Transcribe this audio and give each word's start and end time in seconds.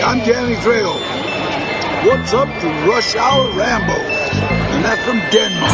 I'm 0.00 0.20
Danny 0.20 0.54
Trejo. 0.56 0.94
What's 2.06 2.32
up 2.32 2.46
to 2.46 2.66
Rush 2.88 3.16
Hour 3.16 3.50
Rambo? 3.50 3.94
And 4.70 4.84
that's 4.84 5.02
from 5.04 5.18
Denmark. 5.32 5.72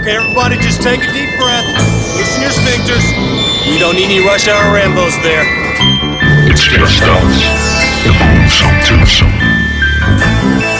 Okay, 0.00 0.16
everybody, 0.16 0.56
just 0.56 0.80
take 0.80 1.00
a 1.00 1.12
deep 1.12 1.28
breath. 1.38 1.66
Loosen 2.16 2.40
your 2.40 2.50
sphincters. 2.50 3.04
We 3.70 3.78
don't 3.78 3.94
need 3.94 4.06
any 4.06 4.24
rush 4.24 4.48
hour 4.48 4.74
Rambos 4.74 5.22
there. 5.22 5.44
It's 6.50 6.64
just 6.64 7.02
us, 7.02 7.42
the 8.04 8.12
gruesome 8.16 8.80
twosome. 8.86 10.77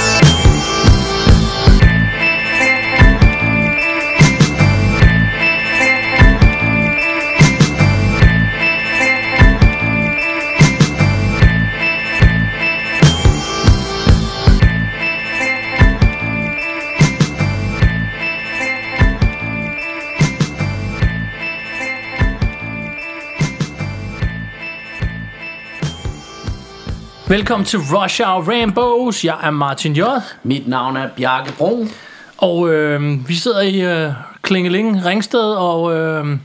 Velkommen 27.39 27.67
til 27.67 27.79
Rush 27.79 28.23
Hour 28.23 28.43
Rambos. 28.53 29.25
Jeg 29.25 29.39
er 29.43 29.51
Martin 29.51 29.93
J. 29.93 30.01
Mit 30.43 30.69
navn 30.69 30.97
er 30.97 31.09
Bjarke 31.17 31.53
Brun. 31.53 31.91
Og 32.39 32.75
øh, 32.75 33.29
vi 33.29 33.35
sidder 33.35 33.61
i 33.61 33.81
øh, 33.81 34.13
Klingeling 34.43 35.05
Ringsted, 35.05 35.55
og 35.55 35.97
øh, 35.97 36.39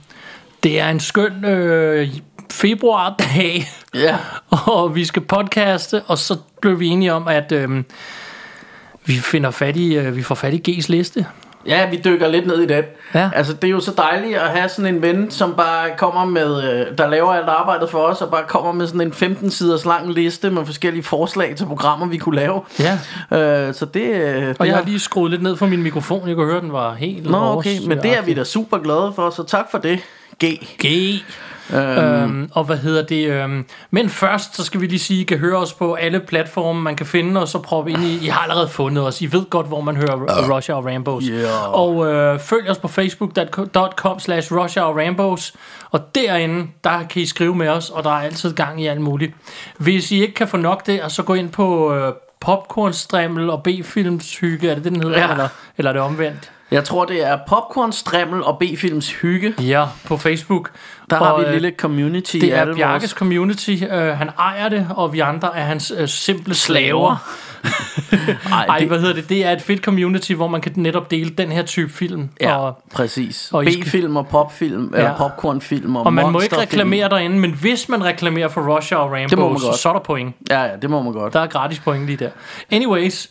det 0.64 0.80
er 0.80 0.90
en 0.90 1.00
skøn 1.00 1.46
øh, 1.46 2.10
februardag. 2.52 3.68
Ja. 3.94 4.18
og 4.78 4.96
vi 4.96 5.06
skal 5.06 5.22
podcaste, 5.22 6.02
og 6.02 6.18
så 6.18 6.38
blev 6.62 6.80
vi 6.80 6.88
enige 6.88 7.14
om, 7.14 7.28
at 7.28 7.52
øh, 7.52 7.84
vi 9.06 9.14
finder 9.14 9.52
fat 9.52 9.78
i, 9.78 9.96
øh, 9.96 10.16
vi 10.16 10.24
får 10.24 10.36
fat 10.36 10.54
i 10.54 10.72
G's 10.72 10.86
liste. 10.90 11.26
Ja, 11.68 11.90
vi 11.90 12.02
dykker 12.06 12.28
lidt 12.28 12.48
ned 12.48 12.60
i 12.60 12.66
det. 12.66 12.86
Ja. 13.16 13.30
Altså, 13.36 13.54
det 13.54 13.64
er 13.64 13.72
jo 13.72 13.80
så 13.80 13.92
dejligt 13.98 14.38
at 14.38 14.50
have 14.50 14.70
sådan 14.70 14.96
en 14.96 15.02
ven, 15.02 15.32
som 15.32 15.54
bare 15.58 15.90
kommer 15.98 16.26
med, 16.26 16.64
øh, 16.64 16.98
der 16.98 17.08
laver 17.10 17.34
alt 17.34 17.50
arbejdet 17.50 17.90
for 17.90 18.00
os, 18.00 18.22
og 18.22 18.32
bare 18.32 18.44
kommer 18.48 18.72
med 18.72 18.88
sådan 18.88 19.02
en 19.02 19.12
15-siders 19.14 19.86
lang 19.86 20.14
liste 20.14 20.50
med 20.50 20.66
forskellige 20.66 21.04
forslag 21.04 21.56
til 21.56 21.66
programmer, 21.66 22.06
vi 22.06 22.18
kunne 22.18 22.36
lave. 22.36 22.62
Ja. 22.80 22.94
Øh, 23.68 23.74
så 23.74 23.86
det, 23.86 24.02
øh, 24.02 24.48
det 24.48 24.56
Og 24.60 24.68
jeg 24.68 24.76
har- 24.76 24.84
lige 24.86 25.00
skruet 25.00 25.32
lidt 25.32 25.44
ned 25.44 25.56
for 25.58 25.66
min 25.66 25.84
mikrofon. 25.84 26.28
Jeg 26.28 26.36
kunne 26.36 26.52
høre, 26.52 26.62
den 26.62 26.74
var 26.74 26.94
helt 26.94 27.30
Nå, 27.32 27.38
okay, 27.38 27.78
men 27.88 27.98
det 27.98 28.18
er 28.18 28.22
vi 28.22 28.34
da 28.34 28.44
super 28.44 28.78
glade 28.78 29.12
for, 29.16 29.30
så 29.30 29.44
tak 29.44 29.66
for 29.72 29.78
det, 29.78 30.00
G. 30.44 30.46
G. 30.86 30.86
Øhm, 31.74 32.50
og 32.54 32.64
hvad 32.64 32.78
hedder 32.78 33.04
det? 33.04 33.28
Øhm, 33.28 33.66
men 33.92 34.10
først, 34.10 34.56
så 34.56 34.64
skal 34.64 34.82
vi 34.82 34.88
lige 34.88 35.00
sige, 35.00 35.22
I 35.22 35.24
kan 35.24 35.38
høre 35.38 35.58
os 35.58 35.74
på 35.74 35.94
alle 35.94 36.20
platforme, 36.20 36.82
man 36.82 36.96
kan 36.96 37.06
finde 37.06 37.42
os 37.42 37.56
og 37.56 37.62
proppe 37.62 37.92
ind 37.92 38.04
i. 38.04 38.26
I 38.26 38.28
har 38.28 38.40
allerede 38.40 38.68
fundet 38.68 39.08
os. 39.08 39.22
I 39.22 39.32
ved 39.32 39.46
godt, 39.50 39.68
hvor 39.68 39.82
man 39.82 39.96
hører 39.96 40.16
uh, 40.16 40.56
Rush 40.56 40.72
Hour 40.72 40.90
Rambos. 40.90 41.24
Yeah. 41.26 41.74
Og 41.74 42.14
øh, 42.14 42.40
følg 42.40 42.70
os 42.70 42.78
på 42.78 42.88
facebook.com 42.88 44.20
slash 44.20 44.54
Rush 44.54 44.80
Hour 44.80 45.02
Rambos. 45.02 45.54
Og 45.92 46.16
derinde, 46.16 46.68
der 46.84 47.04
kan 47.10 47.22
I 47.22 47.26
skrive 47.26 47.56
med 47.56 47.68
os, 47.68 47.90
og 47.90 48.04
der 48.04 48.10
er 48.10 48.22
altid 48.22 48.54
gang 48.54 48.82
i 48.82 48.88
alt 48.88 49.02
muligt. 49.02 49.34
Hvis 49.78 50.12
I 50.12 50.22
ikke 50.22 50.34
kan 50.34 50.48
få 50.48 50.58
nok 50.58 50.86
det, 50.86 51.02
så 51.08 51.24
gå 51.24 51.34
ind 51.34 51.50
på 51.50 51.94
øh, 51.94 52.14
popcornstrimmel 52.40 53.50
og 53.50 53.64
B-films 53.64 54.38
hygge. 54.38 54.70
Er 54.70 54.76
det 54.76 54.84
det, 54.84 54.92
den 54.92 55.04
hedder? 55.04 55.20
Ja. 55.20 55.32
Eller, 55.32 55.48
eller 55.78 55.90
er 55.90 55.94
det 55.94 56.02
omvendt? 56.02 56.52
Jeg 56.74 56.84
tror, 56.84 57.06
det 57.06 57.28
er 57.28 57.38
Popcorn, 57.48 57.92
Strimmel 57.92 58.44
og 58.44 58.58
B-films 58.60 59.12
hygge. 59.14 59.54
Ja, 59.62 59.86
på 60.06 60.18
Facebook. 60.18 60.70
Der 61.10 61.16
har 61.16 61.26
Og, 61.26 61.40
vi 61.40 61.44
et 61.44 61.48
øh, 61.48 61.54
lille 61.54 61.74
community. 61.78 62.38
Det 62.38 62.54
er 62.54 62.76
Bjarkes 62.76 63.04
vores- 63.04 63.12
community. 63.12 63.76
Uh, 63.84 63.90
han 63.98 64.30
ejer 64.40 64.70
det, 64.70 64.88
og 64.96 65.14
vi 65.14 65.20
andre 65.20 65.58
er 65.58 65.64
hans 65.64 65.94
uh, 66.02 66.06
simple 66.08 66.54
slaver. 66.54 67.16
Ej, 68.52 68.66
Ej, 68.70 68.78
det- 68.80 68.88
hvad 68.88 69.00
hedder 69.00 69.14
det? 69.14 69.30
Det 69.30 69.46
er 69.46 69.52
et 69.52 69.62
fedt 69.62 69.84
community, 69.84 70.32
hvor 70.32 70.48
man 70.48 70.62
kan 70.62 70.72
netop 70.76 71.12
dele 71.12 71.30
den 71.30 71.52
her 71.52 71.64
type 71.64 71.94
film. 71.94 72.30
Ja, 72.42 72.58
Og, 72.58 72.84
præcis. 72.94 73.50
og 73.54 73.66
B-film 73.66 74.16
og 74.18 74.28
popfilm, 74.28 74.92
ja. 74.94 74.98
Eller 74.98 75.18
popcornfilm 75.18 75.96
og 75.96 76.06
og 76.06 76.14
man 76.14 76.32
må 76.32 76.40
ikke 76.40 76.58
reklamere 76.58 77.10
derinde, 77.10 77.40
men 77.40 77.52
hvis 77.52 77.90
man 77.90 78.04
reklamerer 78.04 78.48
for 78.48 78.62
må 78.62 78.68
man 78.68 79.24
Rambo, 79.32 79.60
så 79.78 79.90
er 79.90 79.94
der 79.94 80.00
point. 80.00 80.36
Ja, 80.50 80.62
ja, 80.64 80.70
det 80.82 80.90
må 80.90 81.02
man 81.02 81.14
godt. 81.14 81.34
Der 81.34 81.40
er 81.40 81.48
gratis 81.48 81.80
point 81.80 82.06
lige 82.06 82.18
der. 82.18 82.30
Anyways, 82.72 83.30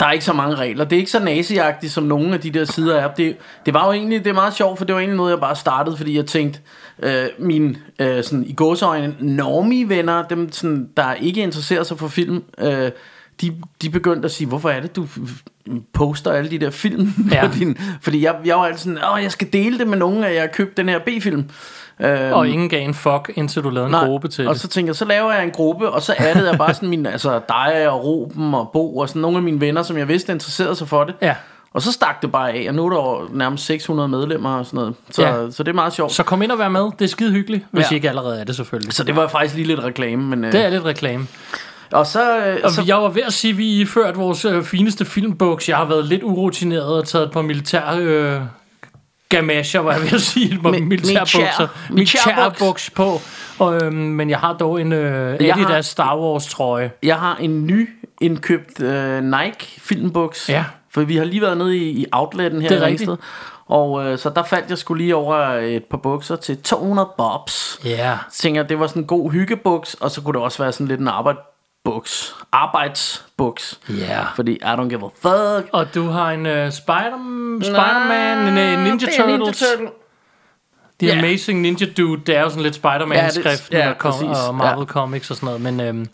Der 0.00 0.06
er 0.06 0.12
ikke 0.12 0.24
så 0.24 0.32
mange 0.32 0.54
regler. 0.54 0.84
Det 0.84 0.96
er 0.96 0.98
ikke 0.98 1.10
så 1.10 1.24
naziagtigt, 1.24 1.92
som 1.92 2.04
nogle 2.04 2.34
af 2.34 2.40
de 2.40 2.50
der 2.50 2.64
sider 2.64 2.96
er. 2.96 3.14
Det, 3.14 3.36
det 3.66 3.74
var 3.74 3.86
jo 3.86 3.92
egentlig, 3.92 4.24
det 4.24 4.30
er 4.30 4.34
meget 4.34 4.54
sjovt, 4.54 4.78
for 4.78 4.84
det 4.84 4.94
var 4.94 5.00
egentlig 5.00 5.16
noget, 5.16 5.30
jeg 5.30 5.40
bare 5.40 5.56
startede, 5.56 5.96
fordi 5.96 6.16
jeg 6.16 6.26
tænkte, 6.26 6.60
øh, 7.02 7.26
mine 7.38 7.76
øh, 7.98 8.24
sådan, 8.24 8.44
i 8.46 8.52
gåseøjne 8.52 9.14
normie-venner, 9.20 10.28
dem 10.28 10.52
sådan, 10.52 10.88
der 10.96 11.14
ikke 11.14 11.42
interesserer 11.42 11.82
sig 11.82 11.98
for 11.98 12.08
film, 12.08 12.42
øh, 12.58 12.90
de, 13.40 13.52
de 13.82 13.90
begyndte 13.90 14.26
at 14.26 14.32
sige, 14.32 14.48
hvorfor 14.48 14.70
er 14.70 14.80
det, 14.80 14.96
du 14.96 15.06
poster 15.92 16.32
alle 16.32 16.50
de 16.50 16.58
der 16.58 16.70
film 16.70 17.12
Ja. 17.32 17.46
på 17.48 17.54
din... 17.54 17.78
Fordi 18.00 18.24
jeg, 18.24 18.36
jeg 18.44 18.56
var 18.56 18.64
altid 18.64 18.78
sådan, 18.78 18.98
åh, 19.14 19.22
jeg 19.22 19.32
skal 19.32 19.52
dele 19.52 19.78
det 19.78 19.88
med 19.88 19.98
nogen, 19.98 20.24
at 20.24 20.34
jeg 20.34 20.42
har 20.42 20.48
købt 20.48 20.76
den 20.76 20.88
her 20.88 20.98
B-film. 20.98 21.44
Øh, 22.02 22.32
og 22.32 22.48
ingen 22.48 22.68
gav 22.68 22.84
en 22.84 22.94
fuck, 22.94 23.30
indtil 23.34 23.62
du 23.62 23.70
lavede 23.70 23.86
en 23.86 23.90
Nej, 23.92 24.04
gruppe 24.06 24.28
til 24.28 24.48
og 24.48 24.54
det. 24.54 24.60
så 24.62 24.68
tænker 24.68 24.88
jeg, 24.88 24.96
så 24.96 25.04
laver 25.04 25.32
jeg 25.32 25.44
en 25.44 25.50
gruppe, 25.50 25.90
og 25.90 26.02
så 26.02 26.14
addede 26.18 26.48
jeg 26.50 26.58
bare 26.58 26.74
sådan 26.74 26.88
min, 26.88 27.06
altså 27.16 27.40
dig 27.48 27.88
og 27.90 28.04
Ruben 28.04 28.54
og 28.54 28.70
Bo 28.72 28.96
og 28.96 29.08
sådan 29.08 29.22
nogle 29.22 29.36
af 29.36 29.42
mine 29.42 29.60
venner, 29.60 29.82
som 29.82 29.98
jeg 29.98 30.08
vidste 30.08 30.32
interesserede 30.32 30.74
sig 30.74 30.88
for 30.88 31.04
det. 31.04 31.14
Ja. 31.22 31.34
Og 31.74 31.82
så 31.82 31.92
stak 31.92 32.22
det 32.22 32.32
bare 32.32 32.52
af, 32.52 32.66
og 32.68 32.74
nu 32.74 32.86
er 32.86 32.90
der 32.90 33.28
nærmest 33.34 33.64
600 33.66 34.08
medlemmer 34.08 34.58
og 34.58 34.66
sådan 34.66 34.78
noget. 34.78 34.94
Så, 35.10 35.22
Ja. 35.22 35.50
så 35.50 35.62
det 35.62 35.70
er 35.70 35.74
meget 35.74 35.92
sjovt. 35.92 36.12
Så, 36.12 36.22
kom 36.22 36.42
ind 36.42 36.52
og 36.52 36.58
vær 36.58 36.68
med. 36.68 36.82
Det 36.98 37.04
er 37.04 37.08
skide 37.08 37.32
hyggeligt, 37.32 37.64
hvis 37.70 37.90
Ja. 37.90 37.94
I 37.94 37.96
ikke 37.96 38.08
allerede 38.08 38.40
er 38.40 38.44
det 38.44 38.56
selvfølgelig. 38.56 38.92
så 38.92 39.04
det 39.04 39.16
var 39.16 39.28
faktisk 39.28 39.54
lige 39.54 39.66
lidt 39.66 39.80
reklame. 39.84 40.22
Men, 40.22 40.44
øh, 40.44 40.52
Det 40.52 40.64
er 40.64 40.70
lidt 40.70 40.84
reklame. 40.84 41.26
Og 41.92 42.06
så... 42.06 42.38
Øh, 42.46 42.58
Og 42.64 42.70
så 42.70 42.82
jeg 42.86 42.96
var 42.96 43.08
ved 43.08 43.22
at 43.22 43.32
sige, 43.32 43.50
at 43.50 43.58
vi 43.58 43.80
iført 43.80 44.18
vores 44.18 44.44
øh, 44.44 44.62
fineste 44.64 45.04
filmbuks. 45.04 45.68
Jeg 45.68 45.76
har 45.76 45.84
været 45.84 46.04
lidt 46.04 46.22
urutineret 46.22 46.98
og 46.98 47.06
taget 47.08 47.24
et 47.26 47.32
par 47.32 47.42
militær... 47.42 47.82
Øh, 47.98 48.40
gamasher, 49.30 49.80
var 49.80 49.92
jeg 49.92 50.02
ved 50.02 50.12
at 50.12 50.20
sige, 50.20 50.58
Mi- 50.64 50.80
militærbukser. 50.80 51.66
militær- 51.90 51.92
Militærbuks 51.92 52.90
på. 52.90 53.20
Og, 53.58 53.82
øhm, 53.82 53.94
men 53.94 54.30
jeg 54.30 54.38
har 54.38 54.52
dog 54.52 54.80
en 54.80 54.92
øh, 54.92 55.44
Jeg 55.44 55.54
har- 55.54 55.64
Adidas 55.64 55.86
Star 55.86 56.18
Wars 56.18 56.46
trøje. 56.46 56.90
jeg 57.02 57.16
har 57.16 57.36
en 57.36 57.66
ny 57.66 57.88
indkøbt 58.20 58.80
øh, 58.82 59.22
Nike 59.24 59.80
filmbuks. 59.80 60.48
Ja. 60.48 60.64
For 60.94 61.00
vi 61.00 61.16
har 61.16 61.24
lige 61.24 61.42
været 61.42 61.58
nede 61.58 61.76
i, 61.78 61.90
i 61.90 62.06
outletten 62.12 62.62
her 62.62 62.68
Det 62.68 62.76
er 62.78 62.82
i 62.82 62.84
rigtigt. 62.86 63.10
Ringsted. 63.10 63.26
Og 63.66 64.04
øh, 64.06 64.18
så 64.18 64.30
der 64.30 64.42
faldt 64.42 64.70
jeg 64.70 64.78
skulle 64.78 65.02
lige 65.04 65.16
over 65.16 65.36
et 65.54 65.84
par 65.84 65.96
bukser 65.98 66.36
til 66.36 66.62
200 66.62 67.08
bobs. 67.18 67.80
Ja. 67.84 67.90
Yeah. 67.90 68.16
Så 68.30 68.42
tænker 68.42 68.62
det 68.62 68.80
var 68.80 68.86
sådan 68.86 69.02
en 69.02 69.06
god 69.06 69.30
hyggebuks, 69.30 69.94
og 69.94 70.10
så 70.10 70.20
kunne 70.22 70.34
det 70.34 70.42
også 70.42 70.62
være 70.62 70.72
sådan 70.72 70.86
lidt 70.88 71.00
en 71.00 71.08
arbejdsbuks. 71.86 72.34
Arbejdsbuks. 72.52 73.80
Ja. 73.88 74.22
Fordi 74.34 74.52
I 74.52 74.58
don't 74.64 74.88
give 74.88 75.04
a 75.04 75.08
fuck. 75.58 75.68
Og 75.72 75.94
du 75.94 76.08
har 76.08 76.30
en 76.30 76.46
øh, 76.46 76.72
Spider- 76.72 77.58
Spider-Man, 77.64 78.38
en 78.38 78.58
øh, 78.58 78.84
Ninja 78.84 79.06
det 79.06 79.18
er 79.18 79.26
Ninja 79.26 79.38
Turtles. 79.38 79.58
Turtle. 79.58 79.90
The 81.00 81.08
Ja. 81.08 81.18
Amazing 81.18 81.60
Ninja 81.60 81.86
Dude, 81.96 82.20
det 82.26 82.36
er 82.36 82.40
jo 82.40 82.48
sådan 82.48 82.62
lidt 82.62 82.74
Ja, 82.74 82.78
Spider-Man-skriften 82.78 83.72
det- 83.76 83.78
ja, 83.82 83.90
og, 83.90 83.96
præcis. 83.96 84.38
og 84.48 84.54
Marvel 84.54 84.78
Ja. 84.80 84.84
Comics 84.92 85.30
og 85.30 85.36
sådan 85.36 85.46
noget. 85.46 85.60
Men 85.60 85.80
øhm, 85.80 86.06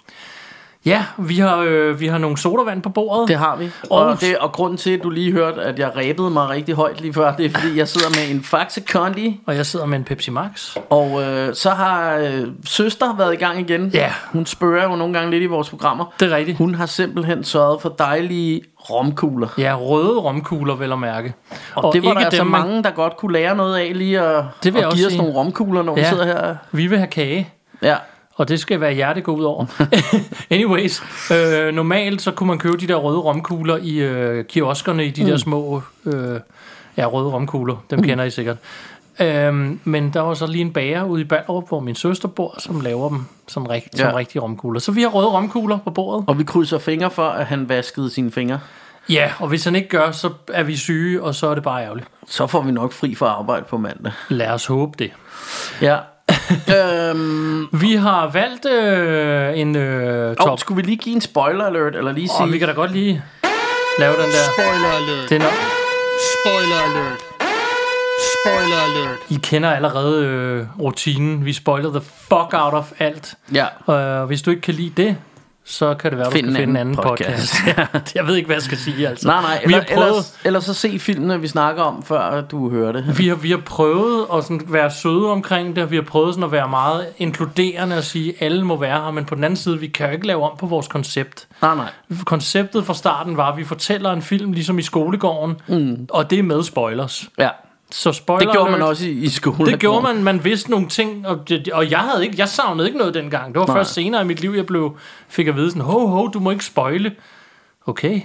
ja, 0.86 1.04
vi 1.18 1.38
har, 1.38 1.56
øh, 1.58 2.00
vi 2.00 2.06
har 2.06 2.18
nogle 2.18 2.36
sodavand 2.38 2.82
på 2.82 2.88
bordet. 2.88 3.28
Det 3.28 3.36
har 3.36 3.56
vi. 3.56 3.70
Og- 3.90 4.06
Og, 4.06 4.20
det, 4.20 4.38
og 4.38 4.52
grunden 4.52 4.76
til, 4.78 4.90
at 4.90 5.02
du 5.02 5.10
lige 5.10 5.32
hørte, 5.32 5.62
at 5.62 5.78
jeg 5.78 5.96
ræbede 5.96 6.30
mig 6.30 6.48
rigtig 6.48 6.74
højt 6.74 7.00
lige 7.00 7.12
før, 7.14 7.36
det 7.36 7.46
er, 7.46 7.50
fordi 7.50 7.78
jeg 7.78 7.88
sidder 7.88 8.08
med 8.08 8.36
en 8.36 8.42
Faxe 8.44 8.80
Kondi, 8.80 9.40
Og 9.46 9.56
jeg 9.56 9.66
sidder 9.66 9.86
med 9.86 9.98
en 9.98 10.04
Pepsi 10.04 10.30
Max. 10.30 10.76
og 10.90 11.22
øh, 11.22 11.54
så 11.54 11.70
har 11.70 12.14
øh, 12.16 12.46
søster 12.66 13.16
været 13.16 13.32
i 13.34 13.36
gang 13.36 13.60
igen. 13.60 13.90
Ja. 13.94 14.12
Hun 14.32 14.46
spørger 14.46 14.82
jo 14.90 14.96
nogle 14.96 15.14
gange 15.14 15.30
lidt 15.30 15.42
i 15.42 15.46
vores 15.46 15.70
programmer. 15.70 16.14
Det 16.20 16.32
er 16.32 16.36
rigtigt. 16.36 16.58
Hun 16.58 16.74
har 16.74 16.86
simpelthen 16.86 17.44
sørget 17.44 17.82
for 17.82 17.88
dejlige 17.88 18.62
romkugler. 18.90 19.48
Ja, 19.58 19.74
røde 19.80 20.18
romkugler, 20.18 20.74
vel 20.74 20.92
at 20.92 20.98
mærke. 20.98 21.34
Og, 21.74 21.84
og 21.84 21.92
det 21.94 22.04
var 22.04 22.14
der 22.14 22.20
altså 22.20 22.42
dem, 22.42 22.50
mange, 22.50 22.82
der 22.82 22.90
godt 22.90 23.16
kunne 23.16 23.32
lære 23.32 23.56
noget 23.56 23.76
af 23.76 23.90
lige 23.94 24.20
at, 24.20 24.44
Det 24.62 24.74
vil 24.74 24.80
at 24.80 24.92
give 24.94 25.06
os 25.06 25.16
nogle 25.16 25.32
romkugler, 25.34 25.82
når 25.82 25.94
vi 25.94 26.00
Ja. 26.00 26.08
sidder 26.08 26.24
her. 26.26 26.56
Vi 26.72 26.86
vil 26.86 26.98
have 26.98 27.06
kage. 27.10 27.48
Ja. 27.82 27.96
Og 28.36 28.48
det 28.48 28.60
skal 28.60 28.80
være 28.80 28.94
hjerte 28.94 29.20
gå 29.20 29.36
ud 29.36 29.44
over. 29.44 29.66
Anyways, 30.50 31.02
øh, 31.32 31.74
normalt 31.74 32.22
så 32.22 32.30
kunne 32.30 32.46
man 32.46 32.58
købe 32.58 32.76
de 32.76 32.86
der 32.86 32.94
røde 32.94 33.18
romkugler 33.18 33.76
i 33.82 33.98
øh, 33.98 34.44
kioskerne, 34.44 35.06
i 35.06 35.10
de 35.10 35.22
mm. 35.22 35.28
der 35.28 35.36
små 35.36 35.82
øh, 36.06 36.40
ja, 36.96 37.06
røde 37.06 37.30
romkugler. 37.30 37.76
Dem 37.90 38.02
kender 38.02 38.24
I 38.24 38.30
sikkert. 38.30 38.56
Øhm, 39.20 39.80
men 39.84 40.10
der 40.10 40.20
var 40.20 40.34
så 40.34 40.46
lige 40.46 40.60
en 40.60 40.72
bager 40.72 41.04
ude 41.04 41.20
i 41.20 41.24
Ballerup, 41.24 41.68
hvor 41.68 41.80
min 41.80 41.94
søster 41.94 42.28
bor, 42.28 42.54
som 42.58 42.80
laver 42.80 43.08
dem 43.08 43.24
som, 43.46 43.66
rigt, 43.66 43.98
ja. 43.98 43.98
som 43.98 44.14
rigtige 44.14 44.42
romkugler. 44.42 44.80
Så 44.80 44.92
vi 44.92 45.02
har 45.02 45.08
røde 45.08 45.28
romkugler 45.28 45.78
på 45.78 45.90
bordet. 45.90 46.24
Og 46.28 46.38
vi 46.38 46.44
krydser 46.44 46.78
fingre 46.78 47.10
for, 47.10 47.28
at 47.28 47.46
han 47.46 47.68
vaskede 47.68 48.10
sine 48.10 48.32
fingre. 48.32 48.60
Ja, 49.08 49.32
og 49.38 49.48
hvis 49.48 49.64
han 49.64 49.76
ikke 49.76 49.88
gør, 49.88 50.10
så 50.10 50.30
er 50.52 50.62
vi 50.62 50.76
syge, 50.76 51.22
og 51.22 51.34
så 51.34 51.46
er 51.46 51.54
det 51.54 51.62
bare 51.62 51.84
ærgerligt. 51.84 52.08
Så 52.28 52.46
får 52.46 52.62
vi 52.62 52.70
nok 52.70 52.92
fri 52.92 53.14
for 53.14 53.26
arbejde 53.26 53.64
på 53.68 53.78
mandag. 53.78 54.12
Lad 54.28 54.50
os 54.50 54.66
håbe 54.66 54.92
det. 54.98 55.10
Ja. 55.82 55.98
Øhm, 56.76 57.68
Vi 57.72 57.94
har 57.94 58.30
valgt 58.32 58.66
øh, 58.66 59.58
en 59.58 59.76
øh, 59.76 60.36
top. 60.36 60.48
og 60.50 60.58
skulle 60.58 60.76
vi 60.76 60.82
lige 60.82 60.96
give 60.96 61.14
en 61.14 61.20
spoiler 61.20 61.64
alert, 61.64 61.96
eller 61.96 62.12
lige 62.12 62.28
sige... 62.28 62.40
Og 62.40 62.52
vi 62.52 62.58
kan 62.58 62.68
da 62.68 62.74
godt 62.74 62.92
lige 62.92 63.22
lave 63.98 64.12
den 64.12 64.20
der. 64.22 64.52
Spoiler 64.54 64.88
alert. 64.88 65.30
Den 65.30 65.42
er, 65.42 65.46
Spoiler 66.42 66.76
alert. 66.90 67.20
Spoiler 68.42 68.76
alert. 68.76 69.18
I 69.30 69.38
kender 69.42 69.70
allerede 69.70 70.24
øh, 70.26 70.66
rutinen. 70.80 71.44
Vi 71.44 71.52
spoiler 71.52 71.90
the 71.90 72.00
fuck 72.00 72.50
out 72.52 72.74
of 72.74 72.92
alt. 72.98 73.34
Ja. 73.54 73.66
Og 73.86 74.26
hvis 74.26 74.42
du 74.42 74.50
ikke 74.50 74.62
kan 74.62 74.74
lide 74.74 75.02
det, 75.02 75.16
så 75.68 75.94
kan 75.94 76.10
det 76.10 76.18
være, 76.18 76.26
du 76.26 76.30
Find 76.30 76.44
skal 76.44 76.50
en 76.50 76.56
finde 76.56 76.70
en 76.70 76.76
anden 76.76 76.96
podcast. 76.96 77.54
podcast. 77.64 78.14
jeg 78.16 78.26
ved 78.26 78.36
ikke, 78.36 78.46
hvad 78.46 78.56
jeg 78.56 78.62
skal 78.62 78.78
sige, 78.78 79.08
altså. 79.08 79.28
Nej, 79.28 79.42
nej, 79.42 79.58
vi 79.58 79.64
eller, 79.64 79.78
har 79.78 79.94
prøvet, 79.94 80.08
ellers, 80.08 80.38
ellers 80.44 80.64
så 80.64 80.74
se 80.74 80.98
filmene, 80.98 81.40
vi 81.40 81.48
snakker 81.48 81.82
om, 81.82 82.02
før 82.02 82.40
du 82.40 82.70
hører 82.70 82.92
det. 82.92 83.18
vi 83.18 83.28
har, 83.28 83.34
vi 83.34 83.50
har 83.50 83.62
prøvet 83.66 84.26
at 84.34 84.44
sådan 84.44 84.60
være 84.68 84.90
søde 84.90 85.30
omkring 85.30 85.76
det, 85.76 85.90
vi 85.90 85.96
har 85.96 86.02
prøvet 86.02 86.34
sådan 86.34 86.44
at 86.44 86.52
være 86.52 86.68
meget 86.68 87.06
inkluderende 87.18 87.96
og 87.96 88.04
sige, 88.04 88.30
at 88.30 88.36
alle 88.46 88.64
må 88.64 88.76
være 88.76 89.02
her, 89.04 89.10
men 89.10 89.24
på 89.24 89.34
den 89.34 89.44
anden 89.44 89.56
side, 89.56 89.80
vi 89.80 89.86
kan 89.86 90.06
jo 90.06 90.12
ikke 90.12 90.26
lave 90.26 90.50
om 90.50 90.56
på 90.58 90.66
vores 90.66 90.88
koncept. 90.88 91.48
Nej, 91.62 91.74
nej. 91.74 91.90
Konceptet 92.24 92.86
fra 92.86 92.94
starten 92.94 93.36
var, 93.36 93.52
at 93.52 93.58
vi 93.58 93.64
fortæller 93.64 94.12
en 94.12 94.22
film 94.22 94.52
ligesom 94.52 94.78
i 94.78 94.82
skolegården, 94.82 95.56
mm. 95.66 96.08
og 96.10 96.30
det 96.30 96.38
er 96.38 96.42
med 96.42 96.62
spoilers. 96.62 97.28
Ja. 97.38 97.48
Så 97.90 98.12
spoiler 98.12 98.46
Det 98.46 98.52
gjorde 98.52 98.70
man 98.70 98.82
også 98.82 99.06
i, 99.06 99.10
i 99.10 99.28
skolen. 99.28 99.66
Det 99.66 99.78
gjorde 99.80 100.02
man, 100.02 100.24
man 100.24 100.44
vidste 100.44 100.70
nogle 100.70 100.88
ting, 100.88 101.26
og, 101.26 101.48
det, 101.48 101.68
og 101.68 101.90
jeg 101.90 101.98
havde 101.98 102.24
ikke, 102.24 102.34
jeg 102.38 102.48
savnede 102.48 102.88
ikke 102.88 102.98
noget 102.98 103.14
dengang. 103.14 103.54
Det 103.54 103.60
var 103.60 103.66
Nej. 103.66 103.76
først 103.76 103.94
senere 103.94 104.22
i 104.22 104.24
mit 104.24 104.40
liv, 104.40 104.52
jeg 104.56 104.66
blev, 104.66 104.96
fik 105.28 105.46
at 105.46 105.56
vide 105.56 105.70
sådan, 105.70 105.82
ho, 105.82 106.06
ho, 106.06 106.26
du 106.26 106.40
må 106.40 106.50
ikke 106.50 106.64
spoile. 106.64 107.12
Okay, 107.86 108.20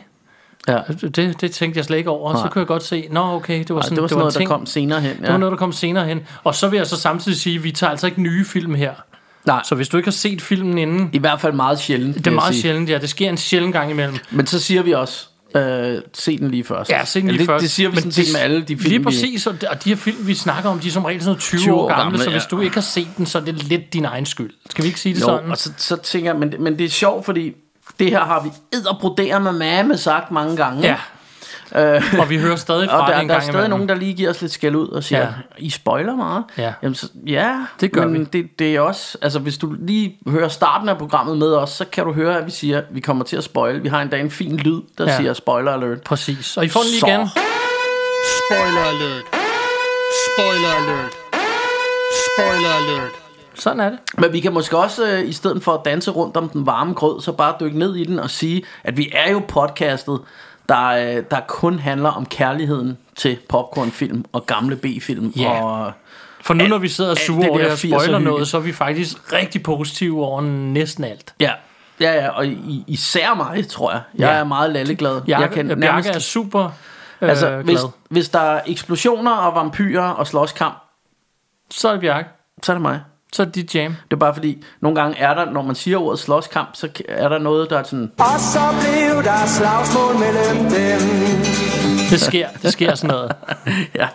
Ja. 0.67 0.77
det, 1.01 1.41
det 1.41 1.51
tænkte 1.51 1.77
jeg 1.77 1.85
slet 1.85 1.97
ikke 1.97 2.09
over. 2.09 2.33
Så 2.33 2.39
Nej. 2.39 2.49
kunne 2.49 2.59
jeg 2.59 2.67
godt 2.67 2.83
se, 2.83 3.07
nå 3.11 3.21
okay, 3.35 3.59
det 3.59 3.69
var 3.69 3.75
Ej, 3.75 3.81
sådan, 3.83 3.95
det 3.95 4.01
var 4.01 4.07
sådan 4.07 4.19
noget, 4.19 4.33
en 4.35 4.39
ting. 4.39 4.49
der 4.49 4.55
kom 4.57 4.65
senere 4.65 5.01
hen. 5.01 5.17
Det 5.21 5.27
var 5.31 5.37
noget, 5.37 5.51
der 5.51 5.57
kom 5.57 5.71
senere 5.71 6.05
hen. 6.05 6.19
Og 6.43 6.55
så 6.55 6.67
vil 6.69 6.77
jeg 6.77 6.87
så 6.87 6.95
samtidig 6.97 7.37
sige, 7.37 7.55
at 7.55 7.63
vi 7.63 7.71
tager 7.71 7.91
altså 7.91 8.07
ikke 8.07 8.21
nye 8.21 8.45
film 8.45 8.73
her. 8.75 8.93
Nej, 9.45 9.61
Så 9.63 9.75
hvis 9.75 9.89
du 9.89 9.97
ikke 9.97 10.07
har 10.07 10.11
set 10.11 10.41
filmen 10.41 10.77
inden, 10.77 11.09
i 11.13 11.17
hvert 11.17 11.41
fald 11.41 11.53
meget 11.53 11.79
sjældent. 11.79 12.15
det 12.17 12.27
er 12.27 12.31
meget 12.31 12.55
sjældent, 12.55 12.89
ja, 12.89 12.97
det 12.97 13.09
sker 13.09 13.29
en 13.29 13.37
sjældent 13.37 13.73
gang 13.73 13.91
imellem. 13.91 14.17
Men 14.31 14.47
så 14.47 14.59
siger 14.59 14.81
vi 14.83 14.91
også, 14.91 15.27
øh, 15.55 16.01
se 16.13 16.37
den 16.37 16.51
lige 16.51 16.63
først. 16.63 16.89
Ja, 16.89 17.05
se 17.05 17.19
den 17.19 17.27
lige 17.27 17.33
Eller 17.33 17.41
det, 17.41 17.47
først. 17.47 17.61
Det 17.61 17.71
siger 17.71 17.89
vi 17.89 17.95
sådan 17.95 18.11
set 18.11 18.33
med 18.33 18.41
alle 18.41 18.61
de 18.61 18.77
film, 18.77 18.89
Lige 18.89 19.03
præcis, 19.03 19.47
og 19.47 19.61
de, 19.61 19.69
og 19.69 19.83
de 19.83 19.89
her 19.89 19.95
film, 19.95 20.27
vi 20.27 20.35
snakker 20.35 20.69
om, 20.69 20.79
de 20.79 20.87
er 20.87 20.91
som 20.91 21.05
regel 21.05 21.21
sådan 21.21 21.29
noget 21.29 21.41
20, 21.41 21.59
20 21.59 21.73
år 21.73 21.83
år 21.83 21.87
gamle, 21.87 22.03
gamle, 22.03 22.17
så 22.17 22.23
ja. 22.23 22.31
hvis 22.31 22.45
du 22.45 22.59
ikke 22.61 22.73
har 22.73 22.81
set 22.81 23.07
den, 23.17 23.25
så 23.25 23.37
er 23.37 23.43
det 23.43 23.63
lidt 23.63 23.93
din 23.93 24.05
egen 24.05 24.25
skyld. 24.25 24.53
Skal 24.69 24.83
vi 24.83 24.87
ikke 24.87 24.99
sige 24.99 25.15
det 25.15 25.21
Jo, 25.21 25.25
sådan? 25.25 25.51
og 25.51 25.57
så, 25.57 25.71
så 25.77 25.95
tænker 25.95 26.31
jeg, 26.31 26.39
men, 26.39 26.53
men 26.59 26.77
det 26.77 26.85
er 26.85 26.89
sjovt, 26.89 27.25
fordi 27.25 27.53
det 27.99 28.09
her 28.09 28.25
har 28.25 28.43
vi 28.43 28.49
edderbrodere 28.77 29.39
med 29.39 29.51
mame 29.51 29.97
sagt 29.97 30.31
mange 30.31 30.57
gange. 30.57 30.81
Ja. 30.81 30.95
Og 32.19 32.29
vi 32.29 32.37
hører 32.39 32.55
stadig 32.55 32.89
fra 32.89 33.01
Og 33.01 33.07
det 33.07 33.15
der, 33.15 33.21
en 33.21 33.29
der 33.29 33.35
er 33.35 33.39
gang 33.39 33.43
stadig 33.43 33.57
imellem. 33.59 33.69
nogen, 33.69 33.89
der 33.89 33.95
lige 33.95 34.13
giver 34.13 34.29
os 34.29 34.41
lidt 34.41 34.51
skæld 34.51 34.75
ud 34.75 34.87
og 34.87 35.03
siger, 35.03 35.21
Ja. 35.21 35.27
I 35.57 35.69
spoiler 35.69 36.15
meget. 36.15 36.43
Ja. 36.57 36.73
Jamen, 36.83 36.95
så, 36.95 37.07
ja 37.27 37.55
Det 37.81 37.91
gør 37.91 38.05
men 38.07 38.19
vi. 38.19 38.23
Det, 38.41 38.59
det 38.59 38.75
er 38.75 38.81
også, 38.81 39.17
altså 39.21 39.39
hvis 39.39 39.57
du 39.57 39.75
lige 39.79 40.17
hører 40.27 40.47
starten 40.47 40.89
af 40.89 40.97
programmet 40.97 41.37
med 41.37 41.53
os, 41.53 41.69
så 41.69 41.85
kan 41.85 42.05
du 42.05 42.13
høre, 42.13 42.37
at 42.37 42.45
vi 42.45 42.51
siger, 42.51 42.77
at 42.77 42.83
vi 42.91 42.99
kommer 42.99 43.23
til 43.23 43.35
at 43.37 43.43
spoil. 43.43 43.83
Vi 43.83 43.87
har 43.87 44.01
endda 44.01 44.17
en 44.19 44.31
fin 44.31 44.57
lyd, 44.57 44.81
der 44.97 45.09
ja. 45.11 45.17
siger 45.17 45.33
spoiler 45.33 45.71
alert. 45.71 46.01
Præcis. 46.03 46.57
Og 46.57 46.65
I 46.65 46.69
får 46.69 46.79
den 46.79 46.89
lige 46.89 46.99
Så. 46.99 47.07
igen. 47.07 47.27
Spoiler 48.47 48.81
alert. 48.81 49.23
Spoiler 50.35 50.69
alert. 50.81 51.11
Spoiler 52.35 52.69
alert. 52.81 53.11
Sådan 53.55 53.79
er 53.79 53.89
det. 53.89 53.99
Men 54.17 54.33
vi 54.33 54.39
kan 54.39 54.53
måske 54.53 54.77
også, 54.77 55.07
øh, 55.11 55.29
i 55.29 55.33
stedet 55.33 55.63
for 55.63 55.71
at 55.73 55.79
danse 55.85 56.11
rundt 56.11 56.37
om 56.37 56.49
den 56.49 56.65
varme 56.65 56.93
grød, 56.93 57.21
så 57.21 57.31
bare 57.31 57.55
dykke 57.59 57.79
ned 57.79 57.95
i 57.95 58.03
den 58.03 58.19
og 58.19 58.29
sige, 58.29 58.63
at 58.83 58.97
vi 58.97 59.09
er 59.13 59.31
jo 59.31 59.41
podcastet, 59.47 60.19
der, 60.71 60.87
øh, 61.17 61.23
der 61.31 61.39
kun 61.47 61.79
handler 61.79 62.09
om 62.09 62.25
kærligheden 62.25 62.97
til 63.15 63.37
popcornfilm 63.49 64.25
og 64.33 64.45
gamle 64.45 64.75
B-film. 64.75 65.33
Ja. 65.37 65.63
Og, 65.63 65.91
For 66.43 66.53
nu 66.53 66.61
Alt- 66.63 66.69
når 66.69 66.77
vi 66.77 66.87
sidder 66.87 67.11
og 67.11 67.17
suger 67.17 67.49
over 67.49 67.57
det 67.57 67.67
her 67.67 67.75
80'er 67.75 67.99
spoiler 67.99 68.19
noget, 68.19 68.47
så 68.47 68.57
er 68.57 68.61
vi 68.61 68.71
faktisk 68.73 69.33
rigtig 69.33 69.63
positive 69.63 70.25
over 70.25 70.41
næsten 70.41 71.03
alt. 71.03 71.33
ja, 71.39 71.51
ja, 71.99 72.13
ja, 72.13 72.29
og 72.29 72.45
i, 72.47 72.83
især 72.87 73.33
mig, 73.33 73.67
tror 73.67 73.91
jeg. 73.91 74.01
Jeg 74.17 74.27
Ja. 74.27 74.33
er 74.39 74.43
meget 74.43 74.71
lalleglad. 74.71 75.21
Bjarke, 75.21 75.41
jeg 75.41 75.51
kan 75.51 75.65
Bjarke 75.67 75.79
nærmest, 75.79 76.09
er 76.09 76.19
super 76.19 76.63
øh, 77.21 77.29
altså, 77.29 77.47
glad. 77.49 77.63
hvis, 77.63 77.79
hvis 78.09 78.29
der 78.29 78.39
er 78.39 78.61
eksplosioner 78.67 79.31
og 79.31 79.55
vampyrer 79.55 80.09
og 80.09 80.27
slåskamp, 80.27 80.77
Så 81.71 81.87
er 81.87 81.91
det 81.91 82.01
Bjarke. 82.01 82.29
så 82.63 82.71
er 82.71 82.73
det 82.73 82.81
mig. 82.81 82.99
Så 83.35 83.41
er 83.41 83.45
det 83.45 83.55
dit 83.55 83.75
jam. 83.75 83.95
Det 84.03 84.13
er 84.13 84.19
bare 84.19 84.33
fordi, 84.33 84.63
nogle 84.81 85.01
gange 85.01 85.17
er 85.17 85.33
der, 85.33 85.51
når 85.51 85.61
man 85.61 85.75
siger 85.75 85.97
ordet 85.97 86.19
slåskamp, 86.19 86.69
så 86.73 86.89
er 87.07 87.29
der 87.29 87.37
noget, 87.37 87.69
der 87.69 87.79
er 87.79 87.83
sådan... 87.83 88.11
Og 88.17 88.39
så 88.39 88.59
blev 88.81 89.23
der 89.23 89.45
slagsmål 89.45 90.13
mellem 90.19 90.57
dem. 90.57 90.99
Det 92.09 92.21
sker, 92.21 92.47
det 92.61 92.73
sker 92.73 92.95
sådan 92.95 93.15
noget. 93.15 93.31
ja. 93.99 94.07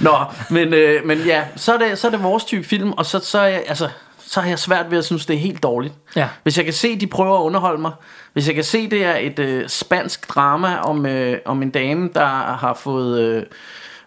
Nå, 0.00 0.16
men, 0.50 0.74
øh, 0.74 1.06
men 1.06 1.18
ja, 1.18 1.44
så 1.56 1.74
er, 1.74 1.78
det, 1.78 1.98
så 1.98 2.06
er 2.06 2.10
det 2.10 2.22
vores 2.22 2.44
type 2.44 2.64
film, 2.64 2.92
og 2.92 3.06
så, 3.06 3.18
så, 3.18 3.38
er 3.38 3.46
jeg, 3.46 3.64
altså, 3.68 3.88
så 4.18 4.40
har 4.40 4.48
jeg 4.48 4.58
svært 4.58 4.90
ved 4.90 4.98
at 4.98 5.04
synes, 5.04 5.26
det 5.26 5.36
er 5.36 5.40
helt 5.40 5.62
dårligt. 5.62 5.94
Ja. 6.16 6.28
Hvis 6.42 6.56
jeg 6.56 6.64
kan 6.64 6.74
se, 6.74 7.00
de 7.00 7.06
prøver 7.06 7.38
at 7.38 7.42
underholde 7.42 7.80
mig, 7.80 7.92
hvis 8.32 8.46
jeg 8.46 8.54
kan 8.54 8.64
se, 8.64 8.90
det 8.90 9.04
er 9.04 9.16
et 9.16 9.38
øh, 9.38 9.68
spansk 9.68 10.34
drama 10.34 10.76
om, 10.76 11.06
øh, 11.06 11.38
om 11.44 11.62
en 11.62 11.70
dame, 11.70 12.10
der 12.14 12.26
har 12.56 12.74
fået 12.74 13.20
øh, 13.20 13.42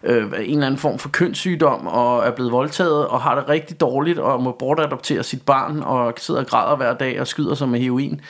øh, 0.04 0.22
en 0.24 0.30
eller 0.50 0.66
anden 0.66 0.78
form 0.78 0.98
for 0.98 1.08
kønssygdom, 1.08 1.86
og 1.86 2.26
er 2.26 2.30
blevet 2.30 2.52
voldtaget, 2.52 3.06
og 3.06 3.20
har 3.20 3.34
det 3.34 3.48
rigtig 3.48 3.80
dårligt, 3.80 4.18
og 4.18 4.42
må 4.42 4.56
bortadoptere 4.58 5.22
sit 5.22 5.42
barn, 5.42 5.82
og 5.82 6.14
sidder 6.16 6.40
og 6.40 6.46
græder 6.46 6.76
hver 6.76 6.94
dag, 6.94 7.20
og 7.20 7.26
skyder 7.26 7.54
sig 7.54 7.68
med 7.68 7.80
heroin, 7.80 8.20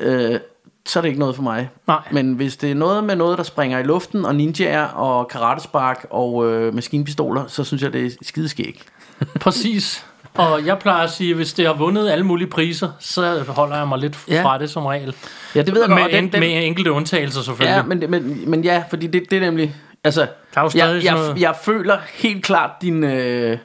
øh, 0.00 0.38
så 0.86 0.98
er 0.98 1.00
det 1.00 1.08
ikke 1.08 1.20
noget 1.20 1.36
for 1.36 1.42
mig. 1.42 1.70
Nej. 1.86 1.98
Men 2.10 2.32
hvis 2.32 2.56
det 2.56 2.70
er 2.70 2.74
noget 2.74 3.04
med 3.04 3.16
noget, 3.16 3.38
der 3.38 3.44
springer 3.44 3.78
i 3.78 3.82
luften, 3.82 4.24
og 4.24 4.34
ninjaer, 4.34 4.84
og 4.84 5.28
karatespark, 5.28 6.06
og 6.10 6.50
øh, 6.52 6.74
maskinpistoler, 6.74 7.44
så 7.48 7.64
synes 7.64 7.82
jeg, 7.82 7.92
det 7.92 8.06
er 8.06 8.10
skideskæg. 8.22 8.82
Præcis. 9.40 10.06
Og 10.34 10.66
jeg 10.66 10.78
plejer 10.78 11.04
at 11.04 11.10
sige, 11.10 11.30
at 11.30 11.36
hvis 11.36 11.52
det 11.52 11.66
har 11.66 11.74
vundet 11.74 12.08
alle 12.10 12.26
mulige 12.26 12.48
priser, 12.48 12.88
så 13.00 13.44
holder 13.48 13.76
jeg 13.76 13.88
mig 13.88 13.98
lidt 13.98 14.18
Ja. 14.28 14.44
fra 14.44 14.58
det 14.58 14.70
som 14.70 14.86
regel. 14.86 15.14
Ja, 15.54 15.62
det 15.62 15.74
ved 15.74 15.80
jeg 15.80 15.88
godt, 15.88 16.00
Med, 16.00 16.08
den- 16.12 16.24
en, 16.24 16.32
den- 16.32 16.40
med 16.40 16.66
enkelte 16.66 16.92
undtagelser 16.92 17.42
selvfølgelig. 17.42 17.76
Ja, 17.76 17.82
men, 17.82 18.10
men, 18.10 18.50
men 18.50 18.64
ja, 18.64 18.82
fordi 18.90 19.06
det, 19.06 19.22
det 19.30 19.36
er 19.36 19.40
nemlig... 19.40 19.74
Altså, 20.04 20.26
stadig 20.52 20.74
jeg, 20.96 21.04
jeg, 21.04 21.14
noget- 21.14 21.40
jeg 21.40 21.54
føler 21.62 21.98
helt 22.14 22.44
klart 22.44 22.70
din... 22.82 23.04
Øh, 23.04 23.58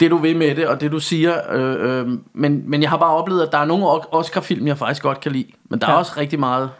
det 0.00 0.10
du 0.10 0.16
vil 0.16 0.36
med 0.36 0.54
det, 0.54 0.66
og 0.66 0.80
det 0.80 0.92
du 0.92 1.00
siger. 1.00 1.52
Øh, 1.52 1.98
øh, 2.00 2.08
men, 2.34 2.62
men 2.70 2.82
jeg 2.82 2.90
har 2.90 2.96
bare 2.96 3.14
oplevet, 3.16 3.42
at 3.42 3.52
der 3.52 3.58
er 3.58 3.64
nogle 3.64 3.86
Oscar-film, 4.14 4.66
jeg 4.66 4.78
faktisk 4.78 5.02
godt 5.02 5.20
kan 5.20 5.32
lide. 5.32 5.46
Men 5.70 5.80
der 5.80 5.86
ja. 5.86 5.92
Er 5.92 5.96
også 5.96 6.12
rigtig 6.16 6.40
meget, 6.40 6.70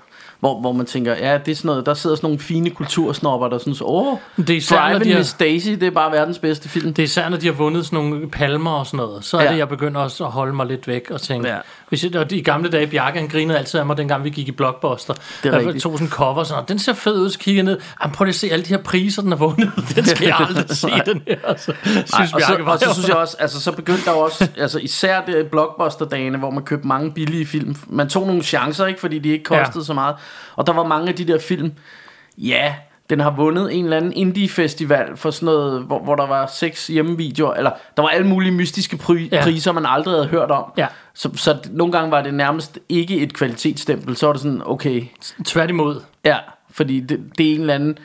hvor, 0.41 0.61
hvor 0.61 0.73
man 0.73 0.87
tænker, 0.87 1.13
ja, 1.15 1.39
det 1.39 1.53
er 1.53 1.57
sådan 1.57 1.67
noget, 1.69 1.87
der 1.87 1.95
sidder 1.95 2.17
sådan 2.17 2.27
nogle 2.27 2.39
fine 2.39 2.71
kultursnopper, 2.71 3.49
der 3.49 3.59
synes, 3.59 3.83
åh, 3.85 4.17
Det 4.37 4.51
er 4.51 4.55
især, 4.57 4.77
Driving 4.83 5.05
de 5.05 5.11
har- 5.11 5.19
Miss 5.19 5.33
Daisy, 5.35 5.69
det 5.69 5.83
er 5.83 5.91
bare 5.91 6.13
verdens 6.13 6.39
bedste 6.39 6.69
film. 6.69 6.95
Det 6.95 7.03
er 7.03 7.05
især, 7.05 7.29
når 7.29 7.37
de 7.37 7.47
har 7.47 7.53
vundet 7.55 7.87
sådan 7.87 8.05
nogle 8.05 8.31
palmer 8.31 8.71
og 8.71 8.87
sådan 8.87 8.97
noget. 8.99 9.25
Så 9.25 9.37
er 9.39 9.43
Ja. 9.45 9.53
det, 9.53 9.59
jeg 9.59 9.69
begynder 9.69 10.01
også 10.01 10.25
at 10.25 10.31
holde 10.31 10.53
mig 10.53 10.67
lidt 10.67 10.89
væk 10.89 11.11
og 11.11 11.21
tænke... 11.21 11.49
Ja. 11.49 11.59
Hvis 11.93 12.05
jeg, 12.05 12.17
og 12.17 12.33
i 12.33 12.43
gamle 12.43 12.69
dage, 12.71 12.87
Bjarke 12.87 13.19
han 13.19 13.29
grinede 13.29 13.59
altid 13.59 13.81
af 13.81 13.87
mig, 13.87 13.97
dengang 13.97 14.25
vi 14.25 14.31
gik 14.31 14.49
i 14.49 14.53
Blockbuster. 14.53 15.15
Det 15.15 15.23
er 15.45 15.51
jeg 15.59 15.67
rigtigt. 15.67 15.83
tog 15.83 15.93
sådan 15.93 16.07
en 16.07 16.11
cover, 16.11 16.45
sådan, 16.45 16.63
og 16.63 16.69
den 16.69 16.79
ser 16.79 16.93
fed 16.93 17.21
ud, 17.21 17.31
så 17.31 17.39
kigger 17.39 17.59
jeg 17.59 17.65
ned. 17.65 17.81
Jamen, 18.03 18.15
prøv 18.15 18.25
lige 18.25 18.31
at 18.33 18.35
se 18.35 18.51
alle 18.51 18.65
de 18.65 18.69
her 18.69 18.83
priser, 18.83 19.23
den 19.23 19.33
har 19.33 19.39
vundet. 19.39 19.73
Den 19.97 20.05
skal 20.05 20.27
jeg 20.27 20.37
aldrig 20.49 20.77
se, 20.77 20.89
den 21.07 21.23
her. 21.27 21.57
Så, 21.57 21.73
synes 21.85 22.13
Nej, 22.13 22.27
og, 22.35 22.41
så, 22.41 22.57
og 22.67 22.79
så 22.79 22.95
synes 22.95 23.09
jeg 23.09 23.17
også, 23.17 23.37
altså 23.41 23.61
så 23.61 23.73
begyndte 23.73 24.05
der 24.05 24.11
også, 24.11 24.49
altså 24.59 24.79
især 24.79 25.21
det 25.25 25.47
blockbuster-dagene, 25.51 26.39
hvor 26.39 26.51
man 26.51 26.65
købte 26.65 26.87
mange 26.87 27.13
billige 27.13 27.47
film. 27.47 27.77
Man 27.87 28.09
tog 28.09 28.27
nogle 28.27 28.43
chancer, 28.43 28.87
ikke, 28.87 29.01
fordi 29.01 29.19
de 29.19 29.29
ikke 29.29 29.45
kostede 29.45 29.79
Ja. 29.79 29.85
så 29.85 29.95
meget. 29.95 30.15
Og 30.57 30.67
der 30.67 30.73
var 30.73 30.85
mange 30.85 31.09
af 31.09 31.15
de 31.15 31.27
der 31.27 31.39
film, 31.39 31.73
ja, 32.39 32.75
den 33.13 33.21
har 33.21 33.31
vundet 33.31 33.75
en 33.79 33.85
eller 33.85 33.97
anden 33.97 34.13
indie-festival 34.13 35.17
for 35.17 35.31
sådan 35.31 35.47
noget, 35.47 35.83
hvor, 35.83 35.99
hvor 35.99 36.15
der 36.15 36.27
var 36.27 36.47
seks 36.47 36.87
hjemmevideoer, 36.87 37.55
eller 37.55 37.71
der 37.97 38.03
var 38.03 38.09
alle 38.09 38.27
mulige 38.27 38.53
mystiske 38.53 38.97
pri- 39.03 39.29
Ja. 39.33 39.43
priser, 39.43 39.73
man 39.73 39.87
aldrig 39.87 40.15
havde 40.15 40.27
hørt 40.27 40.51
om. 40.51 40.65
Ja. 40.77 40.87
Så, 41.15 41.31
så 41.35 41.57
nogle 41.71 41.93
gange 41.93 42.11
var 42.11 42.23
det 42.23 42.35
nærmest 42.35 42.79
ikke 42.89 43.17
et 43.17 43.35
kvalitetsstempel, 43.35 44.17
så 44.17 44.27
var 44.27 44.33
det 44.33 44.43
sådan, 44.43 44.63
okay, 44.67 45.03
Tværtimod. 45.45 46.01
Ja, 46.25 46.37
fordi 46.71 47.01
det, 47.01 47.21
det 47.39 47.51
er 47.51 47.55
en 47.55 47.61
eller 47.61 47.75
anden 47.75 47.99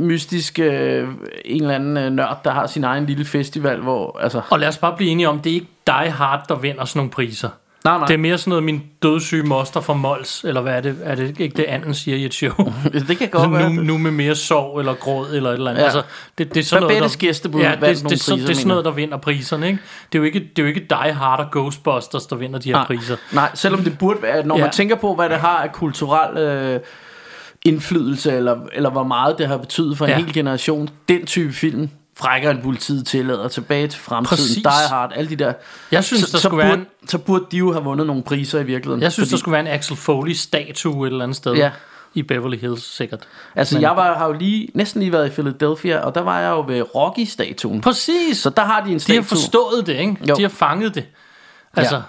mystisk, 0.00 0.58
øh, 0.58 1.08
en 1.44 1.62
eller 1.62 1.74
anden 1.74 1.96
øh, 1.96 2.10
nørd, 2.12 2.40
der 2.44 2.50
har 2.50 2.66
sin 2.66 2.84
egen 2.84 3.06
lille 3.06 3.24
festival, 3.24 3.80
hvor, 3.80 4.18
altså... 4.22 4.40
Og 4.50 4.58
lad 4.58 4.68
os 4.68 4.78
bare 4.78 4.96
blive 4.96 5.10
enige 5.10 5.28
om, 5.28 5.38
det 5.38 5.50
er 5.50 5.54
ikke 5.54 5.66
Die 5.86 6.10
Hard, 6.10 6.44
der 6.48 6.54
vinder 6.56 6.84
sådan 6.84 6.98
nogle 6.98 7.10
priser. 7.10 7.48
Nej, 7.88 7.98
nej, 7.98 8.06
Det 8.06 8.14
er 8.14 8.18
mere 8.18 8.38
sådan 8.38 8.50
noget, 8.50 8.64
min 8.64 8.82
dødssyge 9.02 9.42
moster 9.42 9.80
fra 9.80 9.94
Mols, 9.94 10.44
eller 10.44 10.60
hvad 10.60 10.72
er 10.74 10.80
det? 10.80 10.98
Er 11.02 11.14
det 11.14 11.40
ikke 11.40 11.56
det, 11.56 11.62
anden 11.64 11.94
siger 11.94 12.16
i 12.16 12.24
et 12.24 12.34
show? 12.34 12.52
det 13.08 13.18
kan 13.18 13.28
godt 13.28 13.52
være. 13.52 13.74
nu, 13.74 13.82
nu 13.82 13.98
med 13.98 14.10
mere 14.10 14.34
sorg 14.34 14.78
eller 14.78 14.94
gråd 14.94 15.30
eller 15.32 15.50
et 15.50 15.54
eller 15.54 15.70
andet. 15.70 15.80
Ja. 15.80 15.84
Altså, 15.84 16.02
det, 16.38 16.54
det 16.54 16.60
er 16.60 16.64
sådan 16.64 16.82
Babettes 16.82 17.00
noget, 17.00 17.12
der, 17.20 17.26
gæstebud 17.26 17.60
ja, 17.60 17.70
det, 17.70 17.80
det, 17.80 17.88
det, 17.88 17.96
det, 17.96 18.10
det, 18.10 18.18
priser, 18.18 18.50
er 18.50 18.54
sådan 18.54 18.68
noget, 18.68 18.84
der 18.84 18.90
vinder 18.90 19.16
priserne. 19.16 19.66
Ikke? 19.66 19.78
Det, 20.12 20.18
er 20.18 20.18
jo 20.18 20.24
ikke, 20.24 20.38
det 20.40 20.58
er 20.58 20.62
jo 20.62 20.68
ikke 20.68 20.86
Die 20.90 21.12
Hard 21.12 21.40
og 21.40 21.50
Ghostbusters, 21.52 22.26
der 22.26 22.36
vinder 22.36 22.58
de 22.58 22.68
her 22.68 22.76
nej, 22.76 22.86
priser. 22.86 23.16
nej, 23.32 23.50
selvom 23.54 23.80
det 23.82 23.98
burde 23.98 24.22
være, 24.22 24.46
når 24.46 24.54
ja. 24.54 24.58
Ja. 24.58 24.64
man 24.64 24.72
tænker 24.72 24.96
på, 24.96 25.14
hvad 25.14 25.28
det 25.28 25.36
har 25.38 25.58
af 25.62 25.72
kulturel 25.72 26.36
øh, 26.38 26.80
indflydelse, 27.64 28.32
eller, 28.32 28.56
eller 28.72 28.90
hvor 28.90 29.02
meget 29.04 29.38
det 29.38 29.46
har 29.48 29.56
betydet 29.56 29.98
for 29.98 30.04
en 30.04 30.10
Ja. 30.10 30.16
hel 30.16 30.32
generation, 30.34 30.88
den 31.08 31.26
type 31.26 31.52
film, 31.52 31.90
frækker 32.18 32.50
en 32.50 32.62
politiet 32.62 33.06
tillader, 33.06 33.48
tilbage 33.48 33.88
til 33.88 34.00
fremtiden, 34.00 34.36
Præcis. 34.38 34.56
Die 34.62 34.72
Hard, 34.90 35.12
alle 35.14 35.30
de 35.30 35.36
der. 35.36 35.52
Jeg 35.92 36.04
synes, 36.04 36.22
så, 36.22 36.26
der 36.32 36.38
så, 36.38 36.48
skulle 36.48 36.50
burde, 36.62 36.68
være 36.68 36.78
en, 36.78 36.86
så 37.08 37.18
burde 37.18 37.44
de 37.50 37.56
jo 37.56 37.72
have 37.72 37.84
vundet 37.84 38.06
nogle 38.06 38.22
priser 38.22 38.58
i 38.60 38.64
virkeligheden. 38.64 39.02
jeg 39.02 39.12
synes, 39.12 39.26
fordi- 39.28 39.30
der 39.36 39.38
skulle 39.38 39.52
være 39.52 39.60
en 39.60 39.66
Axel 39.66 39.96
Foley-statue 39.96 41.06
et 41.06 41.10
eller 41.10 41.24
andet 41.24 41.36
sted. 41.36 41.54
Ja. 41.54 41.70
I 42.14 42.22
Beverly 42.22 42.58
Hills, 42.58 42.94
sikkert. 42.96 43.20
Altså, 43.56 43.74
Men- 43.74 43.82
jeg 43.82 43.96
var, 43.96 44.14
har 44.18 44.26
jo 44.26 44.32
lige 44.32 44.68
næsten 44.74 45.00
lige 45.00 45.12
været 45.12 45.26
i 45.26 45.30
Philadelphia, 45.30 45.98
og 45.98 46.14
der 46.14 46.20
var 46.20 46.40
jeg 46.40 46.50
jo 46.50 46.64
ved 46.68 46.94
Rocky-statuen. 46.94 47.80
Præcis. 47.80 48.36
Så 48.38 48.50
der 48.50 48.62
har 48.62 48.84
de 48.84 48.88
en 48.90 48.94
De 48.94 49.00
statue. 49.00 49.22
har 49.22 49.26
forstået 49.28 49.86
det, 49.86 49.94
ikke? 49.96 50.16
Jo. 50.28 50.34
De 50.34 50.42
har 50.42 50.48
fanget 50.48 50.94
det. 50.94 51.04
Altså, 51.76 51.94
Ja. 51.96 52.00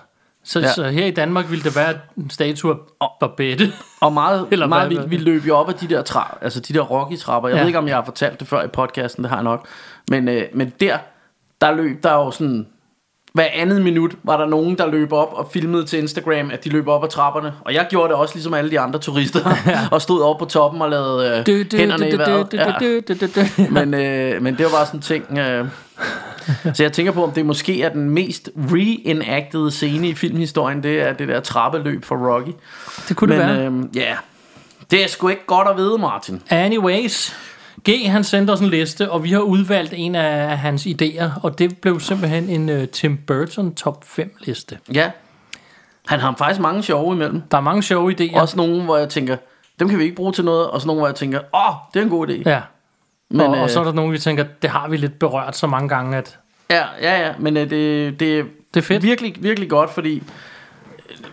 så, 0.43 0.59
Ja. 0.59 0.73
så 0.73 0.83
her 0.89 1.05
i 1.05 1.11
Danmark 1.11 1.49
ville 1.49 1.63
det 1.63 1.75
være 1.75 1.93
en 2.17 2.29
statue 2.29 2.75
af 3.01 3.07
Babette. 3.19 3.73
Og 4.01 4.13
meget, 4.13 4.47
Eller 4.51 4.67
meget 4.67 4.89
vildt, 4.89 5.11
vi 5.11 5.17
løb 5.17 5.45
jo 5.47 5.55
op 5.57 5.69
ad 5.69 5.73
de 5.73 5.87
der, 5.87 6.03
tra- 6.09 6.37
altså 6.41 6.59
de 6.59 6.73
der 6.73 6.81
Rocky-trapper. 6.81 7.49
Jeg 7.49 7.55
Ja. 7.55 7.61
ved 7.61 7.67
ikke, 7.67 7.79
om 7.79 7.87
jeg 7.87 7.95
har 7.95 8.05
fortalt 8.05 8.39
det 8.39 8.47
før 8.47 8.63
i 8.63 8.67
podcasten, 8.67 9.23
det 9.23 9.29
har 9.29 9.37
jeg 9.37 9.43
nok. 9.43 9.65
Men, 10.09 10.27
øh, 10.27 10.43
men 10.53 10.73
der, 10.79 10.97
der 11.61 11.75
løb 11.75 12.03
der 12.03 12.13
jo 12.13 12.31
sådan... 12.31 12.67
Hver 13.33 13.47
andet 13.53 13.81
minut 13.81 14.15
var 14.23 14.37
der 14.37 14.45
nogen, 14.45 14.77
der 14.77 14.87
løb 14.87 15.13
op 15.13 15.33
og 15.33 15.49
filmede 15.53 15.85
til 15.85 15.99
Instagram, 15.99 16.51
at 16.51 16.63
de 16.63 16.69
løb 16.69 16.87
op 16.87 17.03
ad 17.03 17.09
trapperne. 17.09 17.53
Og 17.65 17.73
jeg 17.73 17.87
gjorde 17.89 18.09
det 18.09 18.15
også, 18.15 18.35
ligesom 18.35 18.53
alle 18.53 18.71
de 18.71 18.79
andre 18.79 18.99
turister, 18.99 19.39
og 19.91 20.01
stod 20.01 20.21
op 20.21 20.37
på 20.37 20.45
toppen 20.45 20.81
og 20.81 20.89
lavede 20.89 21.29
øh, 21.29 21.45
Du, 21.45 21.63
du, 21.71 21.77
hænderne 21.77 22.03
du, 22.03 22.07
i 22.07 22.11
du, 22.11 22.17
vejret. 22.17 22.53
Ja. 23.57 23.65
Men, 23.85 23.93
øh, 23.93 24.41
men 24.41 24.57
det 24.57 24.65
var 24.65 24.71
bare 24.71 24.85
sådan 24.85 24.97
en 24.97 25.01
ting... 25.01 25.37
Øh, 25.37 25.65
så 26.73 26.83
jeg 26.83 26.93
tænker 26.93 27.11
på, 27.11 27.23
om 27.23 27.31
det 27.31 27.45
måske 27.45 27.81
er 27.83 27.89
den 27.89 28.09
mest 28.09 28.49
reenacted 28.57 29.71
scene 29.71 30.09
i 30.09 30.15
filmhistorien, 30.15 30.83
det 30.83 31.01
er 31.01 31.13
det 31.13 31.27
der 31.27 31.39
trappeløb 31.39 32.05
for 32.05 32.15
Rocky. 32.15 32.51
Det 33.09 33.17
kunne 33.17 33.35
det 33.35 33.45
Men 33.45 33.57
være. 33.57 33.65
øh, 33.65 33.95
ja, 33.95 34.15
det 34.91 35.03
er 35.03 35.07
sgu 35.07 35.27
ikke 35.27 35.45
godt 35.45 35.67
at 35.67 35.77
vide, 35.77 35.97
Martin. 35.97 36.41
Anyways, 36.49 37.35
G 37.89 38.07
han 38.07 38.23
sendte 38.23 38.51
os 38.51 38.59
en 38.59 38.67
liste, 38.69 39.11
og 39.11 39.23
vi 39.23 39.31
har 39.31 39.39
udvalgt 39.39 39.93
en 39.97 40.15
af 40.15 40.57
hans 40.57 40.85
idéer, 40.85 41.41
og 41.43 41.59
det 41.59 41.77
blev 41.77 41.99
simpelthen 41.99 42.49
en 42.49 42.69
uh, 42.81 42.85
Tim 42.87 43.17
Burton 43.17 43.75
top 43.75 44.03
5 44.07 44.35
liste. 44.39 44.77
Ja, 44.93 45.11
han 46.07 46.19
har 46.19 46.35
faktisk 46.37 46.61
mange 46.61 46.83
sjove 46.83 47.13
imellem. 47.15 47.41
Der 47.51 47.57
er 47.57 47.61
mange 47.61 47.83
sjove 47.83 48.15
idéer. 48.19 48.39
Også 48.39 48.57
nogle, 48.57 48.83
hvor 48.83 48.97
jeg 48.97 49.09
tænker, 49.09 49.37
dem 49.79 49.89
kan 49.89 49.97
vi 49.99 50.03
ikke 50.03 50.15
bruge 50.15 50.31
til 50.33 50.45
noget, 50.45 50.67
og 50.67 50.81
så 50.81 50.87
nogle, 50.87 50.99
hvor 50.99 51.07
jeg 51.07 51.15
tænker, 51.15 51.39
åh, 51.39 51.75
det 51.93 51.99
er 51.99 52.03
en 52.03 52.09
god 52.09 52.27
idé. 52.27 52.41
Ja. 52.49 52.61
Men, 53.29 53.41
og, 53.41 53.55
øh, 53.55 53.61
og 53.63 53.69
så 53.69 53.79
er 53.79 53.83
der 53.83 53.93
nogle, 53.93 54.11
vi 54.11 54.17
tænker, 54.17 54.45
det 54.61 54.69
har 54.69 54.87
vi 54.87 54.97
lidt 54.97 55.19
berørt 55.19 55.55
så 55.57 55.67
mange 55.67 55.89
gange, 55.89 56.17
at 56.17 56.37
Ja, 56.71 56.83
ja, 57.01 57.27
ja, 57.27 57.33
men 57.39 57.57
øh, 57.57 57.69
det, 57.69 58.19
det, 58.19 58.45
Det 58.73 58.79
er 58.79 58.85
fedt. 58.85 59.03
virkelig, 59.03 59.35
virkelig 59.39 59.69
godt, 59.69 59.89
fordi 59.89 60.15
øh, 60.15 60.21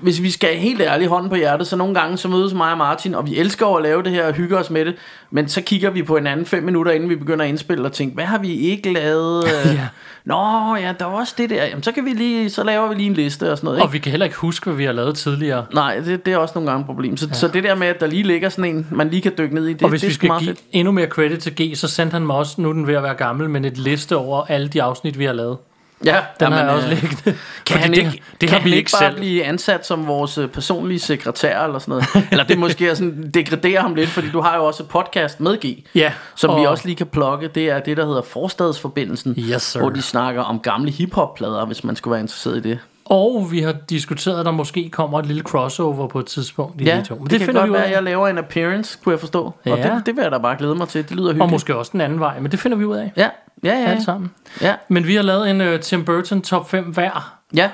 hvis 0.01 0.23
vi 0.23 0.31
skal 0.31 0.57
helt 0.57 0.81
ærligt 0.81 1.11
hånden 1.11 1.31
på 1.31 1.37
hjertet, 1.37 1.67
så 1.67 1.77
nogle 1.77 1.95
gange 1.95 2.17
så 2.17 2.29
mødes 2.29 2.55
mig 2.55 2.73
og 2.73 2.79
Martin, 2.79 3.15
og 3.15 3.27
vi 3.27 3.37
elsker 3.37 3.77
at 3.77 3.83
lave 3.83 4.03
det 4.03 4.13
her 4.13 4.27
og 4.27 4.33
hygge 4.33 4.59
os 4.59 4.71
med 4.71 4.85
det, 4.85 4.95
men 5.31 5.49
så 5.49 5.61
kigger 5.61 5.91
vi 5.91 6.03
på 6.03 6.17
en 6.17 6.27
anden 6.27 6.47
fem 6.47 6.63
minutter, 6.63 6.93
inden 6.93 7.09
vi 7.11 7.17
begynder 7.17 7.45
at 7.45 7.49
indspille, 7.49 7.85
og 7.85 7.93
tænker, 7.93 8.15
hvad 8.15 8.25
har 8.25 8.39
vi 8.39 8.55
ikke 8.55 8.93
lavet? 8.93 9.45
Ja. 9.67 9.89
Nå, 10.25 10.77
ja, 10.77 10.95
der 10.99 11.05
var 11.05 11.13
også 11.13 11.35
det 11.39 11.51
der. 11.51 11.65
Jamen, 11.65 11.83
så 11.83 11.93
kan 11.93 12.05
vi 12.05 12.11
lige, 12.11 12.51
så 12.51 12.65
laver 12.65 12.89
vi 12.89 12.95
lige 12.95 13.07
en 13.07 13.15
liste 13.15 13.53
og 13.53 13.59
sådan 13.59 13.67
noget, 13.67 13.79
ikke? 13.79 13.87
Og 13.87 13.93
vi 13.93 13.99
kan 13.99 14.11
heller 14.11 14.27
ikke 14.27 14.37
huske, 14.37 14.65
hvad 14.65 14.77
vi 14.77 14.85
har 14.85 14.93
lavet 14.93 15.17
tidligere. 15.17 15.67
Nej, 15.75 15.99
det, 15.99 16.27
det 16.27 16.33
er 16.33 16.37
også 16.37 16.53
nogle 16.55 16.71
gange 16.71 16.81
et 16.81 16.87
problem. 16.87 17.17
Så, 17.17 17.27
ja. 17.27 17.35
så 17.35 17.49
det 17.49 17.65
der 17.65 17.75
med, 17.75 17.87
at 17.87 18.01
der 18.01 18.07
lige 18.07 18.23
ligger 18.23 18.49
sådan 18.49 18.77
en, 18.77 18.87
man 18.91 19.11
lige 19.11 19.23
kan 19.23 19.33
dykke 19.39 19.55
ned 19.55 19.67
i, 19.67 19.73
det, 19.73 19.83
og 19.83 19.89
hvis 19.89 20.01
det 20.01 20.09
vi 20.09 20.15
skal 20.15 20.31
give 20.39 20.49
fedt. 20.49 20.61
endnu 20.73 20.93
mere 20.93 21.07
credit 21.07 21.39
til 21.39 21.55
G, 21.55 21.77
så 21.77 21.89
sendte 21.89 22.13
han 22.15 22.27
mig 22.27 22.37
også, 22.37 22.61
nu 22.61 22.73
den 22.73 22.87
ved 22.87 22.95
at 22.95 23.03
være 23.03 23.15
gammel, 23.15 23.51
men 23.51 23.65
et 23.65 23.79
liste 23.79 24.17
over 24.17 24.45
alle 24.49 24.69
de 24.69 24.83
afsnit, 24.83 25.19
vi 25.19 25.25
har 25.25 25.33
lavet. 25.33 25.57
Ja, 26.05 26.21
Den 26.41 26.53
har 26.53 26.61
jeg 26.61 26.69
også 26.71 26.87
øh, 26.89 26.93
liggende. 26.93 27.39
Kan 27.67 27.79
han 27.81 27.91
det, 27.91 27.99
ikke, 27.99 28.23
det 28.41 28.49
kan 28.49 28.49
har 28.49 28.57
han 28.59 28.65
vi 28.65 28.71
ikke 28.71 28.79
ikke 28.79 28.91
bare 29.01 29.11
selv. 29.11 29.17
blive 29.17 29.45
ansat 29.45 29.87
som 29.87 30.07
vores 30.07 30.39
øh, 30.39 30.49
personlige 30.49 30.99
sekretær 30.99 31.61
eller 31.65 31.79
sådan 31.79 31.93
noget? 32.15 32.29
eller 32.31 32.45
det 32.45 32.59
måske 32.59 32.89
er 32.89 32.95
sådan, 32.95 33.31
degraderer 33.35 33.81
ham 33.81 33.95
lidt, 33.95 34.09
fordi 34.11 34.31
du 34.31 34.41
har 34.41 34.57
jo 34.57 34.65
også 34.65 34.83
et 34.83 34.89
podcast 34.89 35.41
med 35.41 35.57
G, 35.67 35.85
Ja, 35.95 36.13
som 36.35 36.51
og- 36.51 36.61
vi 36.61 36.67
også 36.67 36.87
lige 36.87 36.97
kan 36.97 37.07
plukke. 37.07 37.49
Det 37.49 37.71
er 37.71 37.79
det, 37.81 37.97
der 37.97 38.07
hedder 38.07 38.23
Forstadsforbindelsen, 38.23 39.35
Yes, 39.39 39.63
sir. 39.63 39.81
hvor 39.81 39.91
de 39.91 40.03
snakker 40.03 40.43
om 40.43 40.61
gamle 40.61 40.91
hiphop-plader, 40.91 41.65
hvis 41.67 41.85
man 41.85 41.97
skulle 41.97 42.13
være 42.13 42.21
interesseret 42.21 42.57
i 42.57 42.61
det. 42.69 42.79
Og 43.11 43.49
vi 43.53 43.61
har 43.61 43.73
diskuteret, 43.91 44.41
at 44.41 44.47
der 44.47 44.53
måske 44.53 44.91
kommer 44.91 45.19
et 45.19 45.27
lille 45.27 45.43
crossover 45.43 46.09
på 46.09 46.19
et 46.21 46.27
tidspunkt 46.27 46.81
i 46.81 46.85
Ja, 46.85 46.97
de 47.01 47.05
to. 47.05 47.15
Men 47.15 47.25
det, 47.25 47.31
det, 47.31 47.39
kan 47.39 47.47
finder 47.47 47.61
godt 47.61 47.69
vi 47.69 47.71
ud 47.71 47.77
være, 47.77 47.85
af. 47.85 47.89
at 47.89 47.95
jeg 47.95 48.03
laver 48.03 48.29
en 48.29 48.39
appearance, 48.39 48.99
kunne 49.05 49.13
jeg 49.13 49.21
forstå. 49.21 49.45
Og 49.45 49.55
Ja. 49.67 49.95
det, 49.95 50.03
det 50.07 50.17
vil 50.17 50.23
jeg 50.23 50.33
da 50.33 50.39
bare 50.39 50.57
glæde 50.59 50.75
mig 50.75 50.89
til. 50.89 51.03
Det 51.09 51.11
lyder 51.17 51.23
hyggeligt. 51.27 51.43
Og 51.43 51.51
måske 51.51 51.77
også 51.77 51.91
den 51.93 52.01
anden 52.01 52.21
vej, 52.21 52.41
men 52.41 52.51
det 52.53 52.61
finder 52.61 52.77
vi 52.79 52.85
ud 52.85 52.97
af. 52.97 53.13
Ja, 53.17 53.29
ja, 53.65 53.75
ja. 53.81 53.87
Alt 53.87 54.03
sammen. 54.05 54.31
Ja, 54.61 54.75
Men 54.89 55.07
vi 55.07 55.15
har 55.15 55.23
lavet 55.23 55.51
en 55.51 55.61
uh, 55.61 55.81
Tim 55.81 56.05
Burton 56.05 56.43
top 56.43 56.71
5 56.71 56.85
hver. 56.85 57.39
ja. 57.55 57.71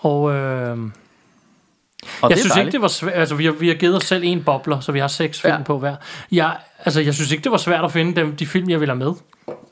Og 0.00 0.32
øh, 0.34 0.78
Og 2.22 2.30
jeg 2.30 2.38
synes 2.38 2.52
dejligt. 2.52 2.58
ikke, 2.58 2.72
det 2.72 2.82
var 2.82 2.88
svært. 2.88 3.14
Altså, 3.14 3.34
vi 3.34 3.44
har, 3.44 3.52
vi 3.52 3.68
har 3.68 3.74
givet 3.74 3.96
os 3.96 4.04
selv 4.04 4.22
en 4.24 4.42
bobler, 4.44 4.80
så 4.80 4.92
vi 4.92 4.98
har 4.98 5.08
seks 5.08 5.40
film 5.40 5.54
Ja. 5.54 5.62
på 5.62 5.78
hver. 5.78 5.96
Jeg, 6.32 6.56
altså, 6.84 7.00
jeg 7.00 7.14
synes 7.14 7.32
ikke, 7.32 7.44
det 7.44 7.52
var 7.52 7.58
svært 7.58 7.84
at 7.84 7.92
finde 7.92 8.20
dem, 8.20 8.36
de 8.36 8.46
film, 8.46 8.70
jeg 8.70 8.80
ville 8.80 8.94
have 8.94 8.98
med. 9.04 9.12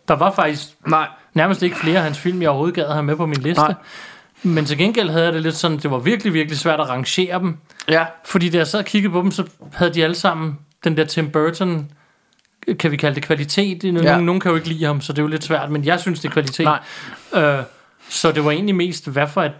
Der 0.08 0.14
var 0.16 0.30
faktisk 0.32 0.68
Nej, 0.86 1.06
nærmest 1.34 1.62
ikke 1.62 1.76
flere 1.76 1.96
af 1.96 2.02
hans 2.02 2.18
film, 2.18 2.42
jeg 2.42 2.48
overhovedet 2.50 2.74
gad 2.74 2.84
at 2.84 2.92
have 2.92 3.02
med 3.02 3.16
på 3.16 3.26
min 3.26 3.40
liste. 3.40 3.62
Nej. 3.62 3.74
Men 4.42 4.64
til 4.64 4.78
gengæld 4.78 5.10
havde 5.10 5.24
jeg 5.24 5.32
det 5.32 5.42
lidt 5.42 5.54
sådan, 5.54 5.78
det 5.78 5.90
var 5.90 5.98
virkelig, 5.98 6.32
virkelig 6.32 6.58
svært 6.58 6.80
at 6.80 6.88
rangere 6.88 7.38
dem. 7.38 7.56
ja. 7.88 8.06
Fordi 8.24 8.48
da 8.48 8.58
jeg 8.58 8.66
så 8.66 8.82
kiggede 8.82 9.12
på 9.12 9.22
dem, 9.22 9.30
så 9.30 9.44
havde 9.72 9.94
de 9.94 10.04
alle 10.04 10.16
sammen 10.16 10.58
den 10.84 10.96
der 10.96 11.04
Tim 11.04 11.30
Burton, 11.30 11.90
kan 12.78 12.90
vi 12.90 12.96
kalde 12.96 13.14
det 13.14 13.22
kvalitet. 13.22 13.84
Nogen, 13.84 14.04
ja. 14.04 14.20
nogen 14.20 14.40
kan 14.40 14.50
jo 14.50 14.56
ikke 14.56 14.68
lide 14.68 14.84
ham, 14.84 15.00
så 15.00 15.12
det 15.12 15.18
er 15.18 15.22
jo 15.22 15.28
lidt 15.28 15.44
svært, 15.44 15.70
men 15.70 15.84
jeg 15.84 16.00
synes, 16.00 16.20
det 16.20 16.28
er 16.28 16.32
kvalitet. 16.32 16.64
Nej. 16.64 16.80
Øh, 17.44 17.62
så 18.08 18.32
det 18.32 18.44
var 18.44 18.50
egentlig 18.50 18.74
mest, 18.74 19.08
hvad 19.08 19.26
for 19.26 19.42
et 19.42 19.52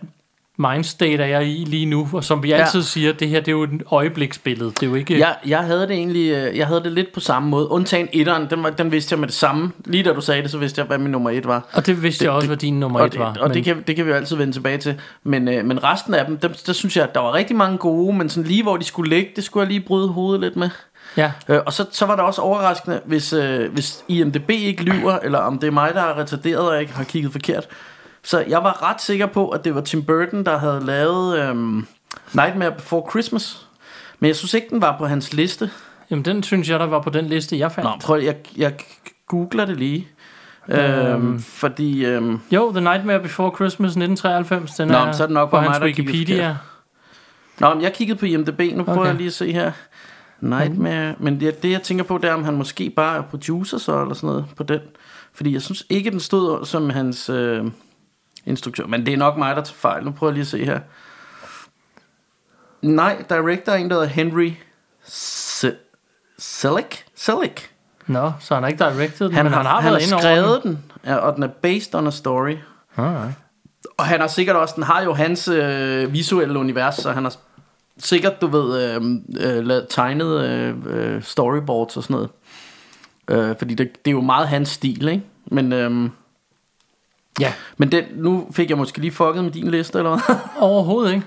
mindstate 0.58 1.22
er 1.22 1.26
jeg 1.26 1.46
i 1.48 1.64
lige 1.66 1.86
nu? 1.86 2.08
Og 2.12 2.24
som 2.24 2.42
vi 2.42 2.48
Ja. 2.48 2.56
altid 2.56 2.82
siger, 2.82 3.12
det 3.12 3.28
her 3.28 3.40
det 3.40 3.48
er 3.48 3.52
jo 3.52 3.62
et 3.62 3.82
øjebliksbillede. 3.90 4.70
Det 4.70 4.82
er 4.82 4.86
jo 4.86 4.94
ikke... 4.94 5.18
Jeg, 5.18 5.34
jeg 5.46 5.58
havde 5.58 5.80
det 5.82 5.90
egentlig 5.90 6.30
øh, 6.30 6.56
Jeg 6.58 6.66
havde 6.66 6.82
det 6.82 6.92
lidt 6.92 7.12
på 7.14 7.20
samme 7.20 7.48
måde 7.48 7.70
Undtagen 7.70 8.08
etteren 8.12 8.46
Den, 8.50 8.62
var, 8.62 8.70
den 8.70 8.92
vidste 8.92 9.12
jeg 9.12 9.18
med 9.20 9.28
det 9.28 9.34
samme 9.36 9.70
Lige 9.84 10.02
da 10.04 10.12
du 10.12 10.20
sagde 10.20 10.42
det 10.42 10.50
Så 10.50 10.58
vidste 10.58 10.78
jeg 10.80 10.86
hvad 10.86 10.98
min 10.98 11.10
nummer 11.10 11.30
et 11.30 11.46
var 11.46 11.68
Og 11.72 11.86
det 11.86 12.02
vidste 12.02 12.18
Det- 12.20 12.24
jeg 12.24 12.32
også, 12.32 12.42
det- 12.42 12.48
hvad 12.48 12.56
din 12.56 12.80
nummer 12.80 13.00
et 13.00 13.12
det, 13.12 13.20
var. 13.20 13.36
Og 13.40 13.48
men- 13.48 13.54
det, 13.56 13.64
kan, 13.64 13.82
det 13.86 13.96
kan 13.96 14.04
vi 14.04 14.10
jo 14.10 14.16
altid 14.16 14.36
vende 14.36 14.52
tilbage 14.52 14.78
til 14.78 14.94
Men, 15.24 15.48
øh, 15.48 15.64
men 15.64 15.84
resten 15.84 16.14
af 16.14 16.24
dem 16.26 16.36
dem 16.38 16.54
Der 16.66 16.72
synes 16.72 16.96
jeg 16.96 17.04
at 17.04 17.14
der 17.14 17.20
var 17.20 17.34
rigtig 17.34 17.56
mange 17.56 17.78
gode 17.78 18.16
Men 18.16 18.28
sådan 18.28 18.48
lige 18.48 18.62
hvor 18.62 18.76
de 18.76 18.84
skulle 18.84 19.10
ligge 19.16 19.30
Det 19.36 19.44
skulle 19.44 19.62
jeg 19.64 19.68
lige 19.72 19.80
bryde 19.86 20.08
hovedet 20.08 20.40
lidt 20.40 20.56
med 20.56 20.70
Ja, 21.16 21.32
øh, 21.48 21.58
Og 21.66 21.72
så, 21.72 21.84
så 21.92 22.06
var 22.06 22.16
det 22.16 22.24
også 22.24 22.40
overraskende 22.40 23.00
Hvis, 23.04 23.32
øh, 23.32 23.72
hvis 23.72 24.04
IMDB 24.08 24.50
ikke 24.50 24.82
lyver 24.82 25.18
Eller 25.18 25.38
om 25.38 25.58
det 25.58 25.66
er 25.66 25.70
mig 25.70 25.90
der 25.94 26.02
er 26.02 26.18
retarderet 26.18 26.68
Og 26.68 26.80
ikke 26.80 26.92
har 26.92 27.04
kigget 27.04 27.32
forkert 27.32 27.66
Så 28.28 28.44
jeg 28.48 28.64
var 28.64 28.90
ret 28.90 29.00
sikker 29.00 29.26
på 29.26 29.48
At 29.48 29.64
det 29.64 29.74
var 29.74 29.80
Tim 29.80 30.04
Burton 30.04 30.44
der 30.44 30.58
havde 30.58 30.80
lavet 30.84 31.38
øhm, 31.38 31.86
Nightmare 32.32 32.72
Before 32.72 33.10
Christmas 33.10 33.66
Men 34.18 34.28
jeg 34.28 34.36
synes 34.36 34.54
ikke 34.54 34.66
den 34.70 34.80
var 34.82 34.98
på 34.98 35.06
hans 35.06 35.32
liste 35.32 35.70
jamen 36.10 36.24
den 36.24 36.42
synes 36.42 36.70
jeg, 36.70 36.80
der 36.80 36.86
var 36.86 37.00
på 37.00 37.10
den 37.10 37.26
liste, 37.26 37.58
jeg 37.58 37.72
fandt. 37.72 37.90
Nå, 37.90 37.96
prøv, 38.02 38.20
jeg, 38.22 38.36
jeg 38.56 38.74
googler 39.26 39.64
det 39.64 39.76
lige. 39.76 40.08
Øhm, 40.68 41.38
fordi, 41.40 42.04
øhm, 42.04 42.40
Jo, 42.50 42.72
The 42.72 42.80
Nightmare 42.80 43.20
Before 43.20 43.52
Christmas 43.54 43.88
1993, 43.90 44.74
den 44.74 44.88
Nå, 44.88 44.94
er, 44.98 45.12
så 45.12 45.22
er 45.22 45.26
det 45.26 45.34
nok 45.34 45.50
på 45.50 45.56
hans 45.56 45.78
mig, 45.78 45.86
Wikipedia. 45.86 46.56
nå, 47.60 47.74
men 47.74 47.82
jeg 47.82 47.92
kiggede 47.92 48.18
på 48.18 48.26
IMDb, 48.26 48.60
nu 48.76 48.84
prøver 48.84 48.98
Okay. 48.98 49.08
jeg 49.08 49.16
lige 49.16 49.26
at 49.26 49.32
se 49.32 49.52
her. 49.52 49.72
Nightmare, 50.40 51.14
men 51.18 51.40
det, 51.40 51.62
det 51.62 51.70
jeg 51.70 51.82
tænker 51.82 52.04
på, 52.04 52.18
det 52.18 52.30
er, 52.30 52.34
om 52.34 52.44
han 52.44 52.54
måske 52.54 52.90
bare 52.90 53.16
er 53.16 53.22
producer 53.22 53.78
så, 53.78 54.02
eller 54.02 54.14
sådan 54.14 54.26
noget 54.26 54.46
på 54.56 54.62
den. 54.62 54.80
Fordi 55.34 55.52
jeg 55.52 55.62
synes 55.62 55.84
ikke, 55.90 56.10
den 56.10 56.20
stod 56.20 56.66
som 56.66 56.90
hans 56.90 57.30
øh, 57.30 57.64
instruktør, 58.48 58.86
men 58.86 59.06
det 59.06 59.14
er 59.14 59.18
nok 59.18 59.36
mig, 59.36 59.56
der 59.56 59.62
tager 59.62 59.74
fejl. 59.74 60.04
Nu 60.04 60.10
prøver 60.10 60.30
jeg 60.30 60.34
lige 60.34 60.42
at 60.42 60.46
se 60.46 60.64
her. 60.64 60.80
Nej, 62.82 63.24
director 63.28 63.72
er 63.72 63.76
en, 63.76 63.88
der 63.90 63.94
hedder 63.94 64.08
Henry 64.08 64.52
Se- 65.04 65.76
Selick. 66.38 67.04
Selick. 67.16 67.70
Nå, 68.06 68.32
så 68.40 68.54
han 68.54 68.62
har 68.62 68.68
ikke 68.68 68.84
directed 68.84 69.26
den, 69.26 69.34
Han, 69.34 69.44
men 69.44 69.52
har, 69.52 69.62
han 69.62 69.66
har 69.66 69.80
han 69.80 69.92
været 69.92 70.02
inde 70.02 70.18
skrevet 70.18 70.62
den, 70.62 70.78
ja, 71.04 71.16
og 71.16 71.34
den 71.34 71.42
er 71.42 71.48
based 71.48 71.94
on 71.94 72.06
a 72.06 72.10
story. 72.10 72.50
den. 72.50 72.58
Alright. 73.04 73.34
Og 73.98 74.04
han 74.04 74.20
har 74.20 74.26
sikkert 74.26 74.56
også, 74.56 74.74
den 74.76 74.82
har 74.84 75.02
jo 75.02 75.14
hans 75.14 75.48
øh, 75.48 76.12
visuelle 76.12 76.58
univers, 76.58 76.94
så 76.94 77.12
han 77.12 77.22
har 77.24 77.34
sikkert, 77.98 78.40
du 78.40 78.46
ved, 78.46 78.94
øh, 78.94 79.02
øh, 79.40 79.82
tegnet 79.90 80.44
øh, 80.44 80.74
øh, 80.86 81.22
storyboards 81.22 81.96
og 81.96 82.02
sådan 82.02 82.14
noget. 82.14 82.30
Øh, 83.50 83.56
fordi 83.58 83.74
det, 83.74 84.04
det 84.04 84.10
er 84.10 84.14
jo 84.14 84.20
meget 84.20 84.48
hans 84.48 84.68
stil, 84.68 85.08
ikke? 85.08 85.24
Men, 85.46 85.72
øh, 85.72 86.10
Ja, 87.40 87.52
men 87.76 87.92
den, 87.92 88.04
nu 88.16 88.46
fik 88.52 88.70
jeg 88.70 88.78
måske 88.78 88.98
lige 88.98 89.10
fucket 89.12 89.44
med 89.44 89.52
din 89.52 89.70
liste, 89.70 89.98
eller 89.98 90.10
hvad? 90.10 90.36
overhovedet 90.68 91.12
ikke. 91.14 91.26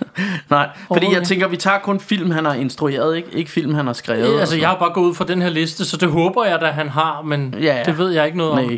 Nej, 0.49 0.69
fordi 0.75 0.87
Overhovedet 0.89 1.19
jeg 1.19 1.27
tænker, 1.27 1.47
vi 1.47 1.57
tager 1.57 1.79
kun 1.79 1.99
film, 1.99 2.31
han 2.31 2.45
har 2.45 2.53
instrueret, 2.53 3.17
ikke? 3.17 3.29
Ikke 3.33 3.51
film, 3.51 3.73
han 3.73 3.85
har 3.87 3.93
skrevet. 3.93 4.27
og 4.33 4.39
Altså, 4.39 4.45
sådan 4.45 4.61
jeg 4.61 4.69
har 4.69 4.77
bare 4.79 4.93
gået 4.93 5.05
ud 5.09 5.15
fra 5.15 5.25
den 5.25 5.41
her 5.41 5.49
liste, 5.49 5.85
så 5.85 5.97
det 5.97 6.09
håber 6.09 6.45
jeg, 6.45 6.61
at 6.61 6.73
han 6.73 6.89
har, 6.89 7.21
men 7.21 7.55
Ja, 7.61 7.77
ja. 7.77 7.83
det 7.83 7.97
ved 7.97 8.09
jeg 8.11 8.25
ikke 8.25 8.37
noget 8.37 8.51
om. 8.51 8.57
Nej. 8.57 8.77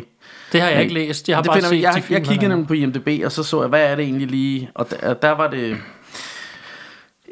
Det 0.52 0.60
har 0.60 0.68
jeg 0.68 0.76
Nej. 0.76 0.82
ikke 0.82 0.94
læst. 0.94 1.28
Jeg 1.28 1.36
har 1.36 1.42
det 1.42 1.50
bare 1.50 1.60
set 1.62 1.82
jeg, 1.82 1.92
jeg, 1.94 2.02
film, 2.04 2.18
jeg 2.18 2.26
kiggede 2.26 2.48
nemlig 2.48 2.66
på 2.68 2.74
IMDb, 2.74 3.24
og 3.24 3.32
så 3.32 3.42
så 3.42 3.60
jeg, 3.60 3.68
hvad 3.68 3.82
er 3.82 3.94
det 3.94 4.04
egentlig 4.04 4.26
lige? 4.30 4.70
Og 4.74 4.90
der, 4.90 5.14
der 5.14 5.30
var 5.30 5.50
det... 5.50 5.76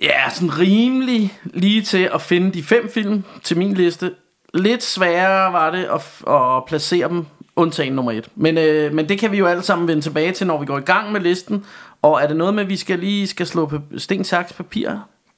Ja, 0.02 0.30
sådan 0.30 0.58
rimelig 0.58 1.38
lige 1.44 1.82
til 1.82 2.10
at 2.14 2.20
finde 2.22 2.50
de 2.52 2.62
fem 2.62 2.90
film 2.94 3.24
til 3.42 3.58
min 3.58 3.74
liste. 3.74 4.10
Lidt 4.54 4.82
sværere 4.82 5.52
var 5.52 5.70
det 5.70 5.84
at, 5.94 6.32
at 6.34 6.64
placere 6.68 7.08
dem, 7.08 7.26
undtagen 7.56 7.92
nummer 7.92 8.12
et. 8.12 8.28
Men, 8.34 8.58
øh, 8.58 8.92
men 8.94 9.08
det 9.08 9.18
kan 9.18 9.32
vi 9.32 9.38
jo 9.38 9.46
alle 9.46 9.62
sammen 9.62 9.88
vende 9.88 10.02
tilbage 10.02 10.32
til, 10.32 10.46
når 10.46 10.58
vi 10.60 10.66
går 10.66 10.78
i 10.78 10.82
gang 10.82 11.12
med 11.12 11.20
listen. 11.20 11.66
Og 12.02 12.22
er 12.22 12.26
det 12.26 12.36
noget 12.36 12.54
med, 12.54 12.62
at 12.62 12.68
vi 12.68 12.76
skal 12.76 12.98
lige 12.98 13.26
skal 13.28 13.46
slå 13.46 13.70
sten, 13.98 14.24
saks, 14.24 14.52
papir? 14.52 14.90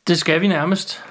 Det 0.07 0.19
skal 0.19 0.41
vi 0.41 0.49
nærmest. 0.49 1.05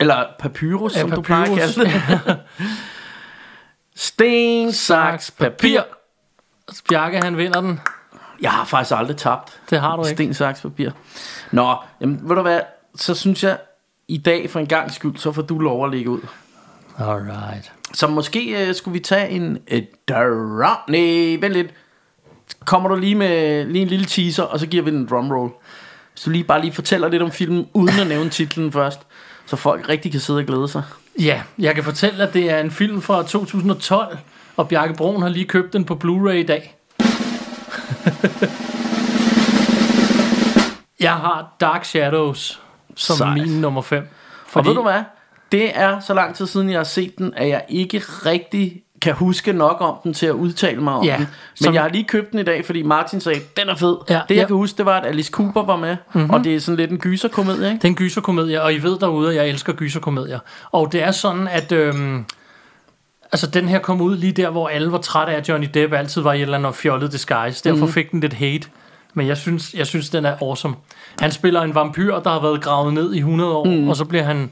Eller 0.00 0.24
papyrus, 0.38 0.94
Ja, 0.96 1.00
som 1.00 1.10
du 1.10 1.20
plejer 1.22 1.42
at 1.42 1.48
papyrus. 1.48 1.74
kalde 1.74 1.90
det. 2.26 2.38
sten, 3.94 4.72
saks, 4.72 5.30
papir. 5.30 5.80
Bjarke, 6.88 7.20
han 7.24 7.36
vinder 7.36 7.60
den. 7.60 7.80
Jeg 8.40 8.50
har 8.50 8.64
faktisk 8.64 8.94
aldrig 8.96 9.16
tabt. 9.16 9.60
Det 9.70 9.80
har 9.80 9.96
du 9.96 10.02
ikke. 10.04 10.14
Sten, 10.16 10.34
saks, 10.34 10.60
papir. 10.60 10.90
Nå, 11.52 11.76
jamen, 12.00 12.20
ved 12.28 12.36
du 12.36 12.42
hvad, 12.42 12.60
så 12.96 13.14
synes 13.14 13.44
jeg, 13.44 13.58
i 14.08 14.18
dag 14.18 14.50
for 14.50 14.60
en 14.60 14.66
gang 14.66 14.90
skyld, 14.92 15.16
så 15.16 15.32
får 15.32 15.42
du 15.42 15.58
lov 15.58 15.84
at 15.84 15.90
lægge 15.90 16.10
ud. 16.10 16.20
Alright. 16.98 17.72
Så 17.94 18.06
måske 18.06 18.68
øh, 18.68 18.74
skulle 18.74 18.92
vi 18.92 19.00
tage 19.00 19.28
en... 19.28 19.58
Øh, 19.70 19.82
drum. 20.08 20.76
Nej, 20.88 21.36
vent 21.40 21.52
lidt. 21.52 21.70
Kommer 22.64 22.88
du 22.88 22.94
lige 22.96 23.14
med 23.14 23.64
lige 23.64 23.82
en 23.82 23.88
lille 23.88 24.04
teaser, 24.06 24.42
og 24.42 24.60
så 24.60 24.66
giver 24.66 24.82
vi 24.82 24.90
den 24.90 24.98
en 24.98 25.06
drumroll. 25.06 25.50
Hvis 26.12 26.22
du 26.22 26.30
lige 26.30 26.44
bare 26.44 26.60
lige 26.60 26.72
fortæller 26.72 27.08
lidt 27.08 27.22
om 27.22 27.30
filmen, 27.30 27.66
uden 27.72 28.00
at 28.00 28.06
nævne 28.06 28.30
titlen 28.30 28.72
først, 28.72 29.00
så 29.46 29.56
folk 29.56 29.88
rigtig 29.88 30.12
kan 30.12 30.20
sidde 30.20 30.38
og 30.38 30.44
glæde 30.44 30.68
sig. 30.68 30.82
Ja, 31.20 31.42
jeg 31.58 31.74
kan 31.74 31.84
fortælle, 31.84 32.22
at 32.28 32.34
det 32.34 32.50
er 32.50 32.58
en 32.60 32.70
film 32.70 33.02
fra 33.02 33.22
2012, 33.22 34.18
Og 34.56 34.68
Bjarke 34.68 34.94
Broen 34.94 35.22
har 35.22 35.28
lige 35.28 35.44
købt 35.44 35.72
den 35.72 35.84
på 35.84 36.00
Blu-ray 36.04 36.30
i 36.32 36.42
dag. 36.42 36.76
jeg 41.00 41.12
har 41.12 41.56
Dark 41.60 41.84
Shadows 41.84 42.62
som 42.94 43.16
Sejt. 43.16 43.32
min 43.38 43.60
nummer 43.60 43.82
5. 43.82 44.08
Og 44.54 44.66
ved 44.66 44.74
du 44.74 44.82
hvad? 44.82 45.02
Det 45.52 45.78
er 45.78 46.00
så 46.00 46.14
lang 46.14 46.34
tid 46.34 46.46
siden, 46.46 46.70
jeg 46.70 46.78
har 46.78 46.84
set 46.84 47.18
den, 47.18 47.32
at 47.36 47.48
jeg 47.48 47.64
ikke 47.68 47.98
rigtig 48.26 48.82
kan 49.02 49.14
huske 49.14 49.52
nok 49.52 49.76
om 49.80 49.94
den 50.04 50.14
til 50.14 50.26
at 50.26 50.32
udtale 50.32 50.80
mig 50.80 50.94
om 50.94 51.04
Ja, 51.04 51.12
den. 51.12 51.20
Men 51.20 51.28
som- 51.54 51.74
jeg 51.74 51.82
har 51.82 51.88
lige 51.88 52.04
købt 52.04 52.32
den 52.32 52.38
i 52.40 52.42
dag, 52.42 52.64
fordi 52.66 52.82
Martin 52.82 53.20
sagde, 53.20 53.40
den 53.56 53.68
er 53.68 53.76
fed. 53.76 53.96
Ja, 54.08 54.14
det 54.14 54.34
jeg 54.34 54.36
ja. 54.42 54.46
Kan 54.46 54.56
huske, 54.56 54.76
det 54.78 54.86
var, 54.86 55.00
at 55.00 55.06
Alice 55.06 55.30
Cooper 55.30 55.62
var 55.62 55.76
med. 55.76 55.96
Mm-hmm. 56.12 56.30
Og 56.30 56.44
det 56.44 56.54
er 56.54 56.60
sådan 56.60 56.76
lidt 56.76 56.90
en 56.90 56.98
gyserkomedie, 56.98 57.66
ikke? 57.66 57.76
Det 57.76 57.84
er 57.84 57.88
en 57.88 57.94
gyserkomedie, 57.94 58.62
og 58.62 58.74
I 58.74 58.78
ved 58.82 58.98
derude, 58.98 59.28
at 59.30 59.36
jeg 59.36 59.48
elsker 59.48 59.72
gyserkomedier. 59.72 60.38
Og 60.72 60.92
det 60.92 61.02
er 61.02 61.10
sådan, 61.10 61.48
at 61.48 61.72
øhm, 61.72 62.24
altså, 63.32 63.46
den 63.46 63.68
her 63.68 63.78
kom 63.78 64.00
ud 64.00 64.16
lige 64.16 64.32
der, 64.32 64.50
hvor 64.50 64.68
alle 64.68 64.92
var 64.92 64.98
trætte 64.98 65.32
af, 65.32 65.36
at 65.36 65.48
Johnny 65.48 65.68
Depp 65.74 65.92
altid 65.94 66.22
var 66.22 66.32
i 66.32 66.36
et 66.36 66.42
eller 66.42 66.58
andet 66.58 66.74
fjollet 66.74 67.12
disguise. 67.12 67.64
Derfor 67.64 67.86
mm. 67.86 67.92
fik 67.92 68.10
den 68.10 68.20
lidt 68.20 68.32
hate. 68.34 68.68
Men 69.14 69.26
jeg 69.26 69.36
synes, 69.36 69.74
jeg 69.74 69.86
synes, 69.86 70.10
den 70.10 70.24
er 70.24 70.36
awesome. 70.42 70.74
Han 71.20 71.32
spiller 71.32 71.62
en 71.62 71.74
vampyr, 71.74 72.18
der 72.18 72.30
har 72.30 72.40
været 72.40 72.62
gravet 72.62 72.94
ned 72.94 73.14
i 73.14 73.18
100 73.18 73.52
år, 73.52 73.64
mm. 73.64 73.88
og 73.88 73.96
så 73.96 74.04
bliver 74.04 74.24
han 74.24 74.50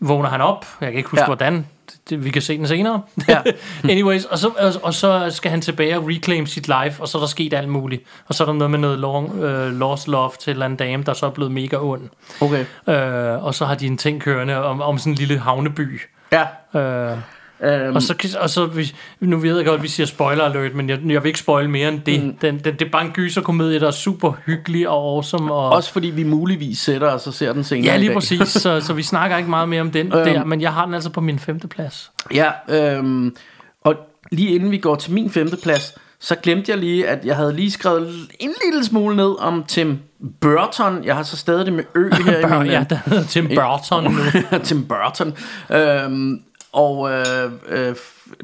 vågner 0.00 0.28
han 0.28 0.40
op. 0.40 0.66
Jeg 0.80 0.88
kan 0.88 0.98
ikke 0.98 1.10
huske, 1.10 1.20
Ja. 1.22 1.26
hvordan. 1.26 1.66
Det, 2.10 2.24
vi 2.24 2.30
kan 2.30 2.42
se 2.42 2.58
den 2.58 2.66
senere. 2.68 3.02
Ja. 3.28 3.38
Anyways, 3.90 4.24
og 4.24 4.38
så, 4.38 4.48
og, 4.48 4.72
og 4.82 4.94
så 4.94 5.26
skal 5.30 5.50
han 5.50 5.60
tilbage 5.60 5.98
og 5.98 6.08
reclaim 6.08 6.46
sit 6.46 6.68
life, 6.68 7.02
og 7.02 7.08
så 7.08 7.18
er 7.18 7.22
der 7.22 7.26
sket 7.28 7.54
alt 7.54 7.68
muligt. 7.68 8.02
Og 8.26 8.34
så 8.34 8.44
er 8.44 8.46
der 8.46 8.52
noget 8.54 8.70
med 8.70 8.78
noget 8.78 8.98
long, 8.98 9.32
uh, 9.32 9.66
lost 9.78 10.08
love 10.08 10.30
til 10.40 10.62
en 10.62 10.76
dame, 10.76 11.02
der 11.02 11.12
så 11.12 11.26
er 11.26 11.30
blevet 11.30 11.52
mega 11.52 11.76
ond. 11.76 12.02
Okay. 12.40 12.64
Øh, 12.88 13.44
og 13.44 13.54
så 13.54 13.64
har 13.66 13.74
de 13.74 13.86
en 13.86 13.96
ting 13.98 14.20
kørende 14.22 14.64
om, 14.64 14.80
om 14.82 14.98
sådan 14.98 15.12
en 15.12 15.16
lille 15.16 15.38
havneby. 15.38 16.00
Ja. 16.32 16.80
Øh, 16.80 17.16
Øhm, 17.62 17.96
og 17.96 18.02
så, 18.02 18.36
og 18.40 18.50
så 18.50 18.66
vi- 18.66 18.92
nu 19.20 19.36
ved 19.38 19.56
jeg 19.56 19.64
godt, 19.66 19.76
at 19.76 19.82
vi 19.82 19.88
siger 19.88 20.06
spoiler 20.06 20.44
alert, 20.44 20.74
men 20.74 20.88
jeg, 20.88 20.98
jeg 21.06 21.22
vil 21.22 21.28
ikke 21.28 21.38
spoil 21.38 21.70
mere 21.70 21.88
end 21.88 22.00
det. 22.06 22.24
Mm. 22.24 22.34
Den, 22.36 22.58
den, 22.58 22.72
det 22.74 22.82
er 22.82 22.90
bare 22.90 23.04
en 23.04 23.10
gyserkomedie, 23.10 23.80
der 23.80 23.86
er 23.86 23.90
super 23.90 24.32
hyggelig 24.46 24.88
og 24.88 24.94
awesome. 25.14 25.52
Og, 25.54 25.68
også 25.70 25.92
fordi 25.92 26.06
vi 26.08 26.22
muligvis 26.24 26.78
sætter 26.78 27.10
os 27.12 27.26
og 27.26 27.34
ser 27.34 27.52
den 27.52 27.64
senere 27.64 27.92
ja, 27.92 27.96
lige 27.98 28.14
præcis. 28.14 28.48
Så, 28.48 28.80
så 28.80 28.92
vi 28.92 29.02
snakker 29.02 29.36
ikke 29.36 29.50
meget 29.50 29.68
mere 29.68 29.80
om 29.80 29.90
den 29.90 30.06
Øhm. 30.06 30.24
der, 30.24 30.44
men 30.44 30.60
jeg 30.60 30.72
har 30.72 30.84
den 30.84 30.94
altså 30.94 31.10
på 31.10 31.20
min 31.20 31.38
femte 31.38 31.68
plads. 31.68 32.10
Ja, 32.34 32.50
øhm, 32.68 33.36
og 33.84 33.94
lige 34.32 34.54
inden 34.54 34.70
vi 34.70 34.78
går 34.78 34.94
til 34.94 35.12
min 35.12 35.30
femteplads, 35.30 35.94
så 36.20 36.34
glemte 36.42 36.70
jeg 36.70 36.78
lige, 36.78 37.08
at 37.08 37.24
jeg 37.24 37.36
havde 37.36 37.52
lige 37.56 37.70
skrevet 37.70 38.08
en 38.40 38.50
lille 38.64 38.84
smule 38.84 39.16
ned 39.16 39.34
om 39.38 39.64
Tim 39.68 39.98
Burton. 40.40 41.04
Jeg 41.04 41.16
har 41.16 41.22
så 41.22 41.36
stadig 41.36 41.66
det 41.66 41.72
med 41.74 41.84
ø 41.94 42.10
her 42.26 42.56
i 42.56 42.58
min... 42.62 42.70
ja, 42.72 42.84
der 42.90 42.98
hedder 43.06 43.24
Tim 43.24 43.48
Burton 43.56 44.04
nu. 44.04 44.10
Tim 44.64 44.84
Burton. 44.88 45.34
Øhm, 45.70 46.40
og 46.72 47.10
øh, 47.10 47.52
øh, 47.68 47.96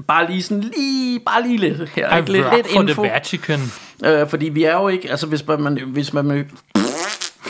bare 0.06 0.30
lige 0.30 0.42
sådan 0.42 0.64
lige, 0.76 1.20
bare 1.20 1.42
lige 1.42 1.56
lidt 1.56 1.88
her. 1.88 2.16
Ikke? 2.16 2.32
Lidt, 2.32 2.46
lidt 2.54 2.66
for 2.72 2.82
info. 2.82 3.02
the 3.02 3.12
Vatican. 3.12 3.60
Øh, 4.04 4.28
fordi 4.28 4.48
vi 4.48 4.64
er 4.64 4.74
jo 4.74 4.88
ikke, 4.88 5.10
altså 5.10 5.26
hvis 5.26 5.46
man, 5.46 5.78
hvis 5.86 6.12
man, 6.12 6.50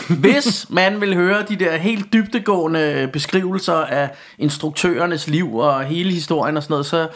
hvis 0.08 0.66
man 0.70 1.00
vil 1.00 1.14
høre 1.14 1.42
de 1.42 1.56
der 1.56 1.76
helt 1.76 2.12
dybtegående 2.12 3.10
beskrivelser 3.12 3.74
af 3.74 4.10
instruktørernes 4.38 5.28
liv 5.28 5.56
og 5.56 5.84
hele 5.84 6.10
historien 6.12 6.56
og 6.56 6.62
sådan 6.62 6.72
noget, 6.72 6.86
så, 6.86 7.08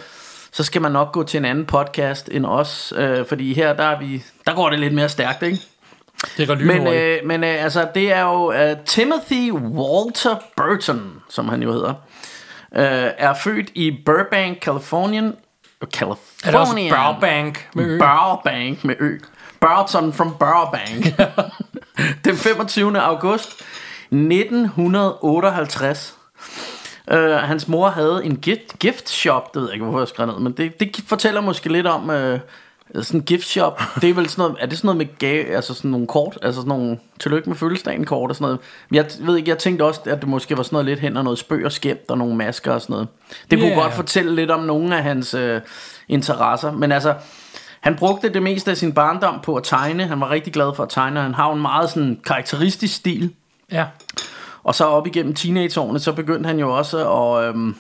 så 0.53 0.65
skal 0.65 0.83
man 0.83 0.93
nok 0.93 1.13
gå 1.13 1.23
til 1.23 1.39
en 1.39 1.45
anden 1.45 1.67
podcast 1.67 2.29
end 2.33 2.47
os, 2.47 2.93
øh, 2.97 3.27
fordi 3.27 3.55
her 3.55 3.73
der, 3.73 3.85
er 3.85 3.99
vi, 3.99 4.23
der 4.47 4.55
går 4.55 4.71
det 4.71 4.79
lidt 4.79 4.95
mere 4.95 5.09
stærkt, 5.09 5.43
ikke? 5.43 5.59
Det 6.37 6.49
går 6.49 6.55
Men, 6.55 6.87
øh, 6.87 7.19
men 7.25 7.45
øh, 7.45 7.65
altså, 7.65 7.89
det 7.95 8.13
er 8.13 8.23
jo 8.23 8.53
øh, 8.53 8.77
Timothy 8.87 9.53
Walter 9.53 10.37
Burton, 10.57 11.13
som 11.29 11.49
han 11.49 11.63
jo 11.63 11.73
hedder, 11.73 11.95
øh, 12.79 13.11
er 13.19 13.35
født 13.35 13.71
i 13.75 14.03
Burbank, 14.07 14.63
Californien. 14.63 15.37
California. 15.93 16.19
er 16.45 16.51
der 16.51 16.59
også 16.59 17.15
Burbank 17.15 17.69
med 17.75 17.85
ø? 17.85 17.99
Burbank 17.99 18.85
med 18.85 18.95
ø. 19.01 19.19
Burton 19.61 20.13
from 20.13 20.31
Burbank. 20.31 21.07
Den 22.25 22.37
25. 22.37 23.01
august 23.01 23.63
1958. 24.11 26.15
Uh, 27.13 27.19
hans 27.31 27.69
mor 27.69 27.89
havde 27.89 28.21
en 28.25 28.37
gift, 28.37 28.79
gift 28.79 29.09
shop, 29.09 29.55
det 29.55 29.63
ved 29.63 29.69
jeg 29.69 29.75
ikke, 29.75 29.85
hvorfor 29.85 30.01
jeg 30.01 30.09
skrev 30.09 30.27
ned, 30.27 30.39
men 30.39 30.53
det, 30.53 30.81
det 30.81 31.05
fortæller 31.07 31.41
måske 31.41 31.73
lidt 31.73 31.87
om 31.87 32.11
uh, 32.11 32.39
sådan 32.95 33.21
en 33.21 33.25
gift 33.25 33.47
shop. 33.47 33.83
Det 34.01 34.11
er 34.11 34.15
vel 34.15 34.29
sådan 34.29 34.43
noget, 34.43 34.57
er 34.61 34.67
det 34.67 34.79
sådan 34.79 34.87
noget 34.87 34.97
med 34.97 35.19
gave, 35.19 35.55
altså 35.55 35.75
sådan 35.75 35.91
nogle 35.91 36.07
kort, 36.07 36.39
altså 36.43 36.61
sådan 36.61 36.69
nogle 36.69 36.99
tillykke 37.21 37.49
med 37.51 37.57
fødselsdagen 37.57 38.05
kort 38.05 38.31
og 38.31 38.37
sådan 38.37 38.45
noget. 38.45 38.59
Men 38.91 38.97
jeg 38.97 39.07
ved 39.21 39.37
ikke, 39.37 39.51
jeg 39.51 39.59
tænkte 39.59 39.83
også, 39.83 40.01
at 40.07 40.21
det 40.21 40.29
måske 40.29 40.57
var 40.57 40.63
sådan 40.63 40.75
noget 40.75 40.87
lidt 40.87 41.01
hen 41.01 41.17
og 41.17 41.25
noget 41.25 41.39
spøg 41.39 41.65
og 41.65 41.73
skæmt 41.73 42.11
og 42.11 42.19
nogle 42.19 42.37
masker 42.37 42.73
og 42.73 42.81
sådan 42.83 42.93
noget. 42.95 43.09
Det 43.51 43.59
kunne 43.59 43.71
Ja. 43.71 43.81
godt 43.81 43.93
fortælle 43.95 44.35
lidt 44.35 44.51
om 44.51 44.61
nogle 44.63 44.97
af 44.97 45.03
hans 45.03 45.35
uh, 45.35 45.41
interesser, 46.09 46.73
men 46.73 46.93
altså, 46.93 47.15
han 47.81 47.97
brugte 47.97 48.29
det 48.29 48.43
meste 48.43 48.71
af 48.71 48.77
sin 48.77 48.93
barndom 48.93 49.41
på 49.43 49.57
at 49.57 49.65
tegne. 49.65 50.07
Han 50.07 50.21
var 50.21 50.31
rigtig 50.31 50.53
glad 50.53 50.75
for 50.77 50.83
at 50.83 50.89
tegne. 50.89 51.21
Han 51.21 51.35
har 51.35 51.53
en 51.53 51.63
meget 51.63 51.91
sådan 51.91 52.21
karakteristisk 52.27 52.95
stil. 52.95 53.35
Ja. 53.73 53.85
Og 54.63 54.75
så 54.75 54.85
op 54.85 55.07
igennem 55.07 55.35
teenageårene, 55.35 55.99
så 55.99 56.13
begyndte 56.13 56.47
han 56.47 56.59
jo 56.59 56.77
også 56.77 57.13
at, 57.13 57.45
øhm, 57.49 57.77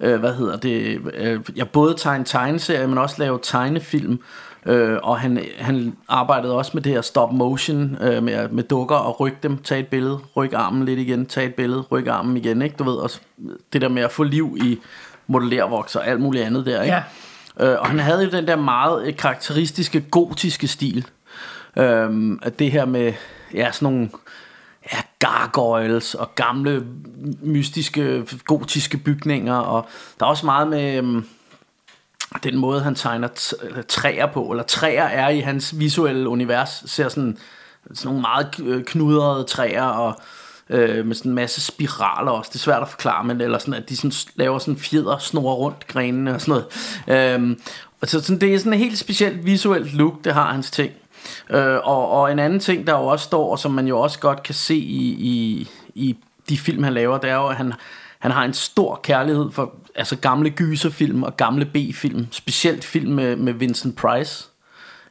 øh, 0.00 0.20
hvad 0.20 0.34
hedder 0.34 0.56
det, 0.56 1.00
øh, 1.14 1.40
jeg 1.56 1.68
både 1.68 1.94
tegne 1.98 2.24
tegneserier, 2.24 2.86
men 2.86 2.98
også 2.98 3.16
lave 3.18 3.38
tegnefilm. 3.42 4.18
Øh, 4.66 4.98
og 5.02 5.20
han, 5.20 5.44
han 5.58 5.96
arbejdede 6.08 6.56
også 6.56 6.70
med 6.74 6.82
det 6.82 6.92
her 6.92 7.00
stop 7.00 7.32
motion, 7.32 7.96
øh, 8.00 8.22
med, 8.22 8.48
med 8.48 8.64
dukker 8.64 8.96
og 8.96 9.20
rykke 9.20 9.38
dem, 9.42 9.58
tage 9.58 9.80
et 9.80 9.86
billede, 9.86 10.18
rykke 10.36 10.56
armen 10.56 10.84
lidt 10.84 10.98
igen, 10.98 11.26
tage 11.26 11.46
et 11.46 11.54
billede, 11.54 11.80
rykke 11.80 12.10
armen 12.10 12.36
igen, 12.36 12.62
ikke? 12.62 12.76
Du 12.78 12.84
ved, 12.84 12.94
også 12.94 13.20
det 13.72 13.80
der 13.80 13.88
med 13.88 14.02
at 14.02 14.12
få 14.12 14.22
liv 14.22 14.56
i 14.60 14.78
modellervoks 15.26 15.96
og 15.96 16.06
alt 16.06 16.20
muligt 16.20 16.44
andet 16.44 16.66
der, 16.66 16.82
ikke? 16.82 16.94
Ja. 16.94 17.02
Øh, 17.72 17.80
og 17.80 17.86
han 17.86 17.98
havde 17.98 18.24
jo 18.24 18.30
den 18.30 18.46
der 18.46 18.56
meget 18.56 19.06
øh, 19.06 19.16
karakteristiske 19.16 20.00
gotiske 20.00 20.68
stil. 20.68 21.06
Øhm, 21.76 22.38
at 22.42 22.58
det 22.58 22.70
her 22.70 22.84
med 22.84 23.12
ja, 23.54 23.72
sådan 23.72 23.92
nogle 23.92 24.10
ja, 24.92 24.98
gargoyles 25.18 26.14
og 26.14 26.34
gamle 26.34 26.86
mystiske 27.42 28.26
gotiske 28.44 28.98
bygninger. 28.98 29.56
Og 29.56 29.88
der 30.20 30.26
er 30.26 30.30
også 30.30 30.46
meget 30.46 30.68
med 30.68 30.96
øhm, 30.96 31.26
den 32.42 32.56
måde, 32.56 32.80
han 32.80 32.94
tegner 32.94 33.28
t- 33.28 33.66
øh, 33.66 33.82
træer 33.88 34.26
på. 34.26 34.50
Eller 34.50 34.64
træer 34.64 35.04
er 35.04 35.28
i 35.28 35.40
hans 35.40 35.78
visuelle 35.78 36.28
univers. 36.28 36.82
Ser 36.86 37.08
sådan, 37.08 37.38
sådan 37.94 38.08
nogle 38.08 38.20
meget 38.20 38.60
øh, 38.60 38.84
knudrede 38.84 39.44
træer 39.44 39.82
og 39.82 40.20
øh, 40.70 41.06
med 41.06 41.14
sådan 41.14 41.30
en 41.30 41.34
masse 41.34 41.60
spiraler 41.60 42.30
også. 42.30 42.48
Det 42.48 42.58
er 42.58 42.62
svært 42.62 42.82
at 42.82 42.88
forklare, 42.88 43.24
men 43.24 43.40
eller 43.40 43.58
sådan, 43.58 43.74
at 43.74 43.88
de 43.88 43.96
sådan 43.96 44.12
laver 44.34 44.58
sådan 44.58 44.78
fjeder, 44.78 45.18
snor 45.18 45.54
rundt 45.54 45.86
grenene 45.86 46.34
og 46.34 46.40
sådan 46.40 46.64
noget. 47.06 47.34
Øhm, 47.34 47.60
og 48.00 48.08
så 48.08 48.20
sådan, 48.20 48.40
det 48.40 48.54
er 48.54 48.58
sådan 48.58 48.72
et 48.72 48.78
helt 48.78 48.98
specielt 48.98 49.46
visuelt 49.46 49.94
look, 49.94 50.24
det 50.24 50.34
har 50.34 50.52
hans 50.52 50.70
ting. 50.70 50.92
Øh, 51.50 51.76
og, 51.82 52.10
og 52.10 52.32
en 52.32 52.38
anden 52.38 52.60
ting, 52.60 52.86
der 52.86 52.92
jo 52.92 53.06
også 53.06 53.24
står, 53.24 53.50
og 53.50 53.58
som 53.58 53.70
man 53.70 53.86
jo 53.86 54.00
også 54.00 54.18
godt 54.18 54.42
kan 54.42 54.54
se 54.54 54.76
i, 54.76 55.10
i, 55.10 55.68
i 55.94 56.16
de 56.48 56.58
film, 56.58 56.82
han 56.82 56.94
laver, 56.94 57.18
det 57.18 57.30
er 57.30 57.34
jo, 57.34 57.46
at 57.46 57.56
han, 57.56 57.72
han 58.18 58.30
har 58.30 58.44
en 58.44 58.54
stor 58.54 59.00
kærlighed 59.02 59.50
for 59.50 59.74
altså 59.94 60.16
gamle 60.16 60.50
gyserfilm 60.50 61.22
og 61.22 61.36
gamle 61.36 61.64
B-film. 61.64 62.26
Specielt 62.30 62.84
film 62.84 63.12
med, 63.12 63.36
med 63.36 63.52
Vincent 63.52 63.96
Price. 63.96 64.48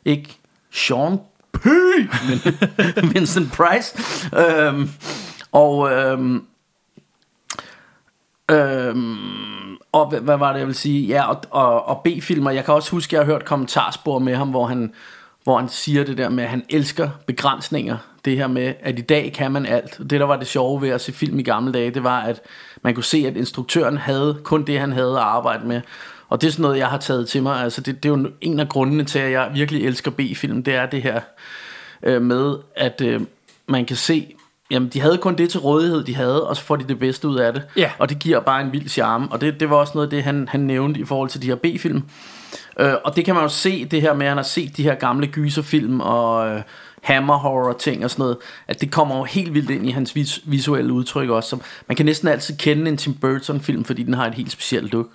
Ikke 0.05 0.37
Sean 0.71 1.17
P. 1.53 1.65
Men 1.65 2.39
Vincent 3.13 3.53
Price. 3.53 3.97
Øhm, 4.37 4.89
og 5.51 5.91
øhm, 5.91 6.45
øhm, 8.51 9.75
og 9.91 10.09
hvad, 10.09 10.19
hvad 10.19 10.37
var 10.37 10.51
det 10.51 10.59
jeg 10.59 10.67
vil 10.67 10.75
sige 10.75 11.07
Ja 11.07 11.23
og, 11.29 11.41
og, 11.49 11.87
og 11.87 12.01
B-filmer 12.03 12.51
Jeg 12.51 12.65
kan 12.65 12.73
også 12.73 12.91
huske 12.91 13.09
at 13.09 13.13
jeg 13.13 13.25
har 13.25 13.33
hørt 13.33 13.45
kommentarspor 13.45 14.19
med 14.19 14.35
ham 14.35 14.49
Hvor 14.49 14.65
han, 14.65 14.93
hvor 15.43 15.59
han 15.59 15.69
siger 15.69 16.03
det 16.03 16.17
der 16.17 16.29
med 16.29 16.43
At 16.43 16.49
han 16.49 16.63
elsker 16.69 17.09
begrænsninger 17.25 17.97
Det 18.25 18.37
her 18.37 18.47
med 18.47 18.73
at 18.79 18.99
i 18.99 19.01
dag 19.01 19.33
kan 19.33 19.51
man 19.51 19.65
alt 19.65 19.97
Det 19.97 20.09
der 20.09 20.23
var 20.23 20.35
det 20.35 20.47
sjove 20.47 20.81
ved 20.81 20.89
at 20.89 21.01
se 21.01 21.13
film 21.13 21.39
i 21.39 21.43
gamle 21.43 21.71
dage 21.71 21.91
Det 21.91 22.03
var 22.03 22.19
at 22.19 22.41
man 22.81 22.95
kunne 22.95 23.03
se 23.03 23.25
at 23.27 23.37
instruktøren 23.37 23.97
Havde 23.97 24.37
kun 24.43 24.63
det 24.63 24.79
han 24.79 24.91
havde 24.91 25.11
at 25.11 25.23
arbejde 25.23 25.67
med 25.67 25.81
Og 26.29 26.41
det 26.41 26.47
er 26.47 26.51
sådan 26.51 26.63
noget 26.63 26.77
jeg 26.77 26.87
har 26.87 26.97
taget 26.97 27.27
til 27.27 27.43
mig 27.43 27.63
Altså 27.63 27.81
det, 27.81 28.03
det 28.03 28.09
er 28.09 28.17
jo 28.17 28.29
en 28.41 28.59
af 28.59 28.69
grundene 28.69 29.03
til 29.03 29.19
at 29.19 29.31
jeg 29.31 29.51
virkelig 29.53 29.85
elsker 29.85 30.11
B-film 30.11 30.63
Det 30.63 30.75
er 30.75 30.85
det 30.85 31.01
her 31.01 31.21
øh, 32.03 32.21
med 32.21 32.55
at 32.75 33.01
øh, 33.01 33.21
man 33.67 33.85
kan 33.85 33.95
se 33.95 34.35
Jamen, 34.71 34.89
de 34.89 34.99
havde 34.99 35.17
kun 35.17 35.35
det 35.35 35.49
til 35.49 35.59
rådighed, 35.59 36.03
de 36.03 36.15
havde, 36.15 36.47
og 36.47 36.55
så 36.55 36.63
får 36.63 36.75
de 36.75 36.83
det 36.87 36.99
bedste 36.99 37.27
ud 37.27 37.37
af 37.37 37.53
det. 37.53 37.63
Ja. 37.77 37.91
Og 37.99 38.09
det 38.09 38.19
giver 38.19 38.39
bare 38.39 38.61
en 38.61 38.71
vild 38.71 38.89
charme. 38.89 39.27
Og 39.31 39.41
det, 39.41 39.59
det 39.59 39.69
var 39.69 39.75
også 39.75 39.91
noget 39.95 40.07
af 40.07 40.09
det, 40.09 40.23
han, 40.23 40.47
han 40.47 40.59
nævnte 40.59 40.99
i 40.99 41.05
forhold 41.05 41.29
til 41.29 41.41
de 41.41 41.47
her 41.47 41.55
B-film. 41.55 42.03
Øh, 42.79 42.93
og 43.05 43.15
det 43.15 43.25
kan 43.25 43.35
man 43.35 43.43
jo 43.43 43.49
se, 43.49 43.85
det 43.85 44.01
her 44.01 44.13
med, 44.13 44.25
at 44.25 44.29
han 44.29 44.37
har 44.37 44.43
set 44.43 44.77
de 44.77 44.83
her 44.83 44.95
gamle 44.95 45.27
gyserfilm 45.27 45.99
og 46.01 46.47
øh, 46.49 46.61
hammer 47.01 47.37
horror 47.37 47.73
ting 47.73 48.03
og 48.03 48.11
sådan 48.11 48.23
noget, 48.23 48.37
at 48.67 48.81
det 48.81 48.91
kommer 48.91 49.17
jo 49.17 49.23
helt 49.23 49.53
vildt 49.53 49.69
ind 49.69 49.87
i 49.87 49.91
hans 49.91 50.15
vis, 50.15 50.39
visuelle 50.45 50.93
udtryk 50.93 51.29
også. 51.29 51.49
Som, 51.49 51.61
man 51.87 51.95
kan 51.95 52.05
næsten 52.05 52.27
altid 52.27 52.57
kende 52.57 52.91
en 52.91 52.97
Tim 52.97 53.13
Burton 53.13 53.61
film, 53.61 53.83
fordi 53.83 54.03
den 54.03 54.13
har 54.13 54.27
et 54.27 54.33
helt 54.33 54.51
specielt 54.51 54.91
look. 54.91 55.07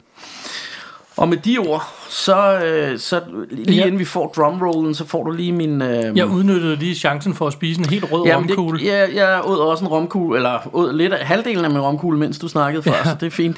Og 1.17 1.29
med 1.29 1.37
de 1.37 1.59
ord, 1.59 1.83
så, 2.09 2.59
øh, 2.65 2.99
så 2.99 3.21
lige 3.51 3.77
Ja. 3.77 3.85
inden 3.85 3.99
vi 3.99 4.05
får 4.05 4.29
drumrollen, 4.37 4.95
så 4.95 5.07
får 5.07 5.25
du 5.25 5.31
lige 5.31 5.53
min... 5.53 5.83
Øh, 5.83 6.17
Jeg 6.17 6.27
udnyttede 6.27 6.77
lige 6.77 6.95
chancen 6.95 7.35
for 7.35 7.47
at 7.47 7.53
spise 7.53 7.81
en 7.81 7.89
helt 7.89 8.13
rød 8.13 8.27
Jamen, 8.27 8.49
romkugle. 8.51 8.79
det, 8.79 8.87
jeg, 8.87 9.09
jeg 9.15 9.41
åd 9.45 9.59
også 9.59 9.85
en 9.85 9.89
romkugle, 9.91 10.37
eller 10.37 10.71
åd 10.73 10.93
lidt 10.93 11.13
af 11.13 11.27
halvdelen 11.27 11.65
af 11.65 11.71
min 11.71 11.81
romkugle, 11.81 12.19
mens 12.19 12.39
du 12.39 12.49
snakkede 12.49 12.83
før, 12.83 13.05
så 13.05 13.17
det 13.21 13.27
er 13.27 13.31
fint. 13.31 13.57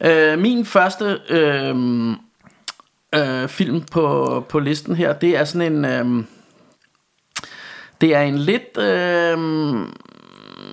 Øh, 0.00 0.38
min 0.38 0.64
første 0.66 1.18
øh, 1.30 1.74
øh, 3.14 3.48
film 3.48 3.82
på, 3.82 4.44
på 4.48 4.58
listen 4.58 4.96
her. 4.96 5.12
Det 5.12 5.36
er 5.36 5.44
sådan 5.44 5.72
en... 5.72 5.84
Øh, 5.84 6.24
det 8.00 8.14
er 8.14 8.20
en 8.20 8.38
lidt... 8.38 8.78
Øh, 8.78 9.38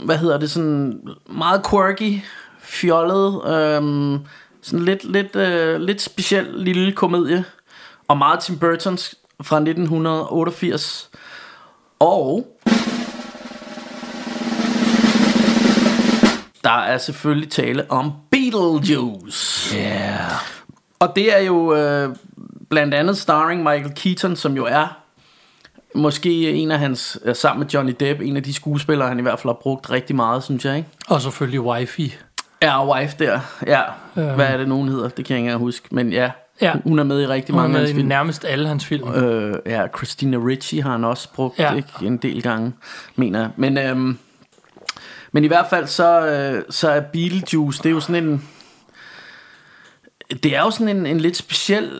hvad 0.05 0.17
hedder 0.17 0.37
det? 0.37 0.51
Sådan 0.51 0.99
meget 1.29 1.61
quirky, 1.69 2.21
fjollet, 2.59 3.41
øh, 3.45 4.19
sådan 4.61 4.85
lidt, 4.85 5.03
lidt, 5.03 5.35
øh, 5.35 5.81
lidt 5.81 6.01
speciel 6.01 6.47
lille 6.55 6.91
komedie. 6.91 7.45
Og 8.07 8.17
meget 8.17 8.39
Tim 8.39 8.59
Burtons 8.59 9.15
fra 9.41 9.57
1988. 9.57 11.09
Og 11.99 12.57
der 16.63 16.69
er 16.69 16.97
selvfølgelig 16.97 17.49
tale 17.49 17.91
om 17.91 18.11
Beetlejuice. 18.31 19.77
Yeah. 19.77 20.31
Og 20.99 21.15
det 21.15 21.35
er 21.35 21.39
jo 21.39 21.75
øh, 21.75 22.15
blandt 22.69 22.93
andet 22.93 23.17
starring 23.17 23.63
Michael 23.63 23.93
Keaton, 23.95 24.35
som 24.35 24.55
jo 24.55 24.65
er 24.65 24.97
måske 25.95 26.51
en 26.51 26.71
af 26.71 26.79
hans, 26.79 27.19
sammen 27.33 27.59
med 27.63 27.67
Johnny 27.71 27.95
Depp, 27.99 28.21
en 28.21 28.37
af 28.37 28.43
de 28.43 28.53
skuespillere, 28.53 29.07
han 29.07 29.19
i 29.19 29.21
hvert 29.21 29.39
fald 29.39 29.49
har 29.53 29.59
brugt 29.61 29.89
rigtig 29.91 30.15
meget, 30.15 30.43
synes 30.43 30.65
jeg, 30.65 30.77
ikke? 30.77 30.89
Og 31.07 31.21
selvfølgelig 31.21 31.61
wifi. 31.61 32.15
Ja, 32.61 32.87
wife 32.93 33.15
der. 33.19 33.39
Ja, 33.67 33.81
Øhm. 34.17 34.35
hvad 34.35 34.47
er 34.47 34.57
det, 34.57 34.67
nogen 34.67 34.89
hedder? 34.89 35.09
Det 35.09 35.25
kan 35.25 35.33
jeg 35.33 35.39
ikke 35.39 35.45
engang 35.47 35.59
huske. 35.59 35.87
Men 35.91 36.13
ja, 36.13 36.31
Ja. 36.61 36.73
hun 36.83 36.99
er 36.99 37.03
med 37.03 37.21
i 37.21 37.27
rigtig 37.27 37.53
Hun 37.55 37.61
mange 37.61 37.75
af 37.75 37.81
hans 37.81 37.95
film. 37.95 38.07
nærmest 38.07 38.45
alle 38.45 38.67
hans 38.67 38.85
film. 38.85 39.13
Øh, 39.13 39.55
ja, 39.65 39.87
Christina 39.97 40.37
Ricci 40.37 40.79
har 40.79 40.91
han 40.91 41.03
også 41.03 41.33
brugt 41.33 41.59
ja. 41.59 41.73
ikke, 41.75 41.89
en 42.01 42.17
del 42.17 42.41
gange, 42.41 42.73
mener 43.15 43.39
jeg. 43.39 43.49
Men, 43.55 43.77
øhm, 43.77 44.17
men 45.31 45.43
i 45.43 45.47
hvert 45.47 45.65
fald 45.69 45.87
så, 45.87 46.27
øh, 46.27 46.63
så 46.69 46.89
er 46.89 47.01
Beetlejuice, 47.01 47.77
det 47.83 47.89
er 47.89 47.93
jo 47.93 47.99
sådan 47.99 48.23
en... 48.23 48.47
Det 50.43 50.55
er 50.55 50.59
jo 50.61 50.71
sådan 50.71 50.97
en, 50.97 51.05
en 51.05 51.19
lidt 51.19 51.37
speciel... 51.37 51.91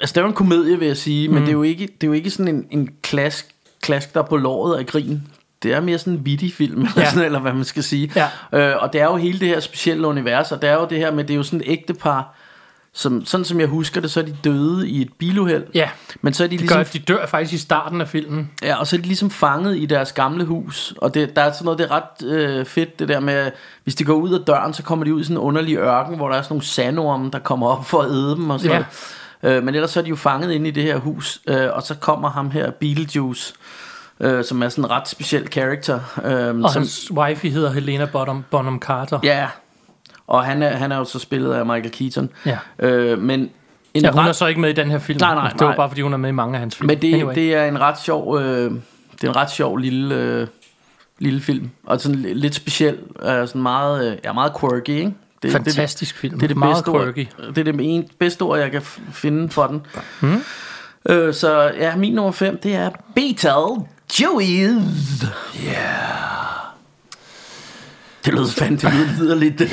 Altså 0.00 0.12
det 0.12 0.16
er 0.16 0.22
jo 0.22 0.28
en 0.28 0.34
komedie, 0.34 0.78
vil 0.78 0.86
jeg 0.88 0.96
sige, 0.96 1.28
mm. 1.28 1.34
men 1.34 1.42
det 1.42 1.48
er 1.48 1.52
jo 1.52 1.62
ikke, 1.62 1.86
det 1.86 2.02
er 2.02 2.06
jo 2.06 2.12
ikke 2.12 2.30
sådan 2.30 2.54
en, 2.54 2.66
en 2.70 2.88
klask, 3.02 3.46
klask, 3.82 4.14
der 4.14 4.20
er 4.22 4.26
på 4.26 4.36
låret 4.36 4.78
af 4.78 4.86
grin. 4.86 5.22
Det 5.62 5.72
er 5.72 5.80
mere 5.80 5.98
sådan 5.98 6.12
en 6.12 6.26
vittig 6.26 6.52
film, 6.52 6.80
eller, 6.80 6.92
Ja. 6.96 7.10
sådan, 7.10 7.24
eller 7.24 7.38
hvad 7.40 7.52
man 7.52 7.64
skal 7.64 7.82
sige. 7.82 8.12
Ja. 8.52 8.68
Øh, 8.70 8.82
og 8.82 8.92
det 8.92 9.00
er 9.00 9.04
jo 9.04 9.16
hele 9.16 9.40
det 9.40 9.48
her 9.48 9.60
specielle 9.60 10.06
univers, 10.06 10.52
og 10.52 10.62
det 10.62 10.70
er 10.70 10.74
jo 10.74 10.86
det 10.90 10.98
her 10.98 11.12
med, 11.12 11.24
det 11.24 11.34
er 11.34 11.36
jo 11.36 11.42
sådan 11.42 11.60
et 11.60 11.72
ægtepar, 11.72 12.34
som, 12.92 13.24
sådan 13.24 13.44
som 13.44 13.60
jeg 13.60 13.68
husker 13.68 14.00
det, 14.00 14.10
så 14.10 14.20
er 14.20 14.24
de 14.24 14.36
døde 14.44 14.88
i 14.88 15.02
et 15.02 15.12
biluheld. 15.18 15.64
Ja, 15.74 15.88
Men 16.20 16.34
så 16.34 16.44
er 16.44 16.48
de 16.48 16.50
det 16.52 16.60
ligesom 16.60 16.76
gør, 16.78 16.84
de 16.84 16.98
dør 16.98 17.26
faktisk 17.26 17.54
i 17.54 17.58
starten 17.58 18.00
af 18.00 18.08
filmen. 18.08 18.50
Ja, 18.62 18.76
og 18.76 18.86
så 18.86 18.96
er 18.96 19.00
de 19.00 19.06
ligesom 19.06 19.30
fanget 19.30 19.76
i 19.76 19.86
deres 19.86 20.12
gamle 20.12 20.44
hus. 20.44 20.94
Og 20.96 21.14
det, 21.14 21.36
der 21.36 21.42
er 21.42 21.52
sådan 21.52 21.64
noget, 21.64 21.78
det 21.78 21.90
er 21.90 21.90
ret 21.90 22.26
øh, 22.28 22.64
fedt, 22.66 22.98
det 22.98 23.08
der 23.08 23.20
med, 23.20 23.50
hvis 23.84 23.94
de 23.94 24.04
går 24.04 24.14
ud 24.14 24.32
af 24.34 24.40
døren, 24.46 24.74
så 24.74 24.82
kommer 24.82 25.04
de 25.04 25.14
ud 25.14 25.20
i 25.20 25.24
sådan 25.24 25.36
en 25.36 25.40
underlig 25.42 25.76
ørken, 25.76 26.16
hvor 26.16 26.28
der 26.28 26.36
er 26.36 26.42
sådan 26.42 26.52
nogle 26.54 26.64
sandorme, 26.64 27.30
der 27.32 27.38
kommer 27.38 27.66
op 27.66 27.86
for 27.86 28.02
at 28.02 28.10
æde 28.10 28.30
dem 28.36 28.50
og 28.50 28.60
sådan 28.60 28.72
Ja. 28.72 28.78
noget. 28.78 28.86
Øh, 29.42 29.62
men 29.64 29.74
ellers 29.74 29.90
så 29.90 30.00
er 30.00 30.04
de 30.04 30.10
jo 30.10 30.16
fanget 30.16 30.52
inde 30.52 30.68
i 30.68 30.70
det 30.70 30.82
her 30.82 30.96
hus, 30.96 31.40
øh, 31.46 31.68
og 31.72 31.82
så 31.82 31.94
kommer 31.94 32.30
ham 32.30 32.50
her, 32.50 32.70
Beetlejuice, 32.70 33.54
øh, 34.20 34.44
som 34.44 34.62
er 34.62 34.68
sådan 34.68 34.84
en 34.84 34.90
ret 34.90 35.08
speciel 35.08 35.48
karakter. 35.48 36.00
Øh, 36.24 36.60
Og 36.60 36.70
som, 36.70 36.80
hans 36.82 37.10
wifi 37.12 37.48
hedder 37.50 37.70
Helena 37.72 38.04
Bonham, 38.04 38.44
Bonham 38.50 38.78
Carter. 38.80 39.18
Ja, 39.22 39.48
og 40.26 40.44
han 40.44 40.62
er, 40.62 40.76
han 40.76 40.92
er 40.92 40.96
jo 40.96 41.04
så 41.04 41.18
spillet 41.18 41.52
af 41.52 41.66
Michael 41.66 41.90
Keaton. 41.90 42.30
Ja. 42.46 42.58
Øh, 42.78 43.18
men 43.18 43.50
en 43.94 44.02
Ja, 44.02 44.10
hun 44.10 44.20
ret- 44.20 44.28
er 44.28 44.32
så 44.32 44.46
ikke 44.46 44.60
med 44.60 44.70
i 44.70 44.72
den 44.72 44.90
her 44.90 44.98
film. 44.98 45.18
Nej, 45.20 45.34
nej, 45.34 45.48
Det 45.50 45.60
var 45.60 45.66
nej. 45.66 45.76
bare 45.76 45.88
fordi, 45.88 46.00
hun 46.00 46.12
er 46.12 46.16
med 46.16 46.28
i 46.28 46.32
mange 46.32 46.54
af 46.54 46.60
hans 46.60 46.76
film. 46.76 46.86
Men 46.86 47.02
det, 47.02 47.14
Anyway. 47.14 47.34
det 47.34 47.54
er 47.54 47.64
en 47.64 47.80
ret 47.80 48.00
sjov, 48.00 48.38
øh, 48.38 48.70
det 49.12 49.24
er 49.24 49.28
en 49.28 49.36
ret 49.36 49.50
sjov 49.50 49.76
lille, 49.76 50.14
øh, 50.14 50.46
lille 51.18 51.40
film. 51.40 51.70
Og 51.86 52.00
sådan 52.00 52.18
li- 52.24 52.32
lidt 52.34 52.54
speciel, 52.54 52.98
øh, 53.22 53.48
sådan 53.48 53.62
meget, 53.62 54.12
øh, 54.12 54.16
ja, 54.24 54.32
meget 54.32 54.52
quirky, 54.60 54.90
ikke? 54.90 55.14
Det, 55.42 55.52
Fantastisk 55.52 56.16
film. 56.16 56.32
Det, 56.32 56.40
det 56.40 56.44
er 56.44 56.48
det 56.48 56.56
Meget 56.56 56.74
bedste 56.74 56.88
ord, 56.88 57.02
quirky. 57.02 57.26
det 57.48 57.58
er 57.58 57.72
det 57.72 57.74
en, 57.80 58.08
bedste 58.18 58.42
ord, 58.42 58.58
jeg 58.58 58.70
kan 58.70 58.82
finde 59.12 59.50
for 59.50 59.66
den. 59.66 59.86
Mm. 60.20 60.42
Øh, 61.08 61.34
så 61.34 61.72
ja, 61.78 61.96
min 61.96 62.14
nummer 62.14 62.32
5, 62.32 62.58
det 62.62 62.74
er 62.74 62.90
Beetlejuice. 63.14 65.26
Yeah. 65.66 65.74
Det 68.24 68.34
lyder 68.34 68.46
fandme, 68.46 68.76
det 68.90 68.92
lyder, 68.94 69.22
lyder 69.22 69.34
lidt 69.34 69.58
det 69.58 69.70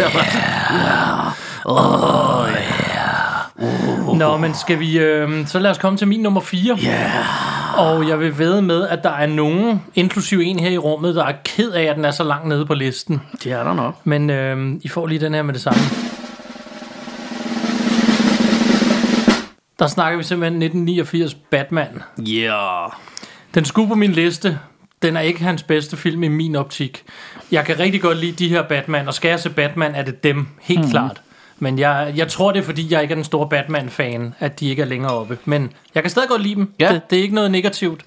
der. 3.59 4.15
Nå, 4.15 4.37
men 4.37 4.53
skal 4.53 4.79
vi... 4.79 4.99
Øh, 4.99 5.47
så 5.47 5.59
lad 5.59 5.71
os 5.71 5.77
komme 5.77 5.97
til 5.97 6.07
min 6.07 6.19
nummer 6.19 6.41
4. 6.41 6.77
Yeah. 6.85 7.79
Og 7.79 8.07
jeg 8.07 8.19
vil 8.19 8.37
ved 8.37 8.61
med, 8.61 8.87
at 8.87 9.03
der 9.03 9.09
er 9.09 9.27
nogen, 9.27 9.81
inklusiv 9.95 10.39
en 10.43 10.59
her 10.59 10.69
i 10.69 10.77
rummet, 10.77 11.15
der 11.15 11.25
er 11.25 11.33
ked 11.43 11.71
af, 11.71 11.83
at 11.83 11.95
den 11.95 12.05
er 12.05 12.11
så 12.11 12.23
langt 12.23 12.47
nede 12.47 12.65
på 12.65 12.73
listen. 12.73 13.21
Det 13.43 13.51
er 13.51 13.63
der 13.63 13.73
nok. 13.73 13.95
Men 14.03 14.29
øh, 14.29 14.75
I 14.81 14.87
får 14.87 15.07
lige 15.07 15.19
den 15.19 15.33
her 15.33 15.41
med 15.41 15.53
det 15.53 15.61
samme. 15.61 15.79
Der 19.79 19.87
snakker 19.87 20.17
vi 20.17 20.23
simpelthen 20.23 20.61
1989 20.61 21.33
Batman. 21.33 22.01
Yeah. 22.29 22.91
Den 23.55 23.65
skulle 23.65 23.87
på 23.87 23.95
min 23.95 24.11
liste. 24.11 24.59
Den 25.01 25.17
er 25.17 25.21
ikke 25.21 25.43
hans 25.43 25.63
bedste 25.63 25.97
film 25.97 26.23
i 26.23 26.27
min 26.27 26.55
optik. 26.55 27.03
Jeg 27.51 27.65
kan 27.65 27.79
rigtig 27.79 28.01
godt 28.01 28.17
lide 28.17 28.31
de 28.31 28.49
her 28.49 28.63
Batman, 28.63 29.07
og 29.07 29.13
skal 29.13 29.29
jeg 29.29 29.39
se 29.39 29.49
Batman, 29.49 29.95
er 29.95 30.03
det 30.03 30.23
dem, 30.23 30.47
helt 30.61 30.81
mm. 30.85 30.89
klart. 30.89 31.21
Men 31.59 31.79
jeg, 31.79 32.13
jeg 32.15 32.27
tror, 32.27 32.51
det 32.51 32.59
er, 32.59 32.63
fordi 32.63 32.93
jeg 32.93 33.01
ikke 33.01 33.11
er 33.11 33.15
den 33.15 33.23
store 33.23 33.49
Batman-fan, 33.49 34.33
at 34.39 34.59
de 34.59 34.69
ikke 34.69 34.81
er 34.81 34.85
længere 34.85 35.11
oppe. 35.11 35.37
Men 35.45 35.71
jeg 35.95 36.03
kan 36.03 36.09
stadig 36.09 36.29
godt 36.29 36.41
lide 36.41 36.55
dem. 36.55 36.71
Ja. 36.79 36.93
Det, 36.93 37.09
det 37.09 37.17
er 37.19 37.23
ikke 37.23 37.35
noget 37.35 37.51
negativt. 37.51 38.05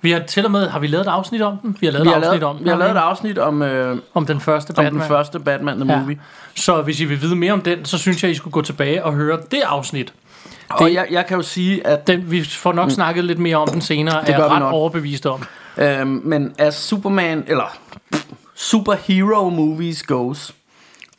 Vi 0.00 0.10
har 0.10 0.18
til 0.20 0.44
og 0.44 0.50
med, 0.50 0.68
har 0.68 0.78
vi 0.78 0.86
lavet 0.86 1.06
et 1.06 1.10
afsnit 1.10 1.42
om 1.42 1.56
den? 1.58 1.76
Vi 1.80 1.86
har 1.86 1.92
lavet 1.92 2.04
Vi 2.06 2.10
et 2.10 2.14
har 2.14 2.20
afsnit 2.20 2.40
lavet, 2.40 2.56
om 2.58 2.64
vi 2.64 2.68
har 2.68 2.76
lavet 2.76 2.90
et 2.90 2.96
afsnit 2.96 3.38
om, 3.38 3.62
øh, 3.62 3.98
om 4.14 4.26
den 4.26 4.40
første 4.40 4.70
om 4.70 4.74
Batman. 4.74 5.00
den 5.00 5.08
første 5.08 5.40
Batman 5.40 5.80
The 5.80 5.92
Ja. 5.92 5.98
Movie. 6.00 6.18
Så 6.54 6.82
hvis 6.82 7.00
I 7.00 7.04
vil 7.04 7.20
vide 7.22 7.36
mere 7.36 7.52
om 7.52 7.60
den, 7.60 7.84
så 7.84 7.98
synes 7.98 8.22
jeg, 8.22 8.30
I 8.30 8.34
skulle 8.34 8.52
gå 8.52 8.62
tilbage 8.62 9.04
og 9.04 9.12
høre 9.14 9.38
det 9.50 9.60
afsnit. 9.66 10.12
Og 10.70 10.92
jeg, 10.94 11.06
jeg 11.10 11.26
kan 11.26 11.36
jo 11.36 11.42
sige, 11.42 11.86
at 11.86 12.06
Den, 12.06 12.30
vi 12.30 12.44
får 12.44 12.72
nok 12.72 12.90
snakket 12.90 13.24
lidt 13.24 13.38
mere 13.38 13.56
om 13.56 13.68
den 13.68 13.80
senere, 13.80 14.20
Mm. 14.20 14.26
Det 14.26 14.34
er 14.34 14.38
jeg 14.38 14.50
ret 14.50 14.58
nok. 14.58 14.72
overbevist 14.72 15.26
om. 15.26 15.42
Øhm, 15.76 16.20
men 16.24 16.54
as 16.58 16.74
Superman, 16.74 17.44
eller 17.46 17.76
superhero 18.54 19.48
movies 19.50 20.02
goes, 20.02 20.54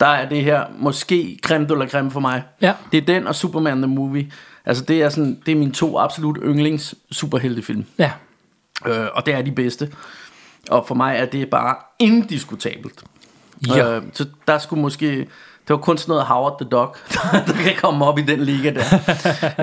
der 0.00 0.06
er 0.06 0.28
det 0.28 0.44
her 0.44 0.64
måske 0.78 1.38
creme 1.42 1.66
de 1.66 1.78
la 1.78 1.88
creme 1.88 2.10
for 2.10 2.20
mig. 2.20 2.42
Ja. 2.62 2.72
Det 2.92 2.98
er 2.98 3.06
den 3.06 3.26
og 3.26 3.34
Superman 3.34 3.82
the 3.82 3.86
Movie. 3.86 4.30
Altså 4.66 4.84
det 4.84 5.02
er, 5.02 5.08
sådan, 5.08 5.42
det 5.46 5.52
er 5.52 5.56
mine 5.56 5.72
to 5.72 5.98
absolut 5.98 6.38
yndlings 6.42 6.94
superheltefilm. 7.10 7.84
Ja. 7.98 8.10
Øh, 8.86 9.06
og 9.12 9.26
det 9.26 9.34
er 9.34 9.42
de 9.42 9.52
bedste. 9.52 9.92
Og 10.70 10.84
for 10.88 10.94
mig 10.94 11.16
er 11.16 11.24
det 11.24 11.50
bare 11.50 11.76
indiskutabelt. 11.98 13.04
Ja. 13.68 13.96
Øh, 13.96 14.02
så 14.12 14.26
der 14.48 14.58
skulle 14.58 14.82
måske... 14.82 15.28
Det 15.68 15.74
var 15.74 15.80
kun 15.80 15.98
sådan 15.98 16.10
noget 16.10 16.26
Howard 16.26 16.60
the 16.60 16.68
Dog, 16.68 16.96
der 17.46 17.52
kan 17.52 17.74
komme 17.76 18.04
op 18.04 18.18
i 18.18 18.22
den 18.22 18.40
liga 18.40 18.70
der. 18.70 18.84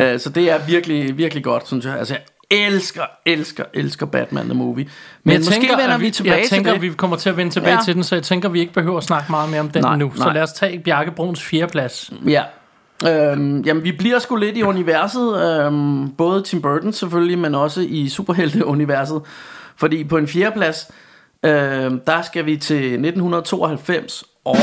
øh, 0.13 0.19
så 0.19 0.29
det 0.29 0.51
er 0.51 0.65
virkelig, 0.65 1.17
virkelig 1.17 1.43
godt, 1.43 1.67
synes 1.67 1.85
jeg. 1.85 1.97
Altså, 1.97 2.13
jeg 2.13 2.21
elsker, 2.51 3.03
elsker, 3.25 3.63
elsker 3.73 4.05
Batman 4.05 4.43
the 4.45 4.53
Movie. 4.53 4.87
Men, 5.23 5.31
jeg 5.33 5.39
måske 5.39 5.51
tænker, 5.51 5.77
vender 5.77 5.95
at 5.95 6.01
vi 6.01 6.11
tilbage 6.11 6.35
jeg 6.35 6.45
tænker, 6.49 6.71
til 6.73 6.81
det. 6.81 6.89
vi 6.91 6.95
kommer 6.95 7.17
til 7.17 7.29
at 7.29 7.37
vende 7.37 7.51
tilbage 7.51 7.73
Ja. 7.75 7.79
til 7.85 7.95
den, 7.95 8.03
så 8.03 8.15
jeg 8.15 8.23
tænker, 8.23 8.49
vi 8.49 8.59
ikke 8.59 8.73
behøver 8.73 8.97
at 8.97 9.03
snakke 9.03 9.31
meget 9.31 9.49
mere 9.49 9.59
om 9.59 9.69
den 9.69 9.81
Nej, 9.81 9.95
nu. 9.95 10.11
Så 10.15 10.23
nej. 10.23 10.33
lad 10.33 10.41
os 10.41 10.51
tage 10.53 10.79
Bjarke 10.79 11.11
Bruns 11.11 11.43
fjerdeplads. 11.43 12.11
Ja. 12.27 12.43
Øhm, 13.07 13.61
jamen, 13.61 13.83
vi 13.83 13.91
bliver 13.91 14.19
sgu 14.19 14.35
lidt 14.35 14.57
i 14.57 14.63
universet. 14.63 15.41
Øhm, 15.65 16.09
både 16.11 16.41
Tim 16.41 16.61
Burton 16.61 16.93
selvfølgelig, 16.93 17.37
men 17.39 17.55
også 17.55 17.81
i 17.81 18.09
superhelte-universet. 18.09 19.21
Fordi 19.75 20.03
på 20.03 20.17
en 20.17 20.27
fjerdeplads, 20.27 20.91
øhm, 21.43 21.99
der 22.07 22.21
skal 22.21 22.45
vi 22.45 22.57
til 22.57 22.77
1992, 22.77 24.23
og... 24.45 24.55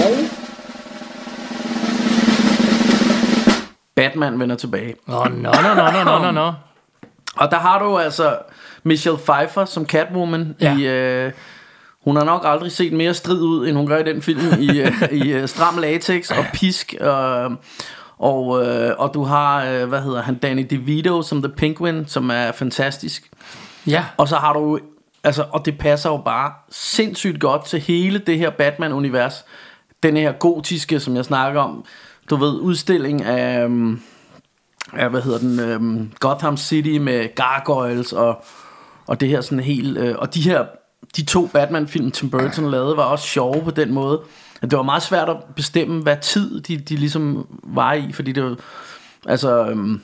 Batman 3.96 4.40
vender 4.40 4.56
tilbage. 4.56 4.94
Nå, 5.06 5.24
nå, 5.24 5.50
nå, 5.52 5.74
nå, 5.74 6.04
nå, 6.04 6.18
nå, 6.18 6.30
nå. 6.30 6.52
Og 7.40 7.50
der 7.50 7.56
har 7.58 7.78
du 7.78 7.98
altså 7.98 8.38
Michelle 8.82 9.18
Pfeiffer 9.18 9.64
som 9.64 9.86
Catwoman 9.86 10.56
Ja. 10.60 10.76
i... 10.78 10.86
Øh, 10.86 11.32
hun 12.04 12.16
har 12.16 12.24
nok 12.24 12.42
aldrig 12.44 12.72
set 12.72 12.92
mere 12.92 13.14
strid 13.14 13.40
ud, 13.42 13.68
end 13.68 13.76
hun 13.76 13.86
gør 13.86 13.98
i 13.98 14.02
den 14.02 14.22
film, 14.22 14.40
i, 14.60 14.80
øh, 14.80 15.02
i 15.26 15.32
øh, 15.32 15.48
stram 15.48 15.78
latex 15.78 16.30
og 16.30 16.44
pisk. 16.54 16.94
Og, 17.00 17.52
og, 18.18 18.66
øh, 18.66 18.94
og 18.98 19.14
du 19.14 19.24
har, 19.24 19.64
øh, 19.64 19.88
hvad 19.88 20.00
hedder 20.02 20.22
han, 20.22 20.34
Danny 20.34 20.66
DeVito 20.70 21.22
som 21.22 21.42
The 21.42 21.52
Penguin, 21.56 22.04
som 22.08 22.30
er 22.30 22.52
fantastisk. 22.52 23.30
Ja, 23.86 24.04
Og 24.16 24.28
så 24.28 24.36
har 24.36 24.52
du, 24.52 24.78
altså, 25.24 25.44
og 25.52 25.66
det 25.66 25.78
passer 25.78 26.10
jo 26.10 26.16
bare 26.16 26.52
sindssygt 26.70 27.40
godt 27.40 27.64
til 27.64 27.80
hele 27.80 28.18
det 28.18 28.38
her 28.38 28.50
Batman-univers. 28.50 29.44
Den 30.02 30.16
her 30.16 30.32
gotiske, 30.32 31.00
som 31.00 31.16
jeg 31.16 31.24
snakker 31.24 31.60
om, 31.60 31.84
du 32.30 32.36
ved, 32.36 32.52
udstilling 32.60 33.24
af, 33.24 33.64
øhm, 33.64 34.02
af 34.92 35.10
hvad 35.10 35.22
hedder 35.22 35.38
den, 35.38 35.60
øhm, 35.60 36.12
Gotham 36.20 36.56
City 36.56 36.98
med 36.98 37.34
gargoyles 37.34 38.12
og, 38.12 38.44
og 39.06 39.20
det 39.20 39.28
her 39.28 39.40
sådan 39.40 39.60
helt, 39.60 39.98
øh, 39.98 40.14
og 40.18 40.34
de 40.34 40.40
her, 40.40 40.64
de 41.16 41.24
to 41.24 41.46
Batman-film, 41.46 42.10
Tim 42.10 42.30
Burton 42.30 42.70
lavede, 42.70 42.96
var 42.96 43.02
også 43.04 43.26
sjove 43.26 43.62
på 43.64 43.70
den 43.70 43.92
måde. 43.92 44.20
At 44.62 44.70
Det 44.70 44.76
var 44.76 44.82
meget 44.82 45.02
svært 45.02 45.28
at 45.28 45.36
bestemme, 45.56 46.02
hvad 46.02 46.16
tid 46.22 46.60
de, 46.60 46.76
de 46.76 46.96
ligesom 46.96 47.46
var 47.64 47.92
i, 47.92 48.12
fordi 48.12 48.32
det 48.32 48.44
var, 48.44 48.56
altså, 49.26 49.66
øhm, 49.66 50.00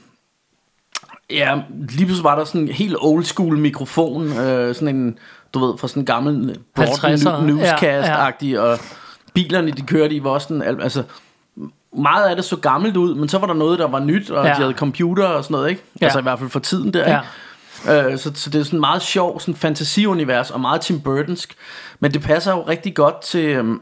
Ja, 1.30 1.60
lige 1.70 2.06
pludselig 2.06 2.24
var 2.24 2.36
der 2.38 2.44
sådan 2.44 2.60
en 2.60 2.68
helt 2.68 2.96
old 3.00 3.24
school 3.24 3.58
mikrofon, 3.58 4.26
øh, 4.26 4.74
sådan 4.74 4.96
en, 4.96 5.18
du 5.54 5.66
ved, 5.66 5.78
fra 5.78 5.88
sådan 5.88 6.02
en 6.02 6.06
gammel 6.06 6.58
50'er, 6.78 7.24
broad 7.24 7.42
newscast-agtig, 7.42 8.46
ja, 8.46 8.60
og 8.60 8.78
bilerne, 9.34 9.70
de 9.70 9.82
kørte 9.82 10.14
i, 10.14 10.24
var 10.24 10.30
også 10.30 10.48
sådan, 10.48 10.62
al- 10.62 10.82
altså, 10.82 11.02
meget 11.96 12.28
af 12.28 12.36
det 12.36 12.44
så 12.44 12.56
gammelt 12.56 12.96
ud, 12.96 13.14
men 13.14 13.28
så 13.28 13.38
var 13.38 13.46
der 13.46 13.54
noget, 13.54 13.78
der 13.78 13.88
var 13.88 14.00
nyt, 14.00 14.30
og 14.30 14.44
Ja. 14.44 14.50
de 14.50 14.54
havde 14.56 14.72
computer 14.72 15.24
og 15.24 15.44
sådan 15.44 15.54
noget, 15.54 15.70
ikke? 15.70 15.82
Ja. 16.00 16.06
Altså 16.06 16.18
i 16.18 16.22
hvert 16.22 16.38
fald 16.38 16.50
for 16.50 16.60
tiden 16.60 16.94
der, 16.94 17.10
Ja. 17.10 17.20
ikke? 17.20 18.12
Øh, 18.12 18.18
så, 18.18 18.30
så 18.34 18.50
det 18.50 18.60
er 18.60 18.64
sådan 18.64 18.80
meget 18.80 19.02
sjov 19.02 19.40
sådan 19.40 19.54
fantasiunivers 19.54 20.50
og 20.50 20.60
meget 20.60 20.80
Tim 20.80 21.00
Burtonsk. 21.00 21.54
Men 22.00 22.12
det 22.14 22.22
passer 22.22 22.52
jo 22.52 22.62
rigtig 22.62 22.94
godt 22.94 23.20
til, 23.22 23.44
øhm, 23.44 23.80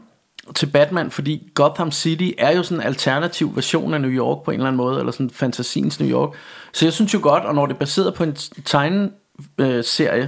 til 0.55 0.65
Batman, 0.65 1.11
fordi 1.11 1.51
Gotham 1.55 1.91
City 1.91 2.29
er 2.37 2.55
jo 2.55 2.63
sådan 2.63 2.81
en 2.81 2.87
alternativ 2.87 3.55
version 3.55 3.93
af 3.93 4.01
New 4.01 4.09
York 4.11 4.43
på 4.45 4.51
en 4.51 4.55
eller 4.55 4.67
anden 4.67 4.77
måde, 4.77 4.99
eller 4.99 5.11
sådan 5.11 5.29
fantasiens 5.29 5.99
New 5.99 6.09
York. 6.09 6.29
Så 6.73 6.85
jeg 6.85 6.93
synes 6.93 7.13
jo 7.13 7.19
godt, 7.21 7.43
og 7.43 7.55
når 7.55 7.65
det 7.65 7.73
er 7.73 7.77
baseret 7.79 8.13
på 8.13 8.23
en 8.23 8.35
tegneserie, 8.65 10.21
øh, 10.21 10.27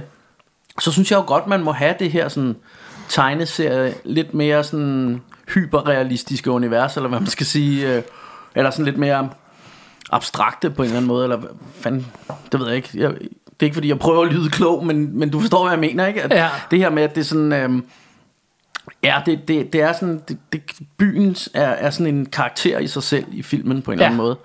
så 0.80 0.92
synes 0.92 1.10
jeg 1.10 1.16
jo 1.18 1.24
godt, 1.26 1.46
man 1.46 1.62
må 1.62 1.72
have 1.72 1.94
det 1.98 2.12
her 2.12 2.28
sådan 2.28 2.56
tegneserie, 3.08 3.94
lidt 4.04 4.34
mere 4.34 4.64
sådan 4.64 5.22
hyperrealistiske 5.54 6.50
univers, 6.50 6.96
eller 6.96 7.08
hvad 7.08 7.20
man 7.20 7.28
skal 7.28 7.46
sige, 7.46 7.96
øh, 7.96 8.02
eller 8.54 8.70
sådan 8.70 8.84
lidt 8.84 8.98
mere 8.98 9.28
abstrakte 10.12 10.70
på 10.70 10.82
en 10.82 10.86
eller 10.86 10.96
anden 10.96 11.08
måde, 11.08 11.24
eller 11.24 11.40
fanden, 11.80 12.06
det 12.52 12.60
ved 12.60 12.66
jeg 12.66 12.76
ikke. 12.76 12.88
Jeg, 12.94 13.10
det 13.10 13.20
er 13.60 13.64
ikke 13.64 13.74
fordi, 13.74 13.88
jeg 13.88 13.98
prøver 13.98 14.22
at 14.26 14.32
lyde 14.32 14.50
klog, 14.50 14.86
men, 14.86 15.18
men 15.18 15.30
du 15.30 15.40
forstår, 15.40 15.62
hvad 15.62 15.72
jeg 15.72 15.80
mener, 15.80 16.06
ikke? 16.06 16.22
At 16.22 16.30
Ja. 16.32 16.48
Det 16.70 16.78
her 16.78 16.90
med, 16.90 17.02
at 17.02 17.14
det 17.14 17.20
er 17.20 17.24
sådan... 17.24 17.52
Øhm, 17.52 17.84
Ja, 19.02 19.22
det, 19.26 19.48
det, 19.48 19.72
det 19.72 19.80
er 19.82 19.92
sådan, 19.92 20.22
det, 20.28 20.38
det, 20.52 20.62
byen 20.98 21.36
er, 21.54 21.62
er 21.68 21.90
sådan 21.90 22.14
en 22.14 22.26
karakter 22.26 22.78
i 22.78 22.86
sig 22.86 23.02
selv 23.02 23.24
i 23.32 23.42
filmen 23.42 23.82
på 23.82 23.92
en 23.92 23.98
Ja. 23.98 24.06
eller 24.06 24.24
anden 24.24 24.38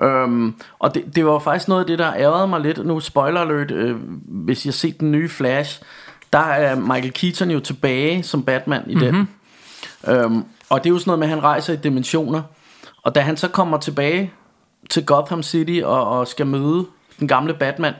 måde. 0.00 0.10
Øhm, 0.10 0.54
og 0.78 0.94
det, 0.94 1.16
det 1.16 1.26
var 1.26 1.38
faktisk 1.38 1.68
noget 1.68 1.80
af 1.80 1.86
det, 1.86 1.98
der 1.98 2.14
ærede 2.14 2.48
mig 2.48 2.60
lidt. 2.60 2.86
Nu 2.86 3.00
spoiler 3.00 3.40
alert, 3.40 3.70
øh, 3.70 3.96
hvis 4.26 4.64
I 4.64 4.68
har 4.68 4.72
set 4.72 5.00
den 5.00 5.12
nye 5.12 5.28
Flash, 5.28 5.82
der 6.32 6.38
er 6.38 6.74
Michael 6.74 7.12
Keaton 7.12 7.50
jo 7.50 7.60
tilbage 7.60 8.22
som 8.22 8.42
Batman 8.42 8.82
i 8.86 8.94
den. 8.94 9.28
Øhm, 10.08 10.44
og 10.70 10.84
det 10.84 10.90
er 10.90 10.94
jo 10.94 10.98
sådan 10.98 11.08
noget 11.08 11.18
med, 11.18 11.26
at 11.26 11.30
han 11.30 11.42
rejser 11.42 11.72
i 11.72 11.76
dimensioner. 11.76 12.42
Og 13.02 13.14
da 13.14 13.20
han 13.20 13.36
så 13.36 13.48
kommer 13.48 13.78
tilbage 13.78 14.32
til 14.90 15.06
Gotham 15.06 15.42
City 15.42 15.80
og, 15.84 16.08
og 16.08 16.28
skal 16.28 16.46
møde 16.46 16.86
den 17.20 17.28
gamle 17.28 17.54
Batman, 17.54 17.94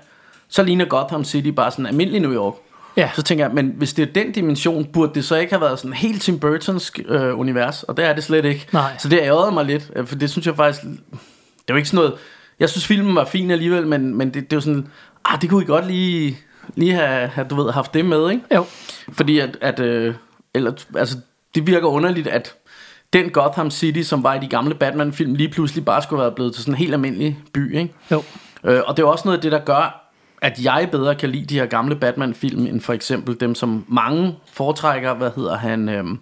så 0.49 0.63
ligner 0.63 0.85
Gotham 0.85 1.25
City 1.25 1.49
bare 1.49 1.71
sådan 1.71 1.87
almindelig 1.87 2.21
New 2.21 2.35
York. 2.35 2.55
Ja. 2.97 3.11
Så 3.15 3.23
tænker 3.23 3.45
jeg, 3.45 3.55
men 3.55 3.75
hvis 3.77 3.95
det 3.95 4.09
er 4.09 4.13
den 4.13 4.33
dimension, 4.33 4.85
burde 4.85 5.15
det 5.15 5.25
så 5.25 5.37
ikke 5.37 5.53
have 5.53 5.61
været 5.61 5.79
sådan 5.79 5.93
helt 5.93 6.23
Tim 6.23 6.39
Burtonsk 6.39 7.01
øh, 7.09 7.39
univers, 7.39 7.83
og 7.83 7.97
det 7.97 8.05
er 8.05 8.15
det 8.15 8.25
slet 8.25 8.45
ikke. 8.45 8.67
Nej. 8.73 8.93
Så 8.99 9.09
det 9.09 9.19
ærgerede 9.19 9.53
mig 9.53 9.65
lidt, 9.65 9.91
øh, 9.97 10.07
for 10.07 10.15
det 10.15 10.31
synes 10.31 10.47
jeg 10.47 10.57
faktisk, 10.57 10.83
det 10.83 11.69
er 11.69 11.75
jo 11.75 11.77
ikke 11.77 11.89
sådan 11.89 12.05
noget, 12.05 12.15
jeg 12.61 12.69
synes 12.69 12.87
filmen 12.87 13.15
var 13.15 13.25
fin 13.25 13.51
alligevel, 13.51 13.87
men, 13.87 14.15
men 14.15 14.35
det, 14.35 14.51
det 14.51 14.57
jo 14.57 14.61
sådan, 14.61 14.87
ah, 15.25 15.41
det 15.41 15.51
kunne 15.51 15.63
I 15.63 15.67
godt 15.67 15.87
lige, 15.87 16.39
lige 16.75 16.93
have, 16.93 17.29
have, 17.29 17.47
du 17.49 17.63
ved, 17.63 17.73
haft 17.73 17.95
det 17.95 18.05
med, 18.05 18.31
ikke? 18.31 18.43
Jo. 18.55 18.65
Fordi 19.13 19.39
at, 19.39 19.59
at 19.61 19.81
øh, 19.81 20.15
eller, 20.55 20.73
altså, 20.97 21.17
det 21.57 21.67
virker 21.67 21.89
underligt, 21.89 22.27
at 22.27 22.55
den 23.13 23.31
Gotham 23.31 23.71
City, 23.71 24.03
som 24.03 24.23
var 24.23 24.35
i 24.35 24.39
de 24.39 24.49
gamle 24.49 24.75
Batman-film, 24.75 25.35
lige 25.35 25.49
pludselig 25.49 25.85
bare 25.85 26.03
skulle 26.03 26.23
være 26.23 26.33
blevet 26.33 26.55
til 26.55 26.63
sådan 26.63 26.75
en 26.75 26.79
helt 26.79 26.93
almindelig 26.93 27.39
by, 27.53 27.77
ikke? 27.77 27.95
Jo. 28.11 28.23
Øh, 28.65 28.81
og 28.87 28.97
det 28.97 29.03
er 29.03 29.07
også 29.07 29.23
noget 29.25 29.39
af 29.39 29.43
det, 29.43 29.53
der 29.53 29.59
gør, 29.59 30.13
at 30.43 30.65
jeg 30.65 30.89
bedre 30.93 31.15
kan 31.15 31.31
lide 31.31 31.45
de 31.45 31.55
her 31.55 31.67
gamle 31.67 31.97
Batman-film, 31.97 32.67
end 32.67 32.81
for 32.81 32.93
eksempel 32.93 33.41
dem, 33.41 33.55
som 33.55 33.85
mange 33.89 34.37
foretrækker, 34.53 35.15
hvad 35.15 35.31
hedder 35.37 35.57
han, 35.57 35.89
øhm, 35.89 36.19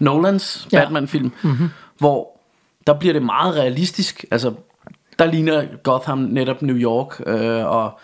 Nolans 0.00 0.68
Ja. 0.72 0.80
Batman-film, 0.80 1.32
mm-hmm. 1.42 1.68
hvor 1.98 2.40
der 2.86 2.94
bliver 2.94 3.12
det 3.12 3.22
meget 3.22 3.54
realistisk. 3.56 4.24
Altså, 4.30 4.52
der 5.18 5.24
ligner 5.24 5.64
Gotham 5.82 6.18
netop 6.18 6.62
New 6.62 6.76
York, 6.76 7.22
øh, 7.26 7.66
og, 7.66 7.98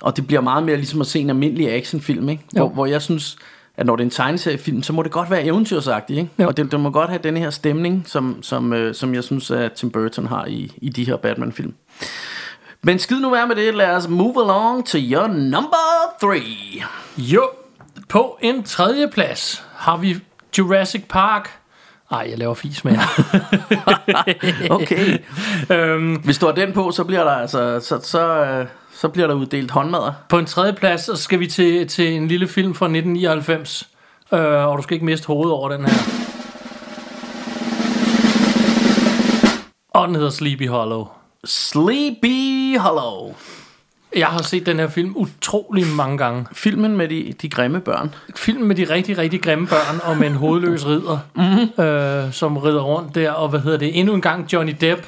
og 0.00 0.16
det 0.16 0.26
bliver 0.26 0.40
meget 0.40 0.62
mere 0.62 0.76
ligesom 0.76 1.00
at 1.00 1.06
se 1.06 1.20
en 1.20 1.30
almindelig 1.30 1.72
actionfilm, 1.72 2.28
ikke? 2.28 2.42
Jo. 2.56 2.66
Hvor, 2.66 2.74
hvor 2.74 2.86
jeg 2.86 3.02
synes, 3.02 3.36
at 3.80 3.86
når 3.86 3.96
det 3.96 4.02
er 4.02 4.06
en 4.06 4.10
tegneseriefilm, 4.10 4.82
så 4.82 4.92
må 4.92 5.02
det 5.02 5.10
godt 5.12 5.30
være 5.30 5.44
eventyrsagtigt, 5.44 6.18
ikke? 6.18 6.30
Jo. 6.38 6.46
Og 6.46 6.56
det, 6.56 6.72
det 6.72 6.80
må 6.80 6.90
godt 6.90 7.10
have 7.10 7.20
den 7.22 7.36
her 7.36 7.50
stemning, 7.50 8.04
som, 8.06 8.42
som, 8.42 8.72
øh, 8.72 8.94
som 8.94 9.14
jeg 9.14 9.24
synes, 9.24 9.50
at 9.50 9.72
Tim 9.72 9.90
Burton 9.90 10.26
har 10.26 10.44
i, 10.46 10.72
i 10.82 10.88
de 10.88 11.04
her 11.06 11.16
Batman-film. 11.16 11.74
Men 12.82 12.98
skid 12.98 13.20
nu 13.20 13.30
være 13.30 13.46
med 13.46 13.56
det, 13.56 13.74
lad 13.74 13.96
os 13.96 14.08
move 14.08 14.34
along 14.44 14.86
to 14.86 14.98
your 14.98 15.26
number 15.26 16.16
three. 16.22 16.82
Jo, 17.18 17.42
på 18.08 18.38
en 18.42 18.62
tredje 18.62 19.08
plads 19.08 19.64
har 19.76 19.96
vi 19.96 20.16
Jurassic 20.58 21.02
Park. 21.08 21.50
Ej, 22.10 22.26
jeg 22.30 22.38
laver 22.38 22.54
fis 22.54 22.84
med 22.84 22.92
jer. 22.92 23.00
Okay. 24.70 25.18
øhm, 25.70 26.14
Hvis 26.14 26.38
du 26.38 26.46
har 26.46 26.52
den 26.52 26.72
på, 26.72 26.90
så 26.90 27.04
bliver 27.04 27.24
der 27.24 27.30
altså, 27.30 27.80
så, 27.80 28.00
så, 28.02 28.44
øh, 28.44 28.66
så 29.00 29.08
bliver 29.08 29.26
der 29.26 29.34
uddelt 29.34 29.70
håndmadder. 29.70 30.12
på 30.28 30.38
en 30.38 30.46
tredje 30.46 30.72
plads 30.72 31.00
så 31.00 31.16
skal 31.16 31.40
vi 31.40 31.46
til, 31.46 31.88
til 31.88 32.12
en 32.12 32.28
lille 32.28 32.48
film 32.48 32.74
fra 32.74 32.86
1999. 32.86 33.88
Øh, 34.32 34.40
og 34.40 34.78
du 34.78 34.82
skal 34.82 34.94
ikke 34.94 35.06
miste 35.06 35.26
hovedet 35.26 35.52
over 35.52 35.68
den 35.68 35.84
her. 35.84 35.92
Og 39.90 40.08
den 40.08 40.16
hedder 40.16 40.30
Sleepy 40.30 40.68
Hollow. 40.68 41.06
Sleepy 41.44 42.78
Hollow. 42.78 43.34
Jeg 44.16 44.26
har 44.26 44.42
set 44.42 44.66
den 44.66 44.78
her 44.78 44.88
film 44.88 45.12
utrolig 45.16 45.86
mange 45.86 46.18
gange. 46.18 46.46
Filmen 46.52 46.96
med 46.96 47.08
de, 47.08 47.34
de 47.42 47.48
grimme 47.48 47.80
børn. 47.80 48.14
Film 48.36 48.62
med 48.62 48.76
de 48.76 48.84
rigtig, 48.84 49.18
rigtig 49.18 49.42
grimme 49.42 49.66
børn 49.66 50.00
og 50.04 50.16
med 50.18 50.26
en 50.26 50.34
hovedløs 50.34 50.86
ridder, 50.86 51.18
mm-hmm. 51.34 51.84
øh, 51.84 52.32
som 52.32 52.56
rider 52.56 52.82
rundt 52.82 53.14
der. 53.14 53.30
Og 53.30 53.48
hvad 53.48 53.60
hedder 53.60 53.78
det? 53.78 53.98
Endnu 53.98 54.14
en 54.14 54.20
gang 54.20 54.52
Johnny 54.52 54.76
Depp. 54.80 55.06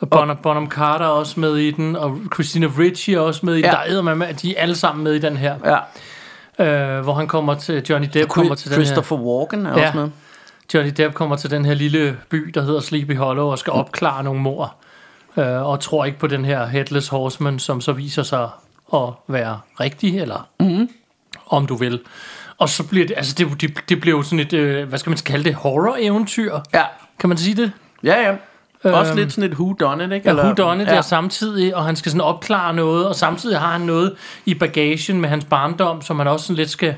Og 0.00 0.10
Bonham, 0.10 0.36
Bonham 0.36 0.70
Carter 0.70 1.04
er 1.04 1.10
også 1.10 1.40
med 1.40 1.56
i 1.56 1.70
den, 1.70 1.96
og 1.96 2.18
Christina 2.34 2.66
Ricci 2.78 3.14
er 3.14 3.20
også 3.20 3.46
med 3.46 3.54
i 3.54 3.56
den. 3.56 3.64
Ja. 3.64 3.70
Der 3.70 4.10
er 4.10 4.14
med, 4.14 4.34
de 4.34 4.56
er 4.56 4.62
alle 4.62 4.76
sammen 4.76 5.04
med 5.04 5.14
i 5.14 5.18
den 5.18 5.36
her. 5.36 5.54
Ja. 6.58 6.96
Øh, 6.96 7.02
hvor 7.02 7.14
han 7.14 7.26
kommer 7.28 7.54
til, 7.54 7.86
Johnny 7.90 8.08
Depp 8.14 8.30
kommer 8.30 8.54
til 8.54 8.70
den 8.70 8.78
her. 8.78 8.84
Christopher 8.84 9.16
Walken 9.16 9.66
er 9.66 9.78
Ja. 9.78 9.86
også 9.86 9.98
med. 9.98 10.08
Johnny 10.74 10.92
Depp 10.96 11.14
kommer 11.14 11.36
til 11.36 11.50
den 11.50 11.64
her 11.64 11.74
lille 11.74 12.16
by, 12.28 12.50
der 12.54 12.62
hedder 12.62 12.80
Sleepy 12.80 13.16
Hollow, 13.16 13.46
og 13.46 13.58
skal 13.58 13.72
opklare 13.72 14.24
nogle 14.24 14.40
mor. 14.40 14.74
Øh, 15.36 15.66
og 15.66 15.80
tror 15.80 16.04
ikke 16.04 16.18
på 16.18 16.26
den 16.26 16.44
her 16.44 16.66
Headless 16.66 17.08
Horseman, 17.08 17.58
som 17.58 17.80
så 17.80 17.92
viser 17.92 18.22
sig 18.22 18.48
at 18.94 19.08
være 19.28 19.60
rigtig, 19.80 20.20
eller 20.20 20.48
mm-hmm. 20.60 20.88
om 21.46 21.66
du 21.66 21.74
vil. 21.74 22.00
Og 22.58 22.68
så 22.68 22.82
bliver 22.88 23.06
det, 23.06 23.14
altså 23.16 23.34
det, 23.38 23.60
det, 23.60 23.88
det 23.88 24.00
bliver 24.00 24.16
jo 24.16 24.22
sådan 24.22 24.40
et, 24.40 24.52
øh, 24.52 24.88
hvad 24.88 24.98
skal 24.98 25.10
man 25.10 25.18
kalde 25.18 25.44
det, 25.44 25.54
horror-eventyr. 25.54 26.58
Ja. 26.74 26.82
Kan 27.18 27.28
man 27.28 27.38
sige 27.38 27.56
det? 27.62 27.72
Ja, 28.02 28.28
ja. 28.28 28.36
Også 28.84 29.12
Øhm, 29.12 29.18
lidt 29.18 29.32
sådan 29.32 29.50
et 29.50 29.56
who 29.56 29.72
done 29.72 30.04
it, 30.04 30.12
ikke? 30.12 30.30
Ja, 30.30 30.36
who 30.36 30.52
done 30.54 30.82
it 30.82 30.88
ja. 30.88 30.94
der 30.94 31.00
samtidig, 31.00 31.76
og 31.76 31.84
han 31.84 31.96
skal 31.96 32.12
sådan 32.12 32.20
opklare 32.20 32.74
noget, 32.74 33.06
og 33.08 33.14
samtidig 33.14 33.58
har 33.58 33.72
han 33.72 33.80
noget 33.80 34.16
i 34.44 34.54
bagagen 34.54 35.20
med 35.20 35.28
hans 35.28 35.44
barndom, 35.44 36.02
som 36.02 36.18
han 36.18 36.28
også 36.28 36.46
sådan 36.46 36.56
lidt 36.56 36.70
skal 36.70 36.94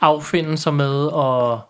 affinde 0.00 0.58
sig 0.58 0.74
med, 0.74 1.06
og 1.06 1.60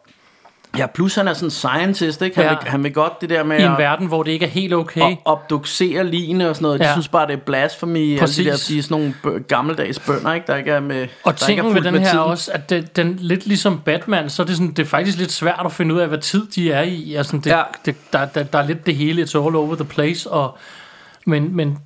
Ja, 0.79 0.87
plus 0.87 1.15
han 1.15 1.29
er 1.29 1.33
sådan 1.33 1.47
en 1.47 1.51
scientist, 1.51 2.23
ikke? 2.23 2.37
Han, 2.37 2.45
Ja. 2.45 2.51
vil, 2.51 2.69
han 2.71 2.85
vil 2.85 2.93
godt 2.93 3.21
det 3.21 3.31
der 3.31 3.43
med 3.45 3.59
i 3.59 3.63
en 3.63 3.73
at 3.73 3.79
verden, 3.79 4.07
hvor 4.07 4.23
det 4.23 4.31
ikke 4.33 4.45
er 4.45 4.51
helt 4.51 4.75
okay. 4.75 5.01
og 5.01 5.17
obducere 5.25 6.05
ligene 6.07 6.49
og 6.49 6.55
sådan 6.57 6.65
noget. 6.65 6.81
De 6.81 6.85
Ja. 6.87 6.93
synes 6.93 7.09
bare, 7.09 7.27
det 7.27 7.33
er 7.33 7.37
blasphemy. 7.37 8.09
Alle 8.09 8.19
Præcis. 8.21 8.37
de 8.37 8.45
der, 8.51 8.65
de 8.69 8.79
er 8.79 8.83
sådan 8.83 9.13
nogle 9.25 9.41
gammeldags 9.49 9.99
bønder, 9.99 10.33
ikke? 10.35 10.47
Der 10.47 10.57
ikke 10.57 10.71
er 10.71 10.81
med 10.81 11.07
Og 11.25 11.37
tingen 11.37 11.75
ved 11.75 11.81
den 11.83 11.95
her 11.95 12.01
er 12.01 12.11
tiden. 12.11 12.19
også, 12.25 12.51
at 12.55 12.71
den, 12.71 12.89
den 12.97 13.17
lidt 13.21 13.47
ligesom 13.47 13.81
Batman, 13.85 14.31
så 14.31 14.43
er 14.43 14.47
det, 14.47 14.57
sådan, 14.57 14.71
det 14.71 14.79
er 14.79 14.85
faktisk 14.87 15.19
lidt 15.19 15.33
svært 15.33 15.63
at 15.65 15.73
finde 15.73 15.95
ud 15.95 16.01
af, 16.01 16.09
hvad 16.09 16.19
tid 16.19 16.47
de 16.47 16.73
er 16.73 16.83
i. 16.83 17.15
Altså, 17.15 17.37
det, 17.37 17.47
Ja. 17.47 17.63
det, 17.85 17.95
der, 18.13 18.25
der, 18.27 18.43
der 18.43 18.59
er 18.59 18.67
lidt 18.67 18.87
det 18.87 18.97
hele, 18.97 19.23
it's 19.23 19.39
all 19.47 19.57
over 19.57 19.75
the 19.75 19.85
place. 19.85 20.31
Og, 20.31 20.59
men, 21.27 21.57
men 21.57 21.79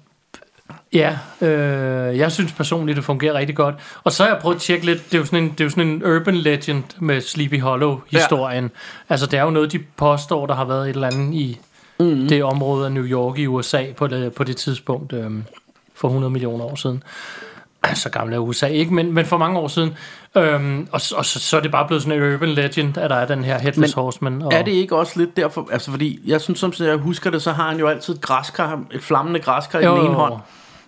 ja, 0.92 1.18
øh, 1.40 2.18
jeg 2.18 2.32
synes 2.32 2.52
personligt, 2.52 2.96
det 2.96 3.04
fungerer 3.04 3.34
rigtig 3.34 3.56
godt. 3.56 3.74
Og 4.04 4.12
så 4.12 4.22
har 4.22 4.30
jeg 4.30 4.38
prøvet 4.40 4.56
at 4.56 4.62
tjekke 4.62 4.86
lidt, 4.86 5.04
det 5.04 5.14
er 5.14 5.18
jo 5.18 5.24
sådan 5.24 5.44
en, 5.44 5.50
det 5.50 5.60
er 5.60 5.64
jo 5.64 5.70
sådan 5.70 5.88
en 5.88 6.04
urban 6.04 6.36
legend 6.36 6.84
med 6.98 7.20
Sleepy 7.20 7.60
Hollow-historien. 7.60 8.64
Ja. 8.64 9.12
Altså, 9.12 9.26
det 9.26 9.38
er 9.38 9.42
jo 9.42 9.50
noget, 9.50 9.72
de 9.72 9.78
påstår, 9.96 10.46
der 10.46 10.54
har 10.54 10.64
været 10.64 10.90
et 10.90 10.94
eller 10.94 11.06
andet 11.06 11.34
i 11.34 11.60
mm. 12.00 12.28
det 12.28 12.44
område 12.44 12.86
af 12.86 12.92
New 12.92 13.04
York 13.04 13.38
i 13.38 13.46
USA 13.46 13.84
på 13.96 14.06
det, 14.06 14.32
på 14.32 14.44
det 14.44 14.56
tidspunkt 14.56 15.12
øh, 15.12 15.30
for 15.94 16.08
100 16.08 16.30
millioner 16.30 16.64
år 16.64 16.74
siden 16.74 17.02
så 17.94 18.10
gammel 18.10 18.34
er 18.34 18.38
USA 18.38 18.66
ikke, 18.66 18.94
men, 18.94 19.12
men 19.12 19.26
for 19.26 19.38
mange 19.38 19.58
år 19.58 19.68
siden. 19.68 19.96
Øhm, 20.36 20.88
og 20.92 21.00
og 21.16 21.24
så, 21.24 21.40
så 21.40 21.56
er 21.56 21.60
det 21.60 21.70
bare 21.70 21.86
blevet 21.86 22.02
sådan 22.02 22.22
en 22.22 22.34
urban 22.34 22.48
legend, 22.48 22.98
at 22.98 23.10
der 23.10 23.16
er 23.16 23.26
den 23.26 23.44
her 23.44 23.58
Headless 23.58 23.96
Men 23.96 24.02
Horseman. 24.02 24.42
Og, 24.42 24.52
Er 24.52 24.62
det 24.62 24.72
ikke 24.72 24.96
også 24.96 25.18
lidt 25.18 25.36
derfor, 25.36 25.68
altså 25.72 25.90
fordi, 25.90 26.20
jeg 26.26 26.40
synes 26.40 26.60
som 26.60 26.72
jeg 26.80 26.96
husker 26.96 27.30
det, 27.30 27.42
så 27.42 27.52
har 27.52 27.68
han 27.68 27.78
jo 27.78 27.88
altid 27.88 28.18
græskar, 28.20 28.80
et 28.90 29.02
flammende 29.02 29.40
græskar 29.40 29.78
i 29.78 29.84
den 29.84 29.96
ene 29.96 30.14
hånd. 30.14 30.34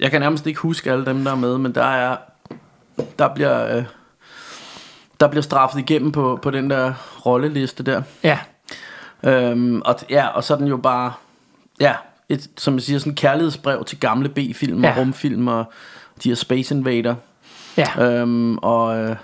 jeg 0.00 0.10
kan 0.10 0.20
nærmest 0.20 0.46
ikke 0.46 0.60
huske 0.60 0.92
alle 0.92 1.06
dem, 1.06 1.24
der 1.24 1.30
er 1.30 1.36
med, 1.36 1.58
men 1.58 1.74
der 1.74 1.84
er, 1.84 2.16
der 3.18 3.34
bliver, 3.34 3.76
øh, 3.76 3.84
der 5.20 5.28
bliver 5.28 5.42
straffet 5.42 5.78
igennem 5.78 6.12
på, 6.12 6.38
på 6.42 6.50
den 6.50 6.70
der 6.70 6.92
rolleliste 7.26 7.82
der. 7.82 8.02
Ja, 8.22 8.38
Øhm, 9.24 9.80
og, 9.84 9.96
ja, 10.10 10.26
og 10.26 10.44
så 10.44 10.54
er 10.54 10.58
den 10.58 10.66
jo 10.66 10.76
bare, 10.76 11.12
ja, 11.80 11.94
et, 12.28 12.48
som 12.56 12.74
jeg 12.74 12.82
siger, 12.82 12.98
sådan 12.98 13.12
et 13.12 13.18
kærlighedsbrev 13.18 13.84
til 13.84 14.00
gamle 14.00 14.28
B-film 14.28 14.84
Ja. 14.84 14.90
og 14.90 14.96
rumfilm 14.96 15.48
og 15.48 15.64
de 16.24 16.28
her 16.28 16.36
Space 16.36 16.74
Invader. 16.74 17.14
ja. 17.76 18.02
Øhm, 18.04 18.58
og 18.58 18.96
øh, 18.98 19.16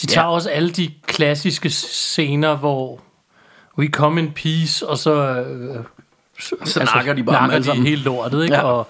De 0.00 0.06
tager 0.06 0.26
Ja. 0.26 0.32
også 0.32 0.50
alle 0.50 0.70
de 0.70 0.90
klassiske 1.06 1.70
scener, 1.70 2.56
hvor 2.56 3.00
we 3.78 3.86
come 3.88 4.20
in 4.20 4.32
peace, 4.32 4.88
og 4.88 4.98
så... 4.98 5.12
Øh, 5.40 5.84
så 6.64 6.90
nakker 6.94 7.12
de 7.14 7.22
bare 7.24 7.48
nakker 7.48 7.72
de 7.72 7.80
helt 7.80 8.02
lortet, 8.04 8.42
ikke? 8.42 8.54
Ja. 8.56 8.62
Og, 8.62 8.86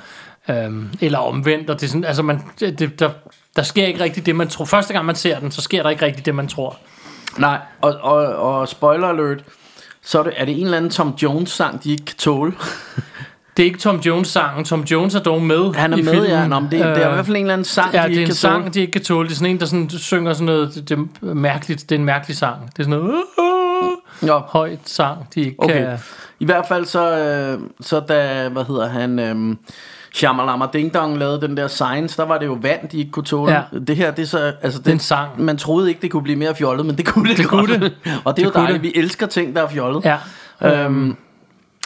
øhm, 0.51 0.89
eller 1.01 1.19
omvendt, 1.19 1.71
og 1.71 1.81
det 1.81 1.87
er 1.87 1.89
sådan, 1.89 2.05
altså 2.05 2.23
man, 2.23 2.43
det, 2.61 3.01
der, 3.01 3.11
der 3.57 3.63
sker 3.63 3.87
ikke 3.87 4.01
rigtigt 4.05 4.27
det, 4.27 4.37
man 4.37 4.49
tror. 4.49 4.65
Første 4.65 4.93
gang 4.93 5.07
man 5.07 5.15
ser 5.15 5.41
den, 5.41 5.51
så 5.51 5.63
sker 5.63 5.83
der 5.83 5.91
ikke 5.91 6.05
rigtigt 6.05 6.27
det, 6.27 6.35
man 6.35 6.49
tror. 6.49 6.77
Nej, 7.39 7.59
og, 7.81 7.95
og, 8.01 8.17
og 8.37 8.69
spoiler 8.69 9.09
alert, 9.09 9.45
så 10.03 10.19
er 10.19 10.23
det, 10.23 10.33
er 10.37 10.45
det 10.45 10.59
en 10.59 10.65
eller 10.65 10.77
anden 10.77 10.91
Tom 10.91 11.09
Jones 11.23 11.51
sang, 11.51 11.85
de 11.85 11.91
ikke 11.93 12.05
kan 12.05 12.17
tåle. 12.17 12.53
Det 13.57 13.63
er 13.63 13.67
ikke 13.67 13.79
Tom 13.79 13.97
Jones 13.97 14.29
sangen. 14.29 14.65
Tom 14.65 14.81
Jones 14.81 15.15
er 15.15 15.19
dog 15.21 15.43
med 15.43 15.75
Han 15.75 15.93
er 15.93 15.97
i 15.97 16.03
med, 16.03 16.13
filmen. 16.13 16.31
ja. 16.31 16.47
Nå, 16.47 16.61
men 16.61 16.71
det, 16.71 16.79
det 16.81 16.87
er 16.87 16.97
i 16.97 17.05
Øh, 17.09 17.13
hvert 17.13 17.27
fald 17.27 17.37
en 17.37 17.43
eller 17.43 17.53
anden 17.53 17.65
sang, 17.65 17.93
Ja, 17.95 17.99
de 17.99 18.03
det 18.03 18.07
er 18.07 18.09
ikke 18.11 18.21
en 18.21 18.27
kan 18.27 18.35
sang, 18.35 18.63
tåle. 18.63 18.73
de 18.75 18.81
ikke 18.81 18.93
kan 18.93 19.03
tåle. 19.03 19.29
Det 19.29 19.33
er 19.35 19.37
sådan 19.37 19.51
en, 19.51 19.61
der 19.61 19.67
sådan, 19.67 19.91
synger 19.91 20.33
sådan 20.33 20.47
noget, 20.47 20.75
det, 20.75 20.89
det 20.89 20.99
er 20.99 21.35
mærkeligt, 21.35 21.81
det 21.91 21.95
er 21.95 21.99
en 21.99 22.05
mærkelig 22.05 22.37
sang. 22.37 22.61
Det 22.77 22.79
er 22.79 22.83
sådan 22.83 22.99
noget, 23.05 23.23
uh, 23.39 24.29
Jo, 24.29 24.39
højt 24.39 24.79
sang, 24.85 25.27
de 25.35 25.41
ikke 25.41 25.57
okay. 25.59 25.87
kan... 25.87 25.99
I 26.41 26.45
hvert 26.45 26.65
fald 26.69 26.85
så, 26.87 27.19
øh, 27.19 27.61
så 27.81 28.01
da, 28.01 28.49
hvad 28.49 28.65
hedder 28.65 28.89
han, 28.89 29.19
øh, 29.19 29.57
Shamalama 30.15 30.67
Ding 30.73 30.95
Dong 30.95 31.19
lavede 31.19 31.41
den 31.41 31.57
der 31.57 31.69
Science, 31.69 32.17
der 32.17 32.25
var 32.29 32.39
det 32.39 32.47
jo 32.47 32.59
vand, 32.63 32.89
de 32.89 32.99
ikke 32.99 33.11
kunne 33.11 33.25
tåle. 33.25 33.53
Ja. 33.53 33.63
Det 33.87 33.97
her, 33.97 34.11
det 34.11 34.23
er 34.23 34.27
så, 34.27 34.53
altså 34.63 34.79
Det 34.79 34.87
er 34.87 34.91
en 34.91 34.97
det, 34.99 35.05
sang. 35.05 35.43
man 35.43 35.57
troede 35.57 35.89
ikke, 35.89 36.03
det 36.03 36.11
kunne 36.11 36.23
blive 36.23 36.39
mere 36.39 36.55
fjollet, 36.55 36.87
men 36.87 36.97
det 36.97 37.07
kunne 37.07 37.29
det, 37.31 37.37
det 37.39 37.47
kunne 37.47 37.67
godt. 37.67 37.81
det. 37.81 37.93
Og 38.25 38.37
det 38.37 38.43
er 38.43 38.45
Det 38.45 38.45
jo 38.45 38.51
kunne 38.51 38.63
dejligt, 38.63 38.83
det. 38.85 38.95
vi 38.95 38.99
elsker 39.01 39.27
ting, 39.27 39.57
der 39.57 39.63
er 39.63 39.69
fjollet. 39.69 40.05
Ja. 40.05 40.17
Øhm, 40.85 41.17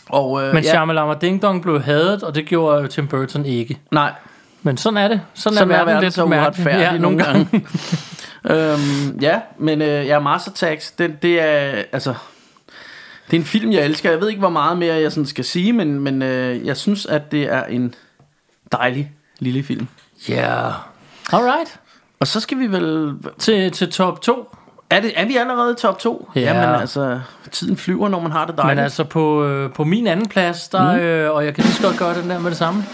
og, 0.08 0.42
øh, 0.42 0.54
Men 0.54 0.64
ja, 0.64 0.68
Shyamalan 0.70 1.16
Ding 1.20 1.42
Dong 1.42 1.62
blev 1.62 1.82
hadet, 1.82 2.22
og 2.22 2.34
det 2.34 2.46
gjorde 2.46 2.80
jo 2.82 2.86
Tim 2.86 3.06
Burton 3.08 3.46
ikke. 3.46 3.78
nej, 3.90 4.12
Men 4.62 4.76
sådan 4.76 4.96
er 4.96 5.08
det. 5.08 5.20
Sådan, 5.34 5.56
Sådan 5.58 5.70
er 5.70 5.74
er 5.74 5.78
verden, 5.78 5.88
verden 5.94 6.04
lidt 6.04 6.14
så 6.14 6.24
uretfærdig 6.24 7.00
nogle 7.00 7.24
gange. 7.24 7.48
øhm, 8.50 9.18
ja, 9.20 9.40
men 9.58 9.82
øh, 9.82 10.06
ja, 10.06 10.18
Mars 10.18 10.48
Attacks, 10.48 10.90
det, 10.90 11.22
det 11.22 11.40
er, 11.40 11.82
altså, 11.92 12.14
det 13.30 13.36
er 13.36 13.40
en 13.40 13.46
film, 13.46 13.72
jeg 13.72 13.84
elsker. 13.84 14.10
Jeg 14.10 14.20
ved 14.20 14.28
ikke, 14.28 14.38
hvor 14.38 14.48
meget 14.50 14.78
mere 14.78 14.94
jeg 14.94 15.12
sådan 15.12 15.26
skal 15.26 15.44
sige, 15.44 15.72
men, 15.72 16.00
men 16.00 16.22
øh, 16.22 16.66
jeg 16.66 16.76
synes, 16.76 17.06
at 17.06 17.32
det 17.32 17.42
er 17.52 17.64
en 17.64 17.94
dejlig 18.76 19.12
lille 19.38 19.62
film. 19.62 19.88
Ja. 20.28 20.34
Yeah. 20.34 20.72
Alright. 21.32 21.80
Og 22.20 22.26
så 22.26 22.40
skal 22.40 22.58
vi 22.58 22.66
vel... 22.66 23.14
Til, 23.38 23.72
til 23.72 23.90
top 23.90 24.20
2. 24.20 24.56
Er, 24.90 25.00
det, 25.00 25.12
er 25.16 25.24
vi 25.24 25.36
allerede 25.36 25.72
i 25.72 25.74
top 25.74 25.98
2? 25.98 26.30
Ja. 26.34 26.40
Jamen 26.40 26.80
altså, 26.80 27.20
tiden 27.50 27.76
flyver, 27.76 28.08
når 28.08 28.20
man 28.20 28.32
har 28.32 28.46
det 28.46 28.56
dejligt. 28.56 28.76
Men 28.76 28.84
altså 28.84 29.04
på, 29.04 29.44
øh, 29.44 29.72
på 29.72 29.84
min 29.84 30.06
anden 30.06 30.28
plads, 30.28 30.68
der, 30.68 30.92
mm. 30.92 30.98
øh, 30.98 31.34
og 31.34 31.44
jeg 31.44 31.54
kan 31.54 31.64
lige 31.64 31.74
så 31.74 31.82
godt 31.82 31.98
gøre 31.98 32.20
den 32.22 32.30
der 32.30 32.38
med 32.38 32.50
det 32.50 32.58
samme, 32.58 32.84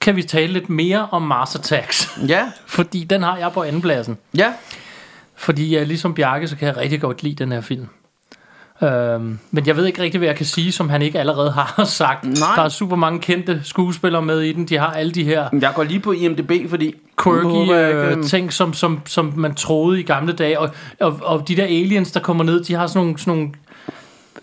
kan 0.00 0.16
vi 0.16 0.22
tale 0.22 0.52
lidt 0.52 0.68
mere 0.68 1.08
om 1.10 1.22
Mars 1.22 1.54
Attacks. 1.54 2.18
Ja, 2.28 2.44
Fordi 2.66 3.04
den 3.04 3.22
har 3.22 3.36
jeg 3.36 3.52
på 3.52 3.62
anden 3.62 3.82
pladsen. 3.82 4.18
ja. 4.36 4.52
Fordi 5.36 5.76
jeg 5.76 5.86
ligesom 5.86 6.14
Bjarke, 6.14 6.48
så 6.48 6.56
kan 6.56 6.68
jeg 6.68 6.76
rigtig 6.76 7.00
godt 7.00 7.22
lide 7.22 7.34
den 7.34 7.52
her 7.52 7.60
film. 7.60 7.88
Øhm, 8.82 9.38
men 9.50 9.66
jeg 9.66 9.76
ved 9.76 9.86
ikke 9.86 10.02
rigtig, 10.02 10.18
hvad 10.18 10.28
jeg 10.28 10.36
kan 10.36 10.46
sige, 10.46 10.72
som 10.72 10.88
han 10.88 11.02
ikke 11.02 11.18
allerede 11.18 11.50
har 11.50 11.84
sagt. 12.00 12.24
Nej. 12.24 12.54
Der 12.56 12.62
er 12.62 12.68
super 12.68 12.96
mange 12.96 13.20
kendte 13.20 13.60
skuespillere 13.64 14.22
med 14.22 14.40
i 14.40 14.52
den. 14.52 14.64
De 14.64 14.78
har 14.78 14.92
alle 14.92 15.12
de 15.12 15.24
her 15.24 15.48
Jeg 15.60 15.72
går 15.74 15.82
lige 15.82 16.00
på 16.00 16.12
IMDb, 16.12 16.70
fordi... 16.70 16.94
quirky 17.22 17.72
øh, 17.72 18.12
øhm, 18.12 18.22
ting, 18.22 18.52
som, 18.52 18.74
som, 18.74 19.00
som 19.06 19.32
man 19.36 19.54
troede 19.54 20.00
i 20.00 20.02
gamle 20.02 20.32
dage. 20.32 20.60
Og, 20.60 20.70
og, 21.00 21.20
og 21.22 21.48
de 21.48 21.56
der 21.56 21.64
aliens, 21.64 22.12
der 22.12 22.20
kommer 22.20 22.44
ned, 22.44 22.64
de 22.64 22.74
har 22.74 22.86
sådan 22.86 23.02
nogle, 23.02 23.18
sådan 23.18 23.34
nogle 23.34 23.52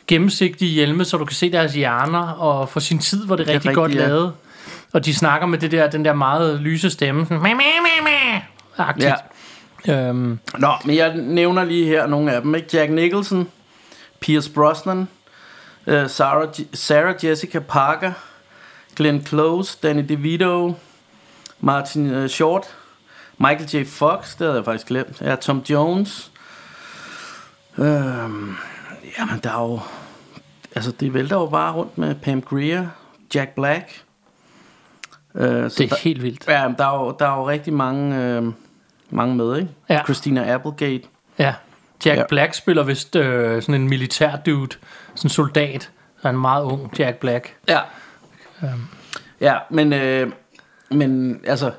gennemsigtige 0.07 0.71
hjelme, 0.71 1.05
så 1.05 1.17
du 1.17 1.25
kan 1.25 1.35
se 1.35 1.51
deres 1.51 1.73
hjerner, 1.73 2.27
og 2.27 2.69
for 2.69 2.79
sin 2.79 2.99
tid 2.99 3.27
var 3.27 3.35
det, 3.35 3.43
er 3.43 3.53
rigtig 3.53 3.55
rigtigt, 3.55 3.75
godt 3.75 3.95
ja. 3.95 4.07
lavet. 4.07 4.33
Og 4.93 5.05
de 5.05 5.13
snakker 5.13 5.47
med 5.47 5.57
det 5.57 5.71
der, 5.71 5.89
den 5.89 6.05
der 6.05 6.13
meget 6.13 6.59
lyse 6.59 6.89
stemme. 6.89 7.25
Sådan, 7.25 7.43
mæ, 7.43 7.49
mæ, 7.49 7.53
mæ, 7.53 8.03
mæ, 8.03 8.39
agtigt. 8.77 9.13
Ja. 9.87 10.09
Øhm, 10.09 10.39
Nå, 10.57 10.71
men 10.85 10.95
jeg 10.95 11.15
nævner 11.15 11.63
lige 11.65 11.85
her 11.85 12.07
nogle 12.07 12.31
af 12.31 12.41
dem. 12.41 12.55
Ikke? 12.55 12.67
Jack 12.73 12.91
Nicholson, 12.91 13.47
Pierce 14.19 14.49
Brosnan, 14.49 15.07
uh, 15.87 16.07
Sarah, 16.07 16.53
Sarah 16.73 17.15
Jessica 17.23 17.59
Parker, 17.59 18.11
Glenn 18.95 19.25
Close, 19.25 19.77
Danny 19.83 20.03
DeVito, 20.03 20.75
Martin 21.59 22.15
uh, 22.15 22.27
Short, 22.27 22.75
Michael 23.37 23.69
J. 23.73 23.87
Fox, 23.87 24.37
det 24.37 24.47
havde 24.47 24.55
jeg 24.55 24.65
faktisk 24.65 24.87
glemt. 24.87 25.21
Ja, 25.21 25.35
Tom 25.35 25.59
Jones. 25.69 26.31
Øhm, 27.77 28.55
jamen, 29.19 29.39
der 29.43 29.49
er 29.49 29.61
jo... 29.61 29.79
Altså, 30.75 30.91
det 30.91 31.13
vælter 31.13 31.35
jo 31.35 31.45
bare 31.45 31.73
rundt 31.73 31.97
med 31.97 32.15
Pam 32.15 32.41
Grier, 32.41 32.87
Jack 33.35 33.55
Black. 33.55 34.03
Uh, 35.33 35.41
så 35.41 35.47
det 35.47 35.79
er 35.79 35.87
der, 35.87 35.95
helt 35.95 36.23
vildt. 36.23 36.47
Ja, 36.47 36.67
men 36.67 36.77
der 36.77 36.85
er 36.85 37.05
jo, 37.05 37.15
der 37.19 37.27
er 37.27 37.37
jo 37.37 37.47
rigtig 37.47 37.73
mange, 37.73 38.15
øh, 38.15 38.43
mange 39.09 39.35
med, 39.35 39.57
ikke? 39.57 39.69
Ja. 39.89 40.03
Christina 40.03 40.53
Applegate. 40.53 41.03
Ja. 41.39 41.53
Jack 42.05 42.17
Ja. 42.17 42.23
Black 42.29 42.53
spiller 42.53 42.83
vist 42.83 43.15
øh, 43.15 43.61
sådan 43.61 43.75
en 43.81 43.89
militær 43.89 44.35
dude, 44.35 44.75
sådan 45.15 45.25
en 45.25 45.29
soldat. 45.29 45.83
Så 46.21 46.27
han 46.27 46.35
er 46.35 46.37
en 46.37 46.41
meget 46.41 46.63
ung 46.63 46.99
Jack 46.99 47.17
Black. 47.17 47.55
Ja. 47.67 47.79
Ja, 49.41 49.55
men, 49.69 49.93
øh, 49.93 50.31
men 50.91 51.41
altså, 51.45 51.71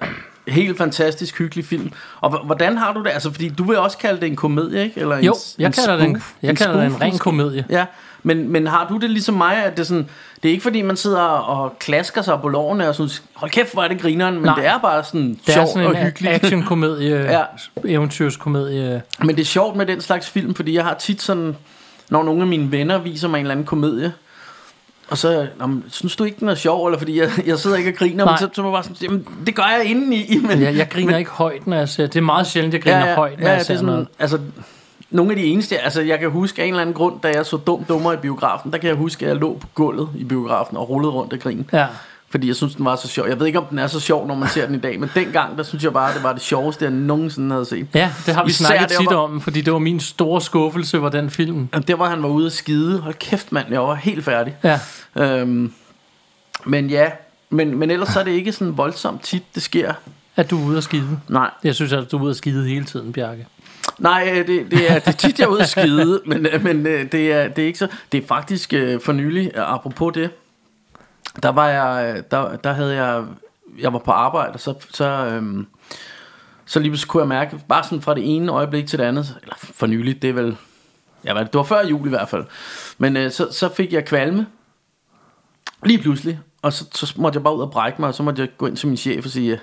helt 0.49 0.79
fantastisk 0.79 1.39
hyggelig 1.39 1.65
film. 1.65 1.93
Og 2.21 2.45
hvordan 2.47 2.77
har 2.77 2.93
du 2.93 3.03
det? 3.03 3.11
Altså, 3.11 3.33
fordi 3.33 3.49
du 3.49 3.65
vil 3.65 3.79
også 3.79 3.99
kalde 3.99 4.21
det 4.21 4.27
en 4.27 4.37
komedie, 4.37 4.83
ikke? 4.85 5.01
Eller 5.01 5.17
en, 5.17 5.25
Jo, 5.25 5.35
jeg 5.59 5.67
en 5.67 5.73
kalder 5.73 6.05
en, 6.05 6.15
spoof? 6.21 6.33
jeg 6.43 6.57
kalder 6.57 6.77
det 6.77 6.85
en 6.85 6.91
spoof 6.91 7.03
ren 7.03 7.19
komedie. 7.19 7.65
Ja, 7.71 7.85
men, 8.23 8.49
men 8.53 8.67
har 8.67 8.87
du 8.89 8.97
det 8.97 9.11
ligesom 9.11 9.35
mig, 9.35 9.65
at 9.65 9.73
det 9.77 9.81
er 9.81 9.85
sådan, 9.87 10.09
det 10.43 10.49
er 10.49 10.53
ikke 10.53 10.63
fordi, 10.63 10.83
man 10.83 10.97
sidder 10.97 11.21
og 11.23 11.79
klasker 11.79 12.23
sig 12.23 12.39
på 12.43 12.49
lårene 12.49 12.89
og 12.89 12.95
synes, 12.95 13.23
hold 13.35 13.51
kæft, 13.51 13.73
hvor 13.73 13.83
er 13.83 13.89
det 13.89 14.01
grineren, 14.01 14.35
men 14.35 14.45
Nej. 14.45 14.55
det 14.55 14.67
er 14.67 14.79
bare 14.79 15.05
sådan 15.05 15.29
Det 15.31 15.49
er 15.49 15.53
sjovt 15.53 15.69
sådan 15.69 15.87
og 15.87 15.97
en 15.97 16.03
hyggeligt. 16.05 16.35
actionkomedie, 16.35 17.17
ja. 17.37 17.43
eventyrskomedie. 17.85 19.03
Men 19.25 19.37
det 19.37 19.41
er 19.41 19.47
sjovt 19.47 19.77
med 19.77 19.87
den 19.87 20.01
slags 20.01 20.31
film, 20.31 20.55
fordi 20.55 20.75
jeg 20.75 20.85
har 20.85 20.95
tit 20.95 21.23
sådan, 21.23 21.57
når 22.11 22.23
nogle 22.23 22.41
af 22.41 22.47
mine 22.47 22.73
venner 22.73 22.99
viser 22.99 23.29
mig 23.29 23.39
en 23.39 23.45
eller 23.45 23.53
anden 23.53 23.67
komedie, 23.67 24.13
og 25.11 25.19
så, 25.19 25.47
"Nå, 25.59 25.69
synes 25.91 26.17
du 26.17 26.25
ikke, 26.25 26.37
den 26.41 26.49
er 26.49 26.55
sjov, 26.55 26.87
eller 26.87 26.99
fordi 26.99 27.21
jeg, 27.21 27.31
jeg 27.47 27.59
sidder 27.59 27.77
ikke 27.77 27.91
og 27.91 27.95
griner, 27.95 28.25
Nej. 28.25 28.33
men 28.33 28.39
så, 28.39 28.49
så 28.53 28.63
må 28.63 28.69
jeg 28.69 28.73
bare 28.75 28.83
sådan, 28.83 28.97
jamen, 29.03 29.27
det 29.47 29.55
gør 29.55 29.63
jeg 29.63 29.85
indeni. 29.85 30.37
Men, 30.49 30.63
Jeg, 30.63 30.77
jeg 30.77 30.89
griner 30.91 31.17
ikke 31.19 31.31
højt, 31.31 31.67
når 31.67 31.77
jeg 31.77 31.89
ser 31.89 32.07
Det 32.07 32.17
er 32.17 32.21
meget 32.21 32.47
sjældent, 32.47 32.75
jeg 32.75 32.83
griner 32.83 32.99
ja, 32.99 33.07
ja, 33.09 33.15
højt, 33.15 33.39
når 33.41 33.47
ja, 33.47 33.51
jeg 33.51 33.59
det 33.59 33.67
ser 33.67 33.75
er 33.75 33.79
sådan, 33.79 33.93
noget. 33.93 34.09
altså, 34.19 34.39
nogle 35.11 35.31
af 35.31 35.37
de 35.37 35.45
eneste, 35.45 35.79
altså 35.79 36.01
jeg 36.03 36.19
kan 36.19 36.31
huske 36.31 36.63
af 36.63 36.67
en 36.67 36.73
eller 36.73 36.81
anden 36.81 36.95
grund, 36.95 37.21
da 37.23 37.29
jeg 37.29 37.47
så 37.47 37.57
dum 37.57 37.85
dummer 37.85 38.13
i 38.13 38.17
biografen, 38.17 38.73
der 38.73 38.79
kan 38.79 38.89
jeg 38.89 38.97
huske, 38.97 39.25
at 39.27 39.29
jeg 39.33 39.37
lå 39.41 39.59
på 39.61 39.67
gulvet 39.75 40.09
i 40.17 40.25
biografen 40.25 40.77
og 40.77 40.89
rullede 40.89 41.13
rundt 41.13 41.33
og 41.33 41.39
grin. 41.39 41.71
Ja. 41.73 41.87
Fordi 42.31 42.47
jeg 42.49 42.57
synes, 42.57 42.75
den 42.75 42.85
var 42.85 42.97
så 42.97 43.09
sjov. 43.09 43.29
Jeg 43.29 43.39
ved 43.41 43.47
ikke, 43.47 43.59
om 43.59 43.65
den 43.65 43.79
er 43.79 43.87
så 43.87 44.01
sjov, 44.01 44.27
når 44.27 44.35
man 44.35 44.49
ser 44.49 44.67
den 44.67 44.75
i 44.75 44.79
dag, 44.79 45.01
men 45.01 45.11
dengang, 45.15 45.57
der 45.59 45.63
synes 45.63 45.85
jeg 45.85 45.93
bare, 45.93 46.15
det 46.15 46.23
var 46.23 46.33
det 46.33 46.43
sjoveste, 46.43 46.85
jeg 46.85 46.93
nogensinde 46.93 47.51
havde 47.53 47.65
set. 47.65 47.87
ja, 47.95 48.13
det 48.27 48.35
har 48.35 48.45
vi 48.45 48.51
Især 48.51 48.65
snakket 48.67 48.89
tit 49.01 49.09
om, 49.13 49.41
fordi 49.41 49.61
det 49.61 49.73
var 49.73 49.79
min 49.79 50.01
store 50.01 50.41
skuffelse, 50.41 51.03
var 51.03 51.09
den 51.09 51.31
film. 51.31 51.69
Og 51.73 51.89
Der, 51.89 51.95
hvor 51.95 52.07
han 52.07 52.23
var 52.23 52.29
ude 52.29 52.47
at 52.47 52.53
skide, 52.53 53.01
hold 53.01 53.15
kæft 53.15 53.53
mand, 53.53 53.67
jeg 53.71 53.81
var 53.81 53.95
helt 53.95 54.25
færdig. 54.25 54.57
Ja, 54.65 54.81
Øhm, 55.17 55.73
men 56.65 56.91
ja, 56.91 57.11
men, 57.51 57.79
men 57.79 57.91
ellers 57.91 58.09
så 58.09 58.21
er 58.21 58.25
det 58.25 58.31
ikke 58.31 58.53
sådan 58.53 58.77
voldsomt 58.77 59.23
tit, 59.23 59.43
det 59.55 59.63
sker. 59.63 59.93
at 60.37 60.51
du 60.51 60.63
er 60.63 60.67
ude 60.67 60.77
at 60.77 60.85
skide. 60.85 61.21
Nej, 61.29 61.51
Jeg 61.65 61.75
synes, 61.75 61.93
at 61.93 62.11
du 62.13 62.19
er 62.19 62.23
ude 62.23 62.31
at 62.31 62.37
skide 62.37 62.69
hele 62.69 62.85
tiden, 62.85 63.13
Bjarke. 63.13 63.47
Nej 63.99 64.29
øh, 64.33 64.47
det, 64.47 64.71
det, 64.71 64.91
er, 64.91 64.99
det 64.99 65.07
er 65.09 65.13
tit, 65.13 65.39
jeg 65.39 65.45
er 65.45 65.49
ude 65.49 65.61
at 65.63 65.69
skide, 65.69 66.21
men, 66.27 66.47
øh, 66.47 66.65
men 66.65 66.87
øh, 66.87 67.13
det, 67.13 67.33
er, 67.33 67.49
det 67.49 67.63
er 67.63 67.67
ikke 67.67 67.79
så... 67.79 67.87
Det 68.13 68.23
er 68.23 68.27
faktisk 68.27 68.75
for 69.05 69.13
nylig, 69.13 69.51
apropos 69.57 70.15
det, 70.15 70.31
der 71.43 71.49
var 71.49 71.69
jeg, 71.69 72.17
øh, 72.17 72.23
der, 72.31 72.57
der 72.57 72.73
havde 72.73 72.95
jeg 72.95 73.25
jeg 73.79 73.93
var 73.93 73.99
på 73.99 74.11
arbejde, 74.11 74.53
og 74.53 74.61
så, 74.61 74.75
så, 74.91 75.05
øhm, 75.05 75.67
så 76.67 76.81
lige 76.81 76.91
pludselig 76.91 77.09
kunne 77.09 77.21
jeg 77.21 77.29
mærke, 77.29 77.61
bare 77.69 77.85
sådan 77.85 78.03
fra 78.03 78.15
det 78.15 78.37
ene 78.37 78.53
øjeblik 78.53 78.87
til 78.87 78.99
det 78.99 79.05
andet, 79.05 79.37
eller 79.43 79.55
for 79.59 79.87
nyligt, 79.87 80.23
det 80.23 80.31
er 80.31 80.35
vel, 80.35 80.57
ja, 81.25 81.35
det? 81.35 81.55
Var 81.55 81.63
før 81.63 81.87
jul 81.87 82.07
i 82.07 82.09
hvert 82.09 82.29
fald, 82.29 82.45
men 82.99 83.17
øh, 83.17 83.31
så, 83.31 83.53
så 83.53 83.75
fik 83.75 83.93
jeg 83.93 84.05
kvalme, 84.05 84.47
lige 85.85 86.03
pludselig, 86.03 86.41
og 86.63 86.73
så, 86.73 86.85
så 86.93 87.15
måtte 87.17 87.37
jeg 87.37 87.43
bare 87.43 87.57
ud 87.57 87.61
og 87.61 87.71
brække 87.71 88.01
mig, 88.01 88.09
og 88.09 88.15
så 88.15 88.23
måtte 88.23 88.43
jeg 88.43 88.49
gå 88.59 88.67
ind 88.67 88.77
til 88.77 88.89
min 88.89 88.97
chef 88.97 89.25
og 89.25 89.31
sige, 89.31 89.61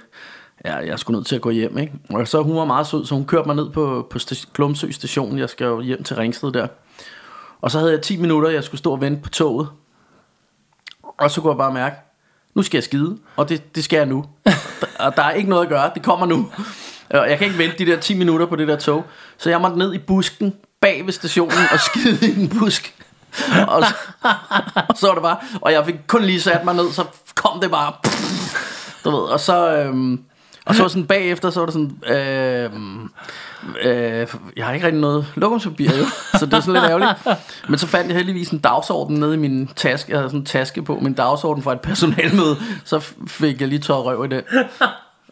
ja, 0.66 0.76
jeg 0.76 0.88
er 0.88 0.96
sgu 0.96 1.14
nødt 1.14 1.28
til 1.28 1.36
at 1.36 1.42
gå 1.42 1.50
hjem, 1.50 1.78
ikke? 1.78 1.94
Og 2.10 2.28
så 2.28 2.42
hun 2.42 2.56
var 2.56 2.66
meget 2.66 2.88
sød, 2.88 3.06
så 3.06 3.16
hun 3.16 3.26
kørte 3.26 3.48
mig 3.48 3.56
ned 3.56 3.70
på, 3.70 4.08
på 4.10 4.20
Klumsø 4.20 4.46
Glumsø 4.54 4.92
station, 4.92 5.38
jeg 5.38 5.50
skal 5.50 5.66
jo 5.66 5.82
hjem 5.82 6.04
til 6.04 6.16
Ringsted 6.16 6.52
der, 6.52 6.68
og 7.62 7.72
så 7.72 7.80
havde 7.80 7.92
jeg 7.92 8.02
10 8.02 8.18
minutter, 8.18 8.50
jeg 8.50 8.64
skulle 8.64 8.80
stå 8.80 8.92
og 8.92 9.02
vente 9.02 9.22
på 9.22 9.30
toget, 9.30 9.68
og 11.18 11.32
så 11.32 11.42
kunne 11.42 11.52
jeg 11.52 11.58
bare 11.58 11.74
mærke, 11.74 11.96
nu 12.56 12.64
skal 12.64 12.78
jeg 12.78 12.84
skide, 12.84 13.18
og 13.36 13.50
det, 13.50 13.76
det 13.76 13.84
skal 13.84 13.98
jeg 13.98 14.06
nu. 14.06 14.26
og 15.06 15.16
der 15.16 15.24
er 15.24 15.32
ikke 15.32 15.50
noget 15.50 15.64
at 15.64 15.70
gøre, 15.70 15.92
det 15.96 16.04
kommer 16.04 16.26
nu. 16.26 16.52
Og 17.10 17.30
jeg 17.30 17.38
kan 17.38 17.48
ikke 17.48 17.58
vente 17.58 17.78
de 17.78 17.92
der 17.92 18.00
10 18.00 18.18
minutter 18.18 18.46
på 18.46 18.56
det 18.56 18.68
der 18.68 18.76
tog. 18.76 19.06
Så 19.38 19.50
jeg 19.50 19.62
måtte 19.62 19.78
ned 19.78 19.94
i 19.94 19.98
busken 19.98 20.54
bag 20.82 21.06
ved 21.06 21.14
stationen 21.14 21.58
og 21.72 21.80
skide 21.80 22.28
i 22.28 22.42
en 22.42 22.50
busk. 22.50 22.96
Og 23.68 23.84
så, 23.86 23.94
og 24.90 24.98
så 24.98 25.08
var 25.08 25.14
det 25.14 25.24
bare, 25.24 25.38
og 25.62 25.72
jeg 25.72 25.86
fik 25.86 25.96
kun 26.08 26.24
lige 26.24 26.42
sat 26.42 26.66
mig 26.66 26.76
ned, 26.76 26.92
så 26.92 27.06
kom 27.36 27.60
det 27.60 27.72
bare, 27.72 27.94
du 29.04 29.10
ved, 29.10 29.20
og 29.20 29.40
så, 29.40 29.76
øhm, 29.78 30.24
og 30.66 30.76
så 30.76 30.82
var 30.82 30.88
sådan 30.88 31.06
bagefter, 31.06 31.50
så 31.50 31.60
var 31.60 31.66
det 31.66 31.74
sådan, 31.74 32.18
øhm, 32.18 33.10
øh, 33.82 34.28
jeg 34.58 34.66
har 34.66 34.74
ikke 34.74 34.86
rigtig 34.86 35.02
noget 35.02 35.28
lokumspapir 35.36 35.98
jo, 35.98 36.06
så 36.40 36.46
det 36.46 36.54
er 36.54 36.60
sådan 36.60 36.74
lidt 36.74 36.86
ærgerligt. 36.86 37.12
Men 37.70 37.80
så 37.80 37.88
fandt 37.88 38.08
jeg 38.08 38.18
heldigvis 38.18 38.50
en 38.50 38.60
dagsorden 38.60 39.18
nede 39.18 39.34
i 39.34 39.38
min 39.38 39.70
taske, 39.76 40.12
jeg 40.12 40.20
havde 40.20 40.30
sådan 40.30 40.40
en 40.40 40.46
taske 40.46 40.82
på, 40.82 41.00
min 41.02 41.14
dagsorden 41.14 41.64
fra 41.64 41.74
et 41.74 41.82
personalmøde, 41.82 42.58
så 42.86 43.00
fik 43.28 43.62
jeg 43.62 43.70
lige 43.70 43.80
tørret 43.80 44.06
røv 44.06 44.26
i 44.26 44.28
den. 44.28 44.42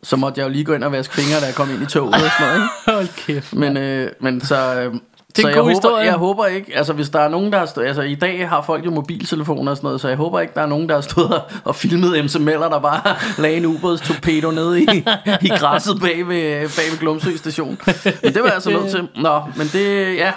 Så 0.04 0.16
måtte 0.16 0.40
jeg 0.40 0.48
jo 0.48 0.52
lige 0.52 0.66
gå 0.66 0.74
ind 0.74 0.84
og 0.84 0.92
vaske 0.92 1.14
fingre, 1.14 1.42
da 1.42 1.46
jeg 1.46 1.56
kom 1.56 1.70
ind 1.70 1.82
i 1.84 1.86
toget 1.86 2.14
og 2.14 2.20
sådan 2.20 2.32
noget, 2.40 2.56
ikke? 2.56 2.92
Hold 2.98 3.08
kæft. 3.26 3.56
Men, 3.56 3.78
øh, 3.78 4.12
men 4.20 4.42
så... 4.42 4.82
Øh, 4.82 4.96
Det 5.36 5.38
er 5.38 5.42
så 5.42 5.48
en 5.48 5.50
jeg 5.50 5.56
god 5.56 5.64
håber, 5.64 5.70
historie. 5.70 6.06
jeg 6.06 6.14
håber 6.14 6.46
ikke, 6.46 6.72
altså 6.78 6.94
hvis 6.94 7.10
der 7.10 7.20
er 7.20 7.28
nogen, 7.30 7.52
der 7.52 7.60
har 7.60 7.66
stået, 7.66 7.86
altså 7.86 8.02
i 8.02 8.16
dag 8.16 8.50
har 8.50 8.62
folk 8.62 8.86
jo 8.86 8.92
mobiltelefoner 8.92 9.72
og 9.72 9.78
sådan 9.78 9.88
noget, 9.88 10.02
så 10.02 10.08
jeg 10.08 10.18
håber 10.18 10.40
ikke, 10.40 10.54
der 10.56 10.62
er 10.62 10.66
nogen, 10.66 10.90
der 10.90 10.96
har 10.96 11.02
stået 11.02 11.34
og, 11.34 11.42
og 11.64 11.76
filmet 11.76 12.26
MC 12.26 12.36
Meller, 12.36 12.70
der 12.70 12.80
bare 12.80 13.02
lagde 13.42 13.58
en 13.58 13.66
ubådstorpedo 13.66 14.52
nede 14.52 14.82
i, 14.84 15.06
i 15.42 15.50
græsset 15.50 16.00
bag 16.02 16.28
ved, 16.28 16.52
bag 16.76 16.92
ved 16.92 17.00
Glumsø 17.00 17.36
station. 17.38 17.78
Men 18.24 18.34
det 18.34 18.42
var 18.42 18.46
jeg 18.46 18.54
altså 18.54 18.70
nødt 18.70 18.92
til. 18.92 19.08
Nå, 19.16 19.42
men 19.56 19.68
det, 19.68 20.16
ja, 20.16 20.32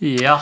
Ja. 0.00 0.36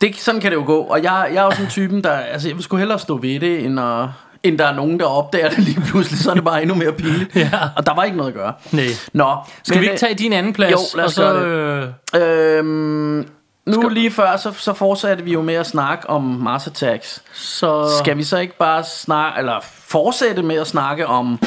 det, 0.00 0.16
sådan 0.16 0.40
kan 0.40 0.50
det 0.50 0.56
jo 0.56 0.64
gå. 0.66 0.78
Og 0.78 1.02
jeg, 1.02 1.28
jeg 1.32 1.40
er 1.40 1.44
jo 1.44 1.50
sådan 1.50 1.66
typen, 1.70 2.04
der, 2.04 2.10
altså 2.12 2.48
jeg 2.48 2.56
vil 2.56 2.64
sgu 2.64 2.76
hellere 2.76 2.98
stå 2.98 3.16
ved 3.16 3.40
det, 3.40 3.64
end, 3.64 3.80
at, 3.80 4.06
end 4.42 4.58
der 4.58 4.66
er 4.66 4.74
nogen, 4.74 5.00
der 5.00 5.06
opdager 5.06 5.48
det 5.50 5.58
lige 5.58 5.80
pludselig, 5.80 6.18
så 6.20 6.30
er 6.30 6.34
det 6.34 6.44
bare 6.44 6.62
endnu 6.62 6.74
mere 6.76 6.92
pinligt. 6.92 7.36
Ja. 7.44 7.50
Og 7.76 7.86
der 7.86 7.94
var 7.94 8.04
ikke 8.04 8.16
noget 8.16 8.30
at 8.30 8.36
gøre. 8.36 8.52
Nej. 8.72 8.84
Nå, 9.12 9.36
Skal 9.62 9.74
men, 9.76 9.80
vi 9.80 9.86
ikke 9.86 9.98
tage 10.00 10.14
din 10.14 10.32
anden 10.32 10.52
plads? 10.52 10.72
Jo, 10.72 10.78
lad 10.94 11.04
os 11.04 11.08
og 11.08 11.12
så, 11.14 11.32
gøre 11.32 11.92
øh, 12.14 12.58
Øhm, 12.58 13.26
nu 13.66 13.72
Skal- 13.82 13.92
lige 13.92 14.10
før, 14.10 14.36
så, 14.36 14.52
så 14.52 14.72
fortsatte 14.72 15.24
vi 15.24 15.32
jo 15.32 15.42
med 15.42 15.54
at 15.54 15.66
snakke 15.66 16.10
om 16.10 16.22
Mars 16.22 16.66
Attacks. 16.66 17.22
så... 17.32 17.88
Skal 17.98 18.16
vi 18.16 18.22
så 18.22 18.38
ikke 18.38 18.56
bare 18.58 18.84
snakke, 18.84 19.38
eller 19.38 19.54
fortsætte 19.86 20.42
med 20.42 20.56
at 20.56 20.66
snakke 20.66 21.06
om 21.06 21.38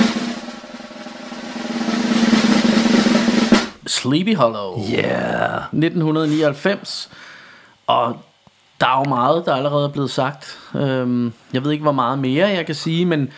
Sleepy 3.88 4.36
Hollow? 4.36 4.78
Yeah. 4.94 5.62
1999. 5.72 7.10
Og 7.88 8.18
der 8.82 8.88
er 8.88 8.97
jo 8.97 9.09
meget, 9.09 9.45
der 9.45 9.55
allerede 9.55 9.86
er 9.86 9.89
blevet 9.89 10.11
sagt. 10.11 10.57
Øhm, 10.76 11.34
jeg 11.53 11.63
ved 11.63 11.71
ikke, 11.71 11.82
hvor 11.82 11.91
meget 11.91 12.19
mere 12.19 12.47
jeg 12.47 12.65
kan 12.65 12.76
sige, 12.76 13.05
men 13.05 13.30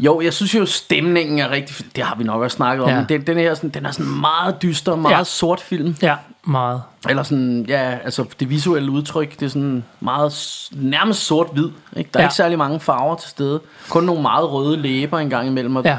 jo, 0.00 0.20
jeg 0.20 0.32
synes 0.32 0.54
jo, 0.54 0.66
stemningen 0.66 1.38
er 1.38 1.50
rigtig... 1.50 1.86
Det 1.96 2.04
har 2.04 2.14
vi 2.16 2.24
nok 2.24 2.42
også 2.42 2.54
snakket 2.56 2.84
om. 2.84 2.90
Ja. 2.90 3.04
Den, 3.08 3.26
den, 3.26 3.38
er 3.38 3.54
sådan, 3.54 3.70
den 3.70 3.86
er 3.86 3.90
sådan 3.90 4.12
meget 4.20 4.62
dyster, 4.62 4.94
meget 4.96 5.18
Ja. 5.18 5.24
sort 5.24 5.60
film. 5.60 5.96
Ja, 6.02 6.16
meget. 6.44 6.82
Eller 7.08 7.22
sådan, 7.22 7.64
ja, 7.68 7.98
altså 8.04 8.24
det 8.40 8.50
visuelle 8.50 8.90
udtryk, 8.90 9.40
det 9.40 9.46
er 9.46 9.50
sådan 9.50 9.84
meget, 10.00 10.32
nærmest 10.72 11.20
sort-hvid. 11.26 11.68
Ikke? 11.96 12.10
Der 12.14 12.18
er 12.18 12.22
Ja. 12.22 12.22
ja. 12.22 12.26
ikke 12.26 12.34
særlig 12.34 12.58
mange 12.58 12.80
farver 12.80 13.16
til 13.16 13.30
stede. 13.30 13.60
Kun 13.90 14.04
nogle 14.04 14.22
meget 14.22 14.50
røde 14.52 14.76
læber 14.76 15.18
en 15.18 15.30
gang 15.30 15.48
imellem. 15.48 15.76
Og 15.76 15.84
Ja, 15.84 15.98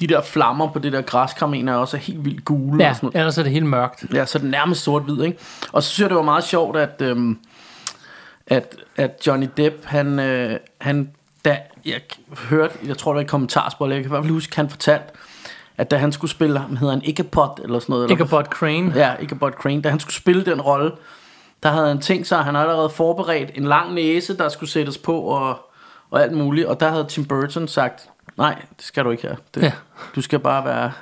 de 0.00 0.06
der 0.06 0.22
flammer 0.22 0.72
på 0.72 0.78
det 0.78 0.92
der 0.92 1.00
græskar, 1.02 1.46
mener 1.46 1.72
jeg 1.72 1.80
også 1.80 1.96
er 1.96 2.00
helt 2.00 2.24
vildt 2.24 2.44
gule. 2.44 2.84
ja 2.84 2.90
Og 2.90 2.96
sådan 2.96 3.06
noget. 3.06 3.16
ellers 3.16 3.38
er 3.38 3.42
det 3.42 3.52
helt 3.52 3.66
mørkt. 3.66 4.04
Ja, 4.14 4.26
så 4.26 4.38
det 4.38 4.44
er 4.44 4.48
nærmest 4.50 4.82
sort-hvid, 4.82 5.22
ikke? 5.24 5.38
Og 5.72 5.82
så 5.82 5.88
synes 5.88 6.00
jeg, 6.00 6.08
det 6.10 6.16
var 6.16 6.22
meget 6.22 6.44
sjovt, 6.44 6.76
at, 6.76 7.02
øhm, 7.02 7.38
at, 8.46 8.76
at 8.96 9.26
Johnny 9.26 9.48
Depp, 9.56 9.84
han, 9.84 10.18
øh, 10.18 10.56
han 10.80 11.10
da 11.44 11.58
jeg 11.86 12.00
hørte, 12.50 12.74
jeg 12.86 12.98
tror, 12.98 13.12
det 13.12 13.16
var 13.16 13.22
i 13.22 13.26
kommentarspil, 13.26 13.86
jeg 13.86 13.96
kan 13.96 14.04
i 14.04 14.08
hvert 14.08 14.22
fald 14.24 14.32
huske, 14.32 14.56
han 14.56 14.70
fortalte, 14.70 15.04
at 15.76 15.90
da 15.90 15.96
han 15.96 16.12
skulle 16.12 16.30
spille, 16.30 16.58
ham 16.58 16.76
hedder 16.76 16.94
han 16.94 17.02
Ichabod, 17.04 17.60
eller 17.64 17.78
sådan 17.78 17.92
noget. 17.92 18.10
Ichabod 18.10 18.44
Crane. 18.44 18.92
Ja, 18.96 19.14
Ichabod 19.20 19.50
Crane. 19.50 19.82
Da 19.82 19.88
han 19.88 20.00
skulle 20.00 20.14
spille 20.14 20.44
den 20.44 20.60
rolle, 20.60 20.92
der 21.62 21.68
havde 21.68 21.88
han 21.88 22.00
tænkt 22.00 22.26
sig, 22.26 22.38
at 22.38 22.44
han 22.44 22.56
allerede 22.56 22.90
forberedt 22.90 23.50
en 23.54 23.64
lang 23.64 23.94
næse, 23.94 24.36
der 24.36 24.48
skulle 24.48 24.70
sættes 24.70 24.98
på 24.98 25.20
og, 25.20 25.58
og 26.10 26.22
alt 26.22 26.32
muligt. 26.32 26.66
Og 26.66 26.80
der 26.80 26.88
havde 26.88 27.04
Tim 27.08 27.24
Burton 27.24 27.68
sagt, 27.68 28.08
nej, 28.36 28.54
det 28.76 28.84
skal 28.84 29.04
du 29.04 29.10
ikke 29.10 29.22
have. 29.22 29.36
Det, 29.54 29.62
Ja. 29.62 29.72
Du 30.14 30.20
skal 30.20 30.38
bare 30.38 30.64
være, 30.64 30.92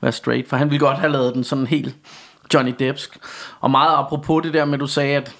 være 0.00 0.12
straight, 0.12 0.48
for 0.48 0.56
han 0.56 0.70
ville 0.70 0.86
godt 0.86 0.98
have 0.98 1.12
lavet 1.12 1.34
den 1.34 1.44
sådan 1.44 1.66
helt 1.66 1.94
Johnny 2.54 2.74
Deppsk. 2.78 3.18
Og 3.60 3.70
meget 3.70 3.96
apropos 3.98 4.42
det 4.42 4.54
der 4.54 4.64
med, 4.64 4.78
du 4.78 4.86
sagde, 4.86 5.16
at 5.16 5.32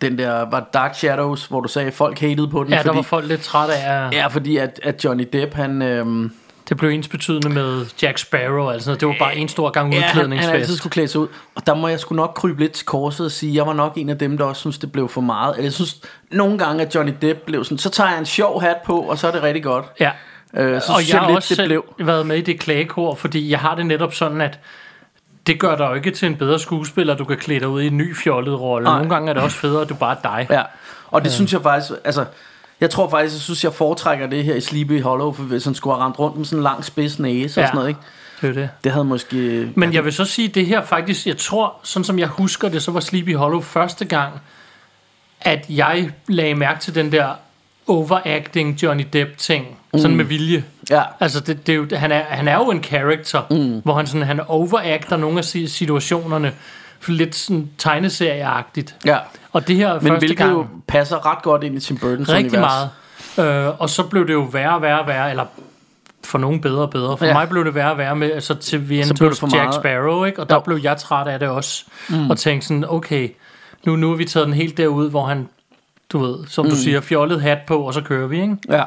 den 0.00 0.18
der 0.18 0.50
var 0.50 0.68
Dark 0.74 0.94
Shadows, 0.94 1.46
hvor 1.46 1.60
du 1.60 1.68
sagde, 1.68 1.88
at 1.88 1.94
folk 1.94 2.18
hatede 2.18 2.48
på 2.48 2.64
den. 2.64 2.72
Ja, 2.72 2.76
der 2.76 2.82
fordi, 2.82 2.96
var 2.96 3.02
folk 3.02 3.26
lidt 3.28 3.40
trætte 3.40 3.74
af, 3.74 4.10
Ja, 4.12 4.26
fordi 4.26 4.56
at, 4.56 4.80
at 4.82 5.04
Johnny 5.04 5.28
Depp, 5.32 5.54
han... 5.54 5.82
Øhm, 5.82 6.32
det 6.68 6.76
blev 6.78 6.90
ens 6.90 7.08
betydende 7.08 7.48
med 7.48 7.86
Jack 8.02 8.18
Sparrow 8.18 8.64
og 8.64 8.72
alt 8.72 8.82
sådan 8.82 8.90
noget. 8.90 9.00
Det 9.00 9.08
var 9.08 9.14
bare 9.26 9.36
en 9.36 9.48
stor 9.48 9.70
gang 9.70 9.92
Ja, 9.94 10.00
han, 10.00 10.08
han 10.08 10.10
udklædningsfest. 10.16 10.54
altid 10.54 10.76
skulle 10.76 10.90
klæde 10.92 11.08
sig 11.08 11.20
ud. 11.20 11.28
Og 11.54 11.66
der 11.66 11.74
må 11.74 11.88
jeg 11.88 12.00
sgu 12.00 12.14
nok 12.14 12.32
krybe 12.36 12.60
lidt 12.60 12.72
til 12.72 12.86
korset 12.86 13.26
og 13.26 13.32
sige, 13.32 13.54
jeg 13.54 13.66
var 13.66 13.72
nok 13.72 13.92
en 13.96 14.08
af 14.08 14.18
dem, 14.18 14.38
der 14.38 14.44
også 14.44 14.60
synes, 14.60 14.78
det 14.78 14.92
blev 14.92 15.08
for 15.08 15.20
meget. 15.20 15.52
Eller 15.54 15.64
jeg 15.64 15.72
synes 15.72 16.00
nogle 16.30 16.58
gange, 16.58 16.82
at 16.86 16.94
Johnny 16.94 17.12
Depp 17.22 17.40
blev 17.46 17.64
sådan, 17.64 17.78
så 17.78 17.90
tager 17.90 18.10
jeg 18.10 18.18
en 18.18 18.26
sjov 18.26 18.60
hat 18.62 18.76
på, 18.84 19.00
og 19.00 19.18
så 19.18 19.26
er 19.28 19.32
det 19.32 19.42
rigtig 19.42 19.62
godt. 19.62 19.84
Ja. 20.00 20.10
Øh, 20.54 20.80
så 20.82 20.92
og 20.92 21.10
jeg 21.10 21.20
har 21.20 21.26
lidt, 21.26 21.36
også 21.36 21.54
det 21.54 21.66
blev. 21.66 21.84
været 21.98 22.26
med 22.26 22.36
i 22.36 22.40
det 22.40 22.60
klagekor, 22.60 23.14
fordi 23.14 23.50
jeg 23.50 23.58
har 23.58 23.74
det 23.74 23.86
netop 23.86 24.14
sådan, 24.14 24.40
at 24.40 24.58
det 25.46 25.60
gør 25.60 25.76
dig 25.76 25.84
jo 25.84 25.94
ikke 25.94 26.10
til 26.10 26.26
en 26.26 26.36
bedre 26.36 26.58
skuespiller, 26.58 27.14
du 27.14 27.24
kan 27.24 27.36
klæde 27.36 27.60
dig 27.60 27.68
ud 27.68 27.82
i 27.82 27.86
en 27.86 27.96
ny 27.96 28.16
fjollet 28.16 28.60
rolle. 28.60 28.84
Nogle 28.84 29.08
gange 29.08 29.30
er 29.30 29.34
det 29.34 29.42
også 29.42 29.56
federe, 29.56 29.82
at 29.82 29.88
du 29.88 29.94
bare 29.94 30.16
er 30.16 30.20
dig. 30.22 30.46
Ja, 30.50 30.62
og 31.06 31.24
det 31.24 31.32
synes 31.32 31.52
jeg 31.52 31.62
faktisk, 31.62 31.90
altså, 32.04 32.24
jeg 32.80 32.90
tror 32.90 33.10
faktisk, 33.10 33.34
jeg 33.34 33.40
synes, 33.40 33.64
jeg 33.64 33.72
foretrækker 33.72 34.26
det 34.26 34.44
her 34.44 34.54
i 34.54 34.60
Sleepy 34.60 35.02
Hollow, 35.02 35.32
for 35.32 35.42
hvis 35.42 35.64
han 35.64 35.74
skulle 35.74 35.96
have 35.96 36.04
rendt 36.04 36.18
rundt 36.18 36.36
med 36.36 36.44
sådan 36.44 36.58
en 36.58 36.62
lang 36.62 36.84
spids 36.84 37.18
næse 37.18 37.60
Ja. 37.60 37.64
og 37.64 37.68
sådan 37.68 37.74
noget, 37.74 37.88
ikke? 37.88 38.00
Det 38.40 38.54
det. 38.54 38.70
Det 38.84 38.92
havde 38.92 39.04
måske... 39.04 39.68
Men 39.74 39.92
jeg 39.94 40.04
vil 40.04 40.12
så 40.12 40.24
sige, 40.24 40.48
at 40.48 40.54
det 40.54 40.66
her 40.66 40.84
faktisk, 40.84 41.26
jeg 41.26 41.36
tror, 41.36 41.74
sådan 41.82 42.04
som 42.04 42.18
jeg 42.18 42.28
husker 42.28 42.68
det, 42.68 42.82
så 42.82 42.90
var 42.90 43.00
Sleepy 43.00 43.36
Hollow 43.36 43.60
første 43.60 44.04
gang, 44.04 44.32
at 45.40 45.66
jeg 45.68 46.10
lagde 46.28 46.54
mærke 46.54 46.80
til 46.80 46.94
den 46.94 47.12
der 47.12 47.28
overacting 47.90 48.82
Johnny 48.82 49.04
Depp 49.12 49.36
ting, 49.38 49.66
mm. 49.92 49.98
sådan 49.98 50.16
med 50.16 50.24
vilje. 50.24 50.64
Ja, 50.90 51.02
Altså, 51.20 51.40
det, 51.40 51.66
det 51.66 51.72
er 51.72 51.76
jo, 51.76 51.86
han, 51.92 52.12
er, 52.12 52.22
han 52.28 52.48
er 52.48 52.54
jo 52.56 52.70
en 52.70 52.82
character, 52.84 53.42
mm. 53.50 53.80
hvor 53.84 53.94
han, 53.94 54.06
sådan, 54.06 54.26
han 54.26 54.40
overacter 54.40 55.16
nogle 55.16 55.38
af 55.38 55.44
si- 55.44 55.66
situationerne, 55.66 56.52
lidt 57.08 57.34
sådan 57.34 57.70
tegneserieagtigt. 57.78 58.96
ja. 59.04 59.18
Og 59.52 59.68
det 59.68 59.76
her 59.76 59.92
Men 59.92 60.00
første 60.00 60.18
hvilket 60.18 60.38
gang, 60.38 60.52
jo 60.52 60.66
passer 60.88 61.26
ret 61.32 61.42
godt 61.42 61.64
ind 61.64 61.76
i 61.76 61.80
Tim 61.80 61.96
Burton's 61.96 62.02
rigtig 62.04 62.34
univers. 62.58 62.88
meget. 63.36 63.66
Øh, 63.66 63.80
og 63.80 63.90
så 63.90 64.02
blev 64.02 64.26
det 64.26 64.32
jo 64.32 64.40
værre 64.52 64.74
og 64.74 64.82
værre 64.82 65.00
og 65.00 65.06
værre, 65.06 65.30
eller 65.30 65.44
for 66.24 66.38
nogen 66.38 66.60
bedre 66.60 66.82
og 66.82 66.90
bedre. 66.90 67.16
For 67.18 67.26
ja. 67.26 67.32
Mig 67.32 67.48
blev 67.48 67.64
det 67.64 67.74
værre 67.74 67.90
og 67.90 67.98
værre 67.98 68.16
med, 68.16 68.32
altså 68.32 68.54
til 68.54 68.88
vi 68.88 69.00
endte 69.00 69.24
Jack 69.24 69.42
meget. 69.42 69.74
Sparrow, 69.74 70.24
ikke? 70.24 70.40
og 70.40 70.48
der 70.48 70.54
Jo. 70.54 70.60
blev 70.60 70.78
jeg 70.82 70.96
træt 70.96 71.26
af 71.28 71.38
det 71.38 71.48
også. 71.48 71.84
Mm. 72.08 72.30
Og 72.30 72.38
tænkte 72.38 72.66
sådan, 72.68 72.84
okay, 72.88 73.28
nu, 73.86 73.96
nu 73.96 74.12
er 74.12 74.16
vi 74.16 74.24
taget 74.24 74.46
den 74.46 74.54
helt 74.54 74.76
derud, 74.76 75.10
hvor 75.10 75.24
han, 75.26 75.48
du 76.12 76.18
ved, 76.18 76.46
som 76.46 76.64
mm. 76.64 76.70
du 76.70 76.76
siger, 76.76 77.00
fjollet 77.00 77.42
hat 77.42 77.58
på, 77.66 77.78
og 77.78 77.94
så 77.94 78.00
kører 78.00 78.26
vi, 78.26 78.42
ikke? 78.42 78.56
Ja. 78.68 78.84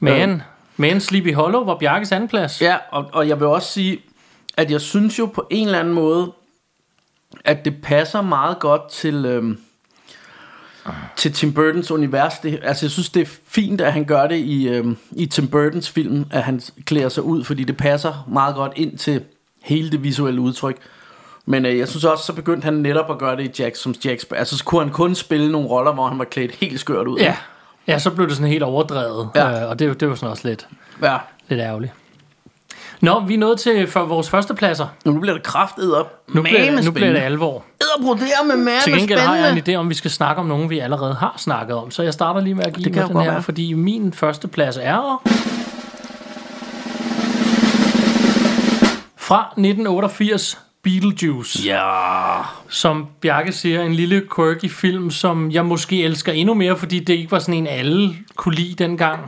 Men, 0.00 0.30
Øh. 0.30 0.40
men 0.76 1.00
Sleepy 1.00 1.34
Hollow 1.34 1.64
var 1.64 1.78
Bjarkes 1.78 2.12
anden 2.12 2.28
plads. 2.28 2.62
Ja, 2.62 2.76
og, 2.92 3.10
og 3.12 3.28
jeg 3.28 3.40
vil 3.40 3.46
også 3.46 3.72
sige, 3.72 3.98
at 4.56 4.70
jeg 4.70 4.80
synes 4.80 5.18
jo 5.18 5.26
på 5.26 5.46
en 5.50 5.66
eller 5.66 5.78
anden 5.78 5.94
måde, 5.94 6.32
at 7.44 7.64
det 7.64 7.82
passer 7.82 8.22
meget 8.22 8.58
godt 8.58 8.88
til, 8.90 9.26
øhm, 9.26 9.58
til 11.16 11.32
Tim 11.32 11.52
Burtons 11.52 11.90
univers. 11.90 12.38
Det, 12.38 12.60
altså 12.62 12.86
jeg 12.86 12.90
synes, 12.90 13.08
det 13.08 13.22
er 13.22 13.30
fint, 13.48 13.80
at 13.80 13.92
han 13.92 14.04
gør 14.04 14.26
det 14.26 14.36
i, 14.36 14.68
øhm, 14.68 14.96
i 15.12 15.26
Tim 15.26 15.48
Burtons 15.48 15.90
film, 15.90 16.24
at 16.30 16.42
han 16.42 16.60
klæder 16.84 17.08
sig 17.08 17.22
ud, 17.22 17.44
fordi 17.44 17.64
det 17.64 17.76
passer 17.76 18.28
meget 18.28 18.54
godt 18.54 18.72
ind 18.76 18.98
til 18.98 19.24
hele 19.62 19.90
det 19.90 20.02
visuelle 20.02 20.40
udtryk. 20.40 20.76
Men 21.46 21.66
øh, 21.66 21.78
jeg 21.78 21.88
synes 21.88 22.04
også, 22.04 22.24
så 22.24 22.32
begyndte 22.32 22.64
han 22.64 22.74
netop 22.74 23.10
at 23.10 23.18
gøre 23.18 23.36
det 23.36 23.58
i 23.58 23.62
Jack 23.62 23.76
som 23.76 23.94
Jack. 24.04 24.24
Altså 24.30 24.58
så 24.58 24.64
kunne 24.64 24.80
han 24.84 24.92
kun 24.92 25.14
spille 25.14 25.52
nogle 25.52 25.68
roller, 25.68 25.92
hvor 25.92 26.08
han 26.08 26.18
var 26.18 26.24
klædt 26.24 26.54
helt 26.54 26.80
skørt 26.80 27.06
ud. 27.06 27.18
Ja, 27.18 27.36
ja 27.88 27.98
så 27.98 28.10
blev 28.10 28.28
det 28.28 28.36
sådan 28.36 28.50
helt 28.52 28.62
overdrevet, 28.62 29.28
Ja. 29.34 29.62
øh, 29.62 29.70
og 29.70 29.78
det, 29.78 30.00
det 30.00 30.08
var 30.08 30.14
sådan 30.14 30.30
også 30.30 30.48
lidt, 30.48 30.66
ja. 31.02 31.16
lidt 31.48 31.60
ærgerligt. 31.60 31.92
Nå, 33.00 33.20
vi 33.20 33.34
er 33.34 33.38
nået 33.38 33.60
til 33.60 33.86
for 33.86 34.04
vores 34.04 34.30
første 34.30 34.54
pladser. 34.54 34.86
Nu 35.04 35.20
bliver 35.20 35.34
det 35.34 35.42
kraftet 35.42 35.96
op. 35.96 36.12
Nu 36.28 36.42
bliver, 36.42 36.70
det, 36.74 36.84
nu 36.84 36.90
bliver 36.92 37.12
det 37.12 37.18
alvor. 37.20 37.64
brodere 38.02 38.46
med 38.46 38.56
mere 38.56 38.80
Til 38.84 38.92
gengæld 38.98 39.18
har 39.18 39.36
jeg 39.36 39.52
en 39.52 39.62
idé 39.68 39.74
om, 39.74 39.88
vi 39.88 39.94
skal 39.94 40.10
snakke 40.10 40.40
om 40.40 40.46
nogen, 40.46 40.70
vi 40.70 40.78
allerede 40.78 41.14
har 41.14 41.34
snakket 41.36 41.76
om. 41.76 41.90
Så 41.90 42.02
jeg 42.02 42.12
starter 42.12 42.40
lige 42.40 42.54
med 42.54 42.64
at 42.66 42.72
give 42.74 42.84
Det 42.84 42.96
mig 42.96 43.08
den 43.08 43.20
her, 43.20 43.30
være. 43.30 43.42
fordi 43.42 43.72
min 43.72 44.12
første 44.12 44.48
plads 44.48 44.78
er... 44.82 45.22
Fra 49.16 49.40
1988, 49.40 50.60
Beetlejuice. 50.86 51.62
Ja. 51.64 52.42
Som 52.68 53.06
Bjarke 53.20 53.52
siger, 53.52 53.82
en 53.82 53.94
lille 53.94 54.22
quirky 54.36 54.70
film, 54.70 55.10
som 55.10 55.50
jeg 55.50 55.66
måske 55.66 56.04
elsker 56.04 56.32
endnu 56.32 56.54
mere, 56.54 56.76
fordi 56.76 56.98
det 56.98 57.12
ikke 57.12 57.32
var 57.32 57.38
sådan 57.38 57.54
en, 57.54 57.66
alle 57.66 58.16
kunne 58.36 58.54
lide 58.54 58.84
dengang. 58.84 59.20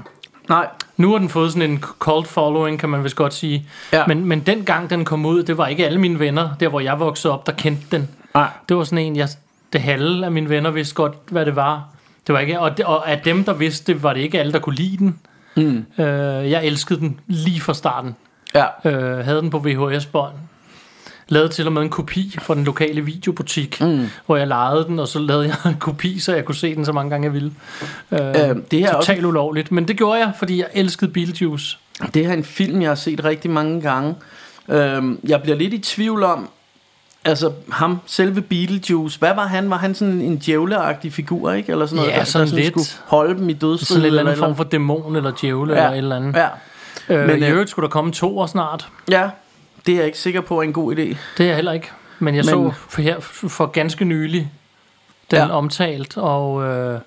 Nej. 0.48 0.68
Nu 0.96 1.10
har 1.10 1.18
den 1.18 1.28
fået 1.28 1.52
sådan 1.52 1.70
en 1.70 1.80
cult 1.80 2.28
following, 2.28 2.78
kan 2.78 2.88
man 2.88 3.04
vist 3.04 3.16
godt 3.16 3.34
sige. 3.34 3.66
Ja. 3.92 4.06
Men, 4.06 4.24
men 4.24 4.40
dengang 4.40 4.90
den 4.90 5.04
kom 5.04 5.26
ud, 5.26 5.42
det 5.42 5.58
var 5.58 5.66
ikke 5.66 5.86
alle 5.86 6.00
mine 6.00 6.18
venner, 6.18 6.50
der 6.60 6.68
hvor 6.68 6.80
jeg 6.80 7.00
voksede 7.00 7.34
op, 7.34 7.46
der 7.46 7.52
kendte 7.52 7.96
den. 7.96 8.08
Nej. 8.34 8.48
Det 8.68 8.76
var 8.76 8.84
sådan 8.84 9.04
en, 9.04 9.16
jeg, 9.16 9.28
det 9.72 9.80
halve 9.80 10.24
af 10.24 10.32
mine 10.32 10.48
venner 10.48 10.70
vidste 10.70 10.94
godt, 10.94 11.14
hvad 11.28 11.46
det 11.46 11.56
var. 11.56 11.84
Det 12.26 12.32
var 12.32 12.40
ikke, 12.40 12.60
og, 12.60 12.76
det, 12.76 12.84
og 12.84 13.10
af 13.10 13.20
dem, 13.24 13.44
der 13.44 13.52
vidste 13.52 13.92
det, 13.92 14.02
var 14.02 14.12
det 14.12 14.20
ikke 14.20 14.40
alle, 14.40 14.52
der 14.52 14.58
kunne 14.58 14.76
lide 14.76 14.96
den. 14.96 15.18
Mm. 15.56 16.04
Øh, 16.04 16.50
jeg 16.50 16.64
elskede 16.64 17.00
den 17.00 17.20
lige 17.26 17.60
fra 17.60 17.74
starten. 17.74 18.16
Ja. 18.54 18.64
Øh, 18.84 19.24
havde 19.24 19.40
den 19.40 19.50
på 19.50 19.58
VHS-bånd. 19.58 20.32
Lavede 21.28 21.48
til 21.48 21.66
og 21.66 21.72
med 21.72 21.82
en 21.82 21.90
kopi 21.90 22.36
fra 22.42 22.54
den 22.54 22.64
lokale 22.64 23.00
videobutik, 23.04 23.80
mm. 23.80 24.06
hvor 24.26 24.36
jeg 24.36 24.46
lejede 24.46 24.84
den, 24.84 24.98
og 24.98 25.08
så 25.08 25.18
lavede 25.18 25.46
jeg 25.46 25.70
en 25.72 25.78
kopi, 25.78 26.18
så 26.18 26.34
jeg 26.34 26.44
kunne 26.44 26.54
se 26.54 26.74
den 26.74 26.84
så 26.84 26.92
mange 26.92 27.10
gange 27.10 27.24
jeg 27.24 27.32
ville. 27.34 27.52
Øh, 28.12 28.18
Øh, 28.20 28.56
det, 28.70 28.78
her 28.78 28.88
er 28.90 28.94
også, 28.94 29.06
Totalt 29.06 29.24
ulovligt, 29.26 29.72
men 29.72 29.88
det 29.88 29.96
gjorde 29.96 30.18
jeg, 30.20 30.32
fordi 30.38 30.58
jeg 30.58 30.66
elskede 30.74 31.10
Beetlejuice. 31.10 31.78
det 32.14 32.24
her 32.24 32.32
er 32.32 32.36
en 32.36 32.44
film, 32.44 32.82
jeg 32.82 32.90
har 32.90 32.94
set 32.94 33.24
rigtig 33.24 33.50
mange 33.50 33.80
gange. 33.80 34.14
Øhm, 34.68 35.18
jeg 35.24 35.42
bliver 35.42 35.56
lidt 35.56 35.74
i 35.74 35.78
tvivl 35.78 36.22
om, 36.22 36.48
altså 37.24 37.52
ham, 37.72 37.98
selve 38.06 38.40
Beetlejuice, 38.40 39.18
hvad 39.18 39.34
var 39.34 39.46
han? 39.46 39.70
Var 39.70 39.76
han 39.76 39.94
sådan 39.94 40.20
en 40.20 40.36
djævleagtig 40.38 41.12
figur, 41.12 41.52
ikke? 41.52 41.72
Eller 41.72 41.86
sådan 41.86 41.96
noget, 41.96 42.12
Ja, 42.12 42.18
der, 42.18 42.24
sådan 42.24 42.48
der 42.48 42.54
lidt. 42.54 42.66
skulle 42.66 42.86
holde 43.06 43.38
dem 43.40 43.48
i 43.48 43.52
dødsstrid? 43.52 43.86
Sådan 43.86 44.02
en 44.02 44.06
eller 44.06 44.20
anden 44.20 44.36
form 44.36 44.56
for 44.56 44.64
dæmon 44.64 45.16
eller 45.16 45.32
djævle 45.40 45.72
ja. 45.74 45.78
eller 45.78 45.90
et 45.92 45.98
eller 45.98 46.16
andet. 46.16 46.34
Ja. 46.36 46.48
Øh, 47.08 47.18
Men, 47.18 47.26
men, 47.26 47.38
I 47.42 47.46
øh, 47.46 47.52
øvrigt 47.52 47.70
skulle 47.70 47.84
der 47.84 47.90
komme 47.90 48.12
to 48.12 48.38
år 48.38 48.46
snart. 48.46 48.88
ja, 49.10 49.30
det 49.88 49.94
er 49.94 49.98
jeg 49.98 50.06
ikke 50.06 50.18
sikker 50.18 50.40
på 50.40 50.58
er 50.58 50.62
en 50.62 50.72
god 50.72 50.92
idé. 50.92 50.98
Det 50.98 51.16
er 51.40 51.44
jeg 51.44 51.54
heller 51.54 51.72
ikke. 51.72 51.90
Men 52.18 52.34
jeg 52.34 52.44
Men- 52.44 52.48
så 52.48 52.72
for, 52.88 53.02
her 53.02 53.20
for 53.20 53.66
ganske 53.66 54.04
nylig 54.04 54.50
den 55.30 55.38
Ja. 55.38 55.50
omtalt, 55.50 56.16
og... 56.16 56.64
Øh, 56.64 57.00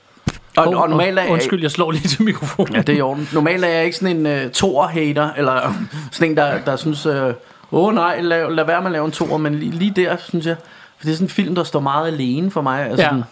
Og, 0.58 0.64
hov, 0.64 0.76
og 0.76 0.90
normalt 0.90 1.20
er 1.20 1.28
Undskyld, 1.28 1.62
jeg 1.62 1.72
slår 1.72 1.92
lige 1.92 2.08
til 2.08 2.24
mikrofonen. 2.24 2.76
Ja, 2.76 2.82
det 2.82 2.94
er 2.94 2.98
i 2.98 3.02
orden. 3.02 3.30
Normalt 3.34 3.66
er 3.66 3.70
jeg 3.70 3.86
ikke 3.86 3.98
sådan 3.98 4.26
en 4.26 4.46
uh, 4.46 4.52
toer-hater, 4.52 5.34
eller 5.34 5.74
sådan 6.12 6.32
en, 6.32 6.38
der, 6.38 6.60
der 6.66 6.76
synes, 6.76 7.06
åh 7.06 7.26
uh, 7.28 7.34
oh, 7.72 7.94
nej, 7.96 8.22
lad, 8.22 8.52
lad 8.52 8.66
være 8.66 8.80
med 8.82 8.86
at 8.88 8.92
lave 8.92 9.06
en 9.06 9.12
toer, 9.12 9.38
men 9.38 9.56
lige, 9.56 9.72
lige 9.72 9.92
der, 9.96 10.16
synes 10.18 10.46
jeg, 10.46 10.56
for 10.98 11.06
det 11.06 11.12
er 11.12 11.16
sådan 11.16 11.26
en 11.26 11.30
film, 11.30 11.56
der 11.56 11.64
står 11.64 11.80
meget 11.80 12.08
alene 12.08 12.52
for 12.52 12.62
mig. 12.62 12.86
Altså, 12.86 13.02
Ja. 13.04 13.10
sådan, 13.10 13.24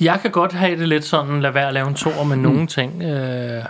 Jeg 0.00 0.18
kan 0.22 0.30
godt 0.30 0.52
have 0.52 0.78
det 0.80 0.88
lidt 0.88 1.04
sådan, 1.04 1.40
lad 1.40 1.50
være 1.50 1.66
at 1.68 1.74
lave 1.74 1.88
en 1.88 1.94
tor 1.94 2.24
med 2.24 2.36
mm. 2.36 2.42
nogle 2.42 2.66
ting. 2.66 3.02
Øh, 3.02 3.64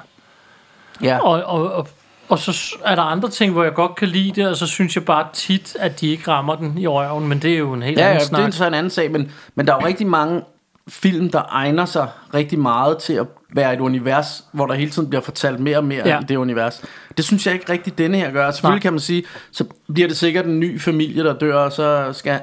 ja. 1.02 1.18
og, 1.18 1.42
og, 1.44 1.72
og, 1.72 1.88
og 2.32 2.38
så 2.38 2.76
er 2.84 2.94
der 2.94 3.02
andre 3.02 3.28
ting, 3.30 3.52
hvor 3.52 3.62
jeg 3.64 3.74
godt 3.74 3.94
kan 3.96 4.08
lide 4.08 4.40
det, 4.40 4.48
og 4.48 4.56
så 4.56 4.66
synes 4.66 4.96
jeg 4.96 5.04
bare 5.04 5.26
tit, 5.32 5.76
at 5.80 6.00
de 6.00 6.08
ikke 6.10 6.28
rammer 6.30 6.54
den 6.54 6.78
i 6.78 6.86
røven, 6.86 7.28
men 7.28 7.38
det 7.42 7.52
er 7.54 7.58
jo 7.58 7.72
en 7.72 7.82
helt 7.82 7.98
Ja, 7.98 8.02
ja, 8.04 8.08
anden 8.08 8.20
det 8.20 8.28
snak. 8.28 8.46
er 8.48 8.50
så 8.50 8.66
en 8.66 8.74
anden 8.74 8.90
sag, 8.90 9.10
men, 9.10 9.32
men 9.54 9.66
der 9.66 9.72
er 9.72 9.78
jo 9.80 9.86
rigtig 9.86 10.06
mange 10.06 10.42
film, 10.88 11.30
der 11.30 11.42
egner 11.50 11.84
sig 11.84 12.08
rigtig 12.34 12.58
meget 12.58 12.98
til 12.98 13.12
at 13.12 13.26
være 13.54 13.74
et 13.74 13.80
univers, 13.80 14.44
hvor 14.52 14.66
der 14.66 14.74
hele 14.74 14.90
tiden 14.90 15.08
bliver 15.08 15.22
fortalt 15.22 15.60
mere 15.60 15.76
og 15.76 15.84
mere 15.84 16.02
ja. 16.08 16.14
Ja. 16.14 16.20
i 16.20 16.24
det 16.24 16.36
univers. 16.36 16.82
Det 17.16 17.24
synes 17.24 17.46
jeg 17.46 17.54
ikke 17.54 17.72
rigtig 17.72 17.98
denne 17.98 18.18
her 18.18 18.30
gør. 18.30 18.50
Selvfølgelig 18.50 18.76
Nej. 18.76 18.82
kan 18.82 18.92
man 18.92 19.00
sige, 19.00 19.22
så 19.52 19.64
bliver 19.94 20.08
det 20.08 20.16
sikkert 20.16 20.46
en 20.46 20.60
ny 20.60 20.80
familie, 20.80 21.24
der 21.24 21.32
dør, 21.38 21.54
og 21.56 21.72
så 21.72 22.08
skal 22.12 22.40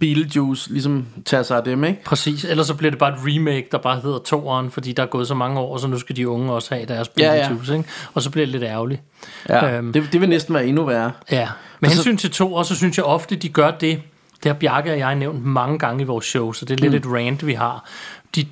Beetlejuice 0.00 0.72
ligesom 0.72 1.06
tage 1.24 1.44
sig 1.44 1.56
af 1.56 1.64
dem, 1.64 1.84
ikke? 1.84 2.04
Præcis, 2.04 2.44
ellers 2.44 2.66
så 2.66 2.74
bliver 2.74 2.90
det 2.90 2.98
bare 2.98 3.12
et 3.12 3.18
remake, 3.26 3.66
der 3.72 3.78
bare 3.78 4.00
hedder 4.00 4.18
toeren, 4.18 4.70
fordi 4.70 4.92
der 4.92 5.02
er 5.02 5.06
gået 5.06 5.28
så 5.28 5.34
mange 5.34 5.60
år, 5.60 5.76
så 5.78 5.86
nu 5.86 5.98
skal 5.98 6.16
de 6.16 6.28
unge 6.28 6.52
også 6.52 6.74
have 6.74 6.86
deres 6.86 7.10
Ja, 7.18 7.24
ja. 7.34 7.38
Beetlejuice, 7.48 7.76
ikke? 7.76 7.88
Og 8.14 8.22
så 8.22 8.30
bliver 8.30 8.46
det 8.46 8.52
lidt 8.52 8.62
ærgerligt. 8.64 9.02
Ja, 9.48 9.76
Øhm. 9.78 9.92
det, 9.92 10.08
det 10.12 10.20
vil 10.20 10.28
næsten 10.28 10.54
være 10.54 10.66
endnu 10.66 10.84
værre. 10.84 11.12
Ja, 11.30 11.48
med 11.80 11.90
så- 11.90 11.94
hensyn 11.96 12.16
til 12.16 12.30
to, 12.30 12.54
og 12.54 12.66
så 12.66 12.74
synes 12.76 12.96
jeg 12.96 13.04
ofte, 13.04 13.36
de 13.36 13.48
gør 13.48 13.70
det, 13.70 14.00
det 14.42 14.52
har 14.52 14.54
Bjarke 14.58 14.92
og 14.92 14.98
jeg 14.98 15.14
nævnt 15.14 15.44
mange 15.44 15.78
gange 15.78 16.02
i 16.02 16.04
vores 16.06 16.24
show, 16.26 16.52
så 16.52 16.64
det 16.64 16.74
er 16.80 16.88
lidt 16.90 17.04
Mm. 17.04 17.10
et 17.12 17.16
rant, 17.18 17.46
vi 17.46 17.52
har. 17.52 17.88
De, 18.36 18.46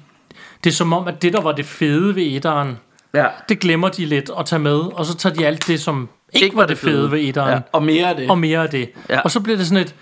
det 0.65 0.71
er 0.71 0.75
som 0.75 0.93
om, 0.93 1.09
at 1.09 1.23
det, 1.23 1.33
der 1.33 1.41
var 1.41 1.53
det 1.53 1.65
fede 1.67 2.15
ved 2.15 2.23
etteren, 2.27 2.79
Ja. 3.15 3.27
det 3.49 3.61
glemmer 3.61 3.89
de 3.89 4.07
lidt 4.07 4.31
at 4.39 4.47
tage 4.47 4.59
med, 4.61 4.79
og 4.79 5.07
så 5.07 5.17
tager 5.17 5.35
de 5.35 5.47
alt 5.47 5.67
det, 5.67 5.81
som 5.81 6.09
ikke, 6.33 6.45
ikke 6.45 6.57
var 6.57 6.67
det 6.67 6.79
fede 6.79 7.11
ved 7.11 7.21
etteren, 7.21 7.51
Ja, 7.53 7.59
og 7.73 7.83
mere 7.83 8.09
af 8.09 8.17
det. 8.17 8.31
og 8.31 8.39
mere 8.39 8.63
af 8.63 8.69
det. 8.71 8.91
Ja. 9.11 9.21
Og 9.21 9.31
så 9.31 9.41
bliver 9.41 9.57
det 9.57 9.67
sådan 9.67 9.83
et, 9.85 9.95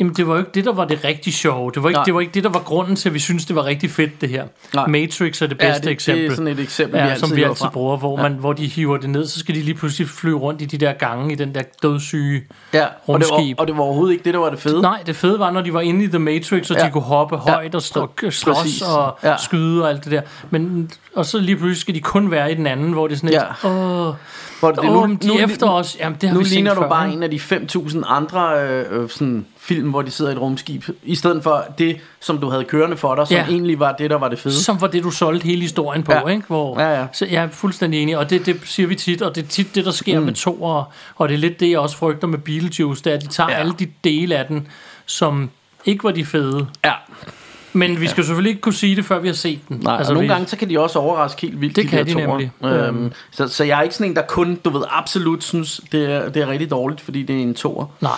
jamen 0.00 0.14
det 0.14 0.26
var 0.26 0.32
jo 0.34 0.38
ikke 0.38 0.50
det, 0.54 0.64
der 0.64 0.72
var 0.72 0.84
det 0.84 1.04
rigtig 1.04 1.34
sjove. 1.34 1.70
Det 1.74 1.82
var 1.82 1.88
ikke, 1.88 1.96
Nej. 1.98 2.04
det 2.04 2.14
var 2.14 2.20
ikke 2.20 2.32
det, 2.32 2.44
der 2.44 2.50
var 2.50 2.60
grunden 2.60 2.96
til, 2.96 3.08
at 3.08 3.14
vi 3.14 3.18
synes 3.18 3.44
det 3.44 3.56
var 3.56 3.64
rigtig 3.64 3.90
fedt, 3.90 4.20
det 4.20 4.28
her. 4.28 4.44
Nej. 4.74 4.86
Matrix 4.86 5.42
er 5.42 5.46
det 5.46 5.56
Ja, 5.62 5.68
bedste 5.68 5.84
det, 5.84 5.90
eksempel. 5.92 6.24
det 6.24 6.30
er 6.30 6.34
sådan 6.34 6.52
et 6.52 6.60
eksempel, 6.60 6.94
vi 6.98 7.04
Ja, 7.04 7.08
altid 7.10 7.26
som 7.26 7.36
vi 7.36 7.42
altid 7.42 7.66
bruger, 7.72 7.96
hvor, 7.96 8.16
Ja. 8.18 8.22
man, 8.22 8.32
hvor 8.38 8.52
de 8.52 8.66
hiver 8.66 8.96
det 8.96 9.10
ned, 9.10 9.26
så 9.26 9.38
skal 9.38 9.54
de 9.54 9.60
lige 9.60 9.74
pludselig 9.74 10.08
flyve 10.08 10.38
rundt 10.38 10.62
i 10.62 10.64
de 10.64 10.78
der 10.78 10.92
gange, 10.92 11.32
i 11.32 11.34
den 11.36 11.54
der 11.54 11.62
dødssyge 11.82 12.42
Ja, 12.74 12.84
og 13.06 13.20
det, 13.20 13.28
var, 13.30 13.36
rumskib. 13.36 13.60
og 13.60 13.66
det 13.66 13.76
var 13.76 13.82
overhovedet 13.82 14.12
ikke 14.12 14.24
det, 14.24 14.34
der 14.34 14.40
var 14.40 14.50
det 14.50 14.58
fede. 14.58 14.82
Nej, 14.82 15.02
det 15.06 15.16
fede 15.16 15.38
var, 15.38 15.50
når 15.50 15.60
de 15.60 15.74
var 15.74 15.80
inde 15.80 16.04
i 16.04 16.08
The 16.08 16.18
Matrix, 16.18 16.70
og 16.70 16.76
Ja. 16.76 16.82
ja. 16.82 16.86
de 16.88 16.92
kunne 16.92 17.02
hoppe 17.02 17.36
højt 17.36 17.74
og 17.74 17.82
stå, 17.82 18.10
Præ- 18.22 18.30
slås 18.30 18.56
præcis. 18.58 18.82
og 18.82 19.18
Ja. 19.22 19.30
ja. 19.30 19.36
skyde 19.36 19.82
og 19.82 19.90
alt 19.90 20.04
det 20.04 20.12
der. 20.12 20.22
Men, 20.50 20.90
og 21.16 21.26
så 21.26 21.38
lige 21.38 21.56
pludselig 21.56 21.80
skal 21.80 21.94
de 21.94 22.00
kun 22.00 22.30
være 22.30 22.52
i 22.52 22.54
den 22.54 22.66
anden, 22.66 22.92
hvor 22.92 23.06
det 23.06 23.14
er 23.14 23.18
sådan 23.18 23.30
Ja. 23.32 23.68
et, 23.68 23.76
åh, 23.76 24.14
Hvor 24.60 24.70
det, 24.70 24.90
åh, 24.90 25.08
men 25.08 25.16
de 25.16 25.40
er 25.40 25.44
efter 25.44 25.68
os. 25.68 25.96
Jamen, 26.00 26.18
det 26.20 26.28
har 26.28 26.36
nu 26.36 26.42
vi 26.42 26.48
ligner 26.48 26.74
du 26.74 26.80
før, 26.80 26.88
bare 26.88 27.12
en 27.12 27.22
af 27.22 27.30
de 27.30 27.38
5.000 27.40 28.02
andre 28.06 28.62
øh, 28.68 28.84
øh, 29.02 29.08
sådan, 29.08 29.46
film, 29.62 29.90
hvor 29.90 30.02
de 30.02 30.10
sidder 30.10 30.30
i 30.30 30.34
et 30.34 30.40
rumskib. 30.40 30.84
I 31.02 31.14
stedet 31.14 31.42
for 31.42 31.64
det, 31.78 31.96
som 32.20 32.38
du 32.38 32.48
havde 32.50 32.64
kørende 32.64 32.96
for 32.96 33.14
dig, 33.14 33.26
som 33.26 33.36
Ja. 33.36 33.44
egentlig 33.48 33.78
var 33.78 33.92
det, 33.92 34.10
der 34.10 34.16
var 34.18 34.28
det 34.28 34.38
fede. 34.38 34.54
Som 34.54 34.80
var 34.80 34.86
det, 34.86 35.02
du 35.02 35.10
solgte 35.10 35.44
hele 35.44 35.62
historien 35.62 36.02
på, 36.02 36.12
Ja. 36.12 36.18
ja. 36.20 36.26
ikke? 36.28 36.46
Hvor, 36.46 36.80
Ja, 36.80 37.00
ja. 37.00 37.06
Så 37.12 37.26
jeg 37.30 37.44
er 37.44 37.48
fuldstændig 37.50 38.02
enig, 38.02 38.18
og 38.18 38.30
det, 38.30 38.46
det 38.46 38.56
siger 38.64 38.86
vi 38.86 38.94
tit, 38.94 39.22
og 39.22 39.34
det 39.34 39.44
er 39.44 39.48
tit 39.48 39.74
det, 39.74 39.84
der 39.84 39.90
sker 39.90 40.18
mm. 40.20 40.26
med 40.26 40.34
to, 40.34 40.62
og, 40.62 41.28
det 41.28 41.34
er 41.34 41.38
lidt 41.38 41.60
det, 41.60 41.70
jeg 41.70 41.78
også 41.78 41.96
frygter 41.96 42.26
med 42.28 42.38
Beetlejuice, 42.38 43.04
det 43.04 43.10
er, 43.12 43.16
at 43.16 43.22
de 43.22 43.26
tager 43.28 43.48
Ja. 43.50 43.54
ja. 43.54 43.60
alle 43.60 43.74
de 43.78 43.86
dele 44.04 44.36
af 44.36 44.46
den, 44.46 44.68
som 45.06 45.50
ikke 45.84 46.04
var 46.04 46.10
de 46.10 46.24
fede. 46.24 46.66
Ja. 46.84 46.92
Men 47.72 48.00
vi 48.00 48.06
skal 48.06 48.24
selvfølgelig 48.24 48.50
ikke 48.50 48.60
kunne 48.60 48.72
sige 48.74 48.96
det, 48.96 49.04
før 49.04 49.18
vi 49.18 49.28
har 49.28 49.34
set 49.34 49.58
den. 49.68 49.80
Nej, 49.82 49.96
altså, 49.96 50.10
og 50.12 50.14
nogle 50.14 50.28
vi, 50.28 50.32
gange, 50.34 50.46
så 50.48 50.56
kan 50.56 50.68
de 50.70 50.80
også 50.80 50.98
overraske 50.98 51.40
helt 51.42 51.60
vildt, 51.60 51.76
Det 51.76 51.84
de 51.84 51.88
kan 51.88 52.06
de 52.06 52.12
toer. 52.12 52.26
nemlig. 52.26 52.50
Øhm, 52.64 53.12
så, 53.30 53.48
så 53.48 53.64
jeg 53.64 53.78
er 53.78 53.82
ikke 53.82 53.94
sådan 53.94 54.10
en, 54.10 54.16
der 54.16 54.22
kun, 54.22 54.60
du 54.64 54.70
ved, 54.70 54.82
absolut 54.90 55.44
synes, 55.44 55.80
det 55.92 56.12
er, 56.12 56.28
det 56.28 56.42
er 56.42 56.48
rigtig 56.48 56.70
dårligt, 56.70 57.00
fordi 57.00 57.22
det 57.22 57.36
er 57.36 57.40
en 57.42 57.54
toer. 57.54 57.86
Nej. 58.00 58.10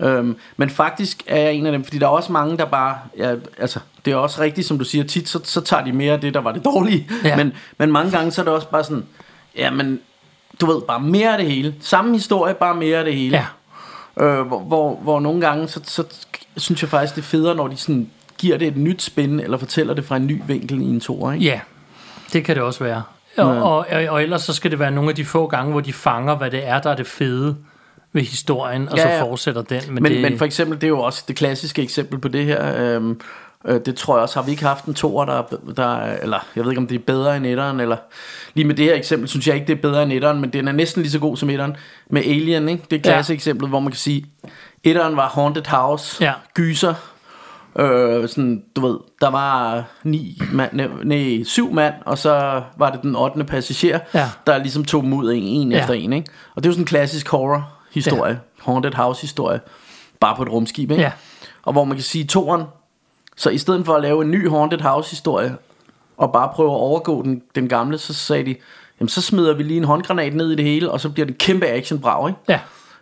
Øhm, 0.00 0.36
men 0.56 0.70
faktisk 0.70 1.22
er 1.26 1.40
jeg 1.40 1.52
en 1.52 1.66
af 1.66 1.72
dem, 1.72 1.84
fordi 1.84 1.98
der 1.98 2.06
er 2.06 2.10
også 2.10 2.32
mange, 2.32 2.58
der 2.58 2.64
bare, 2.64 2.98
ja, 3.18 3.34
altså, 3.58 3.80
det 4.04 4.12
er 4.12 4.16
også 4.16 4.40
rigtigt, 4.40 4.66
som 4.66 4.78
du 4.78 4.84
siger, 4.84 5.04
tit 5.04 5.28
så, 5.28 5.40
så 5.44 5.60
tager 5.60 5.84
de 5.84 5.92
mere 5.92 6.12
af 6.12 6.20
det, 6.20 6.34
der 6.34 6.40
var 6.40 6.52
det 6.52 6.64
dårlige. 6.64 7.08
Ja. 7.24 7.36
Men, 7.36 7.52
men 7.78 7.92
mange 7.92 8.10
gange, 8.10 8.30
så 8.30 8.40
er 8.40 8.44
det 8.44 8.54
også 8.54 8.68
bare 8.68 8.84
sådan, 8.84 9.04
ja, 9.56 9.70
men 9.70 10.00
du 10.60 10.66
ved, 10.66 10.82
bare 10.82 11.00
mere 11.00 11.32
af 11.32 11.38
det 11.38 11.46
hele. 11.46 11.74
Samme 11.80 12.12
historie, 12.12 12.54
bare 12.54 12.74
mere 12.74 12.98
af 12.98 13.04
det 13.04 13.14
hele. 13.14 13.36
Ja. 13.36 14.24
Øh, 14.24 14.46
hvor, 14.46 14.58
hvor, 14.58 14.94
hvor 14.94 15.20
nogle 15.20 15.40
gange, 15.40 15.68
så, 15.68 15.80
så 15.84 16.04
synes 16.56 16.82
jeg 16.82 16.90
faktisk, 16.90 17.14
det 17.14 17.20
er 17.20 17.26
federe, 17.26 17.54
når 17.54 17.68
de 17.68 17.76
sådan 17.76 18.10
giver 18.38 18.58
det 18.58 18.68
et 18.68 18.76
nyt 18.76 19.02
spin, 19.02 19.40
eller 19.40 19.58
fortæller 19.58 19.94
det 19.94 20.04
fra 20.04 20.16
en 20.16 20.26
ny 20.26 20.42
vinkel 20.46 20.80
i 20.80 20.84
en 20.84 21.00
toer, 21.00 21.32
ikke? 21.32 21.44
Ja, 21.44 21.60
det 22.32 22.44
kan 22.44 22.54
det 22.56 22.64
også 22.64 22.84
være. 22.84 23.02
Og, 23.36 23.48
og, 23.48 23.86
og, 23.90 24.02
og 24.08 24.22
ellers 24.22 24.42
så 24.42 24.52
skal 24.52 24.70
det 24.70 24.78
være 24.78 24.90
nogle 24.90 25.10
af 25.10 25.16
de 25.16 25.24
få 25.24 25.46
gange, 25.46 25.72
hvor 25.72 25.80
de 25.80 25.92
fanger, 25.92 26.36
hvad 26.36 26.50
det 26.50 26.68
er, 26.68 26.80
der 26.80 26.90
er 26.90 26.96
det 26.96 27.06
fede 27.06 27.56
ved 28.12 28.22
historien, 28.22 28.88
og 28.88 28.96
Ja, 28.96 29.02
så 29.02 29.08
ja. 29.08 29.22
fortsætter 29.22 29.62
den. 29.62 29.82
Men, 29.88 30.02
Men, 30.02 30.12
det, 30.12 30.20
men 30.22 30.38
for 30.38 30.44
eksempel, 30.44 30.76
det 30.80 30.84
er 30.84 30.88
jo 30.88 31.00
også 31.00 31.24
det 31.28 31.36
klassiske 31.36 31.82
eksempel 31.82 32.18
på 32.18 32.28
det 32.28 32.44
her. 32.44 32.74
Øhm, 32.76 33.20
øh, 33.64 33.80
det 33.86 33.94
tror 33.96 34.16
jeg 34.16 34.22
også, 34.22 34.38
har 34.40 34.44
vi 34.46 34.50
ikke 34.50 34.64
haft 34.64 34.84
en 34.84 34.94
toer, 34.94 35.24
der, 35.24 35.32
er- 35.38 35.72
der 35.76 35.96
er- 35.96 36.18
eller 36.22 36.46
jeg 36.56 36.64
ved 36.64 36.70
ikke, 36.72 36.80
om 36.80 36.86
det 36.86 36.94
er 36.94 36.98
bedre 37.06 37.36
end 37.36 37.46
etteren, 37.46 37.80
eller 37.80 37.96
lige 38.54 38.64
med 38.64 38.74
det 38.74 38.84
her 38.84 38.94
eksempel, 38.94 39.28
synes 39.28 39.46
jeg 39.46 39.54
ikke, 39.54 39.66
det 39.66 39.72
er 39.78 39.82
bedre 39.82 40.02
end 40.02 40.12
etteren, 40.12 40.40
men 40.40 40.50
den 40.50 40.68
er 40.68 40.72
næsten 40.72 41.02
lige 41.02 41.12
så 41.12 41.18
god 41.18 41.36
som 41.36 41.50
etteren 41.50 41.76
med 42.10 42.22
Alien, 42.22 42.68
ikke? 42.68 42.82
Det 42.90 42.96
er 42.98 43.02
klassisk 43.02 43.30
Ja. 43.30 43.34
eksempel, 43.34 43.68
hvor 43.68 43.80
man 43.80 43.90
kan 43.92 43.98
sige, 43.98 44.24
etteren 44.84 45.16
var 45.16 45.28
Haunted 45.28 45.66
House, 45.66 46.24
Ja. 46.24 46.32
gyser, 46.54 46.94
Øh, 47.78 48.28
sådan, 48.28 48.62
du 48.76 48.86
ved, 48.86 48.98
der 49.20 49.30
var 49.30 49.84
ni 50.04 50.40
mand, 50.52 50.80
nej, 51.04 51.44
syv 51.44 51.72
mand, 51.72 51.94
og 52.06 52.18
så 52.18 52.62
var 52.78 52.90
det 52.90 53.02
den 53.02 53.16
8. 53.16 53.44
passager, 53.44 53.98
Ja. 54.14 54.28
der 54.46 54.58
ligesom 54.58 54.84
tog 54.84 55.02
dem 55.02 55.12
ud 55.12 55.32
en, 55.32 55.42
en 55.42 55.72
Ja. 55.72 55.80
efter 55.80 55.94
en, 55.94 56.12
ikke? 56.12 56.30
Og 56.54 56.62
det 56.62 56.68
er 56.68 56.70
jo 56.70 56.72
sådan 56.72 56.82
en 56.82 56.86
klassisk 56.86 57.28
horror-historie, 57.88 58.32
ja. 58.32 58.38
haunted 58.72 58.92
house-historie, 58.92 59.60
bare 60.20 60.36
på 60.36 60.42
et 60.42 60.48
rumskib, 60.48 60.90
ikke? 60.90 61.02
Ja. 61.02 61.12
Og 61.62 61.72
hvor 61.72 61.84
man 61.84 61.96
kan 61.96 62.04
sige 62.04 62.24
toren, 62.24 62.62
så 63.36 63.50
i 63.50 63.58
stedet 63.58 63.86
for 63.86 63.94
at 63.94 64.02
lave 64.02 64.24
en 64.24 64.30
ny 64.30 64.48
haunted 64.50 64.80
house-historie, 64.80 65.56
og 66.16 66.32
bare 66.32 66.50
prøve 66.54 66.70
at 66.70 66.76
overgå 66.76 67.22
den, 67.22 67.42
den 67.54 67.68
gamle, 67.68 67.98
så 67.98 68.14
sagde 68.14 68.44
de, 68.44 68.56
jamen 69.00 69.08
så 69.08 69.22
smider 69.22 69.54
vi 69.54 69.62
lige 69.62 69.76
en 69.78 69.84
håndgranat 69.84 70.34
ned 70.34 70.50
i 70.50 70.54
det 70.54 70.64
hele, 70.64 70.90
og 70.90 71.00
så 71.00 71.08
bliver 71.10 71.26
det 71.26 71.38
kæmpe 71.38 71.66
actionbrag, 71.66 72.28
ikke? 72.28 72.40
Ja, 72.48 72.60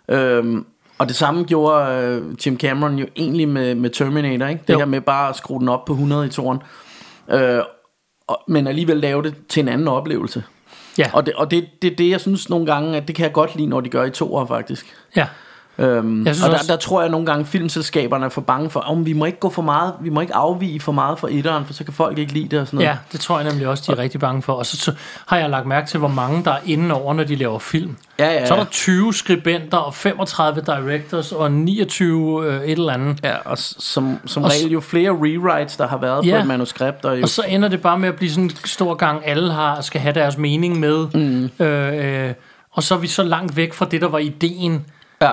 Øhm, 0.09 0.67
og 0.99 1.09
det 1.09 1.17
samme 1.17 1.45
gjorde 1.45 1.93
øh, 1.93 2.23
Jim 2.47 2.59
Cameron 2.59 2.99
jo 2.99 3.07
egentlig 3.17 3.49
med, 3.49 3.75
med 3.75 3.91
Terminator, 3.91 4.47
ikke? 4.47 4.63
Det 4.67 4.73
Jo. 4.73 4.79
her 4.79 4.87
med 4.87 5.01
bare 5.01 5.29
at 5.29 5.37
skrue 5.37 5.61
den 5.61 5.69
op 5.69 5.85
på 5.85 5.93
100 5.93 6.27
i 6.27 6.29
toren. 6.29 6.59
Øh, 7.31 7.61
og, 8.27 8.43
men 8.49 8.67
alligevel 8.67 8.97
lave 8.97 9.23
det 9.23 9.35
til 9.49 9.61
en 9.61 9.69
anden 9.69 9.89
oplevelse. 9.89 10.43
Ja, 10.99 11.11
Og 11.13 11.27
det, 11.27 11.35
og 11.35 11.51
det, 11.51 11.69
det 11.83 11.93
er 11.93 11.97
det, 11.97 12.11
jeg 12.11 12.21
synes 12.21 12.49
nogle 12.49 12.67
gange, 12.67 12.97
at 12.97 13.09
det 13.09 13.17
kan 13.17 13.25
jeg 13.25 13.33
godt 13.33 13.57
lide, 13.57 13.69
når 13.69 13.81
de 13.81 13.89
gør 13.89 14.05
i 14.05 14.11
toer 14.11 14.47
faktisk. 14.47 14.97
ja. 15.17 15.27
Øhm, 15.79 16.27
Jeg 16.27 16.35
synes 16.35 16.45
og 16.47 16.51
der, 16.51 16.59
også- 16.59 16.73
der 16.73 16.79
tror 16.79 17.01
jeg 17.01 17.11
nogle 17.11 17.27
gange, 17.27 17.45
filmselskaberne 17.45 18.25
er 18.25 18.29
for 18.29 18.41
bange 18.41 18.71
for, 18.71 18.81
om 18.81 19.07
vi 19.07 19.13
må 19.13 19.25
ikke 19.25 19.39
gå 19.39 19.51
for 19.51 19.63
meget, 19.63 19.93
vi 20.01 20.09
må 20.11 20.21
ikke 20.21 20.35
afvige 20.35 20.81
for 20.81 20.93
meget 20.93 21.19
fra 21.19 21.29
etteren, 21.31 21.65
for 21.67 21.73
så 21.73 21.85
kan 21.85 21.95
folk 21.95 22.19
ikke 22.19 22.33
lide 22.33 22.49
det 22.49 22.61
og 22.61 22.67
sådan 22.67 22.77
noget. 22.77 22.89
Ja, 22.89 22.97
det 23.13 23.21
tror 23.21 23.41
jeg 23.41 23.49
nemlig 23.51 23.69
også, 23.69 23.85
de 23.87 23.93
er 23.93 24.03
rigtig 24.03 24.21
bange 24.21 24.43
for. 24.43 24.53
Og 24.53 24.67
så, 24.67 24.77
så 24.77 24.93
har 25.27 25.37
jeg 25.39 25.51
lagt 25.51 25.67
mærke 25.67 25.87
til, 25.89 25.99
hvor 25.99 26.09
mange 26.09 26.45
der 26.45 26.51
er 26.51 26.59
inde 26.67 26.95
over, 26.95 27.15
når 27.15 27.25
de 27.25 27.37
laver 27.37 27.59
film. 27.59 27.97
Ja, 28.19 28.33
ja, 28.33 28.47
Så 28.47 28.55
er 28.55 28.59
ja. 28.59 28.65
der 28.65 28.71
20 28.71 29.15
skribenter 29.15 29.79
og 29.79 29.95
35 29.95 30.61
directors 30.61 31.33
og 31.33 31.53
29 31.53 32.47
øh, 32.47 32.63
et 32.65 32.71
eller 32.73 32.93
andet. 32.93 33.19
Ja, 33.25 33.35
og 33.45 33.59
som, 33.59 34.19
som 34.27 34.43
Og 34.45 34.51
regel 34.51 34.73
jo 34.73 34.81
flere 34.81 35.11
rewrites, 35.11 35.77
der 35.77 35.89
har 35.89 35.97
været 35.99 36.27
Ja. 36.27 36.35
på 36.37 36.41
et 36.41 36.47
manuskript, 36.47 37.05
og 37.05 37.17
jo 37.19 37.23
Og 37.23 37.29
så 37.29 37.43
ender 37.49 37.69
det 37.69 37.83
bare 37.83 37.99
med 37.99 38.09
at 38.09 38.15
blive 38.17 38.31
sådan 38.31 38.45
en 38.45 38.51
stor 38.65 38.95
gang, 38.95 39.23
alle 39.27 39.53
har, 39.53 39.81
skal 39.81 40.01
have 40.01 40.15
deres 40.15 40.39
mening 40.39 40.81
med. 40.81 41.07
Mm. 41.15 41.65
Øh, 41.67 42.25
øh, 42.29 42.35
og 42.73 42.83
så 42.83 42.95
er 42.95 42.99
vi 42.99 43.07
så 43.07 43.23
langt 43.23 43.57
væk 43.57 43.73
fra 43.75 43.87
det, 43.91 44.01
der 44.01 44.09
var 44.09 44.19
ideen, 44.19 44.85
ja, 45.23 45.31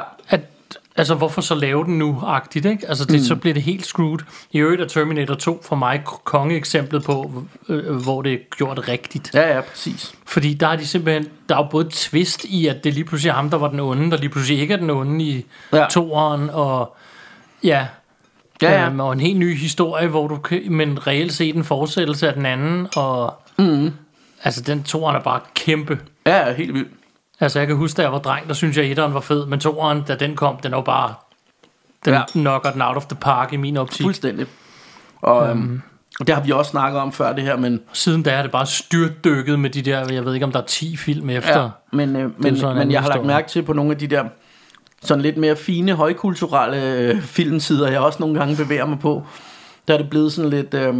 altså 0.95 1.15
hvorfor 1.15 1.41
så 1.41 1.55
lave 1.55 1.83
den 1.85 1.99
nu 1.99 2.19
agtigt, 2.25 2.65
ikke? 2.65 2.87
Altså 2.87 3.05
det, 3.05 3.13
mm. 3.13 3.19
så 3.19 3.35
bliver 3.35 3.53
det 3.53 3.63
helt 3.63 3.85
screwed. 3.85 4.19
I 4.51 4.59
øvrigt 4.59 4.81
er 4.81 4.87
Terminator 4.87 5.35
2 5.35 5.61
for 5.65 5.75
mig 5.75 6.01
kongeeksemplet 6.23 7.03
på, 7.03 7.43
øh, 7.69 7.95
hvor 7.95 8.21
det 8.21 8.33
er 8.33 8.37
gjort 8.57 8.87
rigtigt. 8.87 9.31
ja, 9.33 9.55
ja, 9.55 9.61
præcis. 9.61 10.15
Fordi 10.25 10.53
der 10.53 10.67
er 10.67 10.75
de 10.75 10.87
simpelthen, 10.87 11.27
der 11.49 11.55
er 11.55 11.59
jo 11.63 11.67
både 11.71 11.87
twist 11.91 12.45
i, 12.45 12.67
at 12.67 12.83
det 12.83 12.93
lige 12.93 13.03
pludselig 13.05 13.29
er 13.29 13.33
ham, 13.33 13.49
der 13.49 13.57
var 13.57 13.67
den 13.67 13.79
onde, 13.79 14.11
der 14.11 14.17
lige 14.17 14.29
pludselig 14.29 14.59
ikke 14.61 14.73
er 14.73 14.77
den 14.77 14.89
onde 14.89 15.25
i 15.25 15.45
Ja. 15.73 15.85
toeren, 15.91 16.49
og 16.49 16.95
ja, 17.63 17.85
Ja, 18.61 18.71
ja. 18.81 18.85
Øhm, 18.87 18.99
og 18.99 19.13
en 19.13 19.19
helt 19.19 19.39
ny 19.39 19.57
historie, 19.57 20.07
hvor 20.07 20.27
du 20.27 20.37
kan, 20.37 20.61
men 20.69 21.07
reelt 21.07 21.33
set 21.33 21.55
en 21.55 21.63
fortsættelse 21.63 22.27
af 22.27 22.33
den 22.33 22.45
anden, 22.45 22.87
og 22.95 23.33
mm. 23.59 23.91
altså 24.43 24.61
den 24.61 24.83
toeren 24.83 25.15
er 25.15 25.19
bare 25.19 25.39
kæmpe. 25.55 25.99
Ja, 26.25 26.53
helt 26.53 26.73
vildt. 26.73 26.87
Altså 27.43 27.59
jeg 27.59 27.67
kan 27.67 27.77
huske, 27.77 27.97
da 27.97 28.01
jeg 28.01 28.11
var 28.11 28.19
dreng, 28.19 28.47
der 28.47 28.53
synes 28.53 28.77
jeg, 28.77 28.85
at 28.85 28.91
etteren 28.91 29.13
var 29.13 29.19
fed, 29.19 29.45
men 29.45 29.59
toeren, 29.59 30.03
da 30.07 30.15
den 30.15 30.35
kom, 30.35 30.57
den 30.57 30.71
var 30.71 30.81
bare, 30.81 31.13
den 32.05 32.13
Ja. 32.13 32.21
knocker 32.31 32.71
den 32.71 32.81
out 32.81 32.97
of 32.97 33.05
the 33.05 33.17
park 33.21 33.53
i 33.53 33.57
min 33.57 33.77
optik. 33.77 34.03
Fuldstændig. 34.03 34.45
Og 35.21 35.49
øhm, 35.49 35.81
og 36.19 36.27
det 36.27 36.35
har 36.35 36.43
vi 36.43 36.51
også 36.51 36.71
snakket 36.71 37.01
om 37.01 37.11
før 37.11 37.33
det 37.33 37.43
her, 37.43 37.55
men, 37.57 37.79
Siden 37.93 38.23
da 38.23 38.31
er 38.31 38.41
det 38.41 38.51
bare 38.51 38.65
styrtdykket 38.65 39.59
med 39.59 39.69
de 39.69 39.81
der, 39.81 40.13
jeg 40.13 40.25
ved 40.25 40.33
ikke 40.33 40.45
om 40.45 40.51
der 40.51 40.59
er 40.59 40.65
10 40.65 40.97
film 40.97 41.29
efter. 41.29 41.61
ja, 41.61 41.69
men, 41.91 42.15
øh, 42.15 42.21
men, 42.21 42.33
men 42.53 42.65
anden 42.65 42.91
jeg 42.91 43.01
har 43.01 43.09
lagt 43.09 43.25
mærke 43.25 43.49
til 43.49 43.63
på 43.63 43.73
nogle 43.73 43.91
af 43.91 43.97
de 43.97 44.07
der 44.07 44.23
sådan 45.01 45.21
lidt 45.21 45.37
mere 45.37 45.55
fine, 45.55 45.93
højkulturelle 45.93 46.83
øh, 46.83 47.21
filmsider, 47.21 47.91
jeg 47.91 47.99
også 47.99 48.17
nogle 48.19 48.39
gange 48.39 48.55
bevæger 48.55 48.85
mig 48.85 48.99
på, 48.99 49.23
der 49.87 49.93
er 49.93 49.97
det 49.97 50.09
blevet 50.09 50.33
sådan 50.33 50.49
lidt 50.49 50.73
øh, 50.73 50.95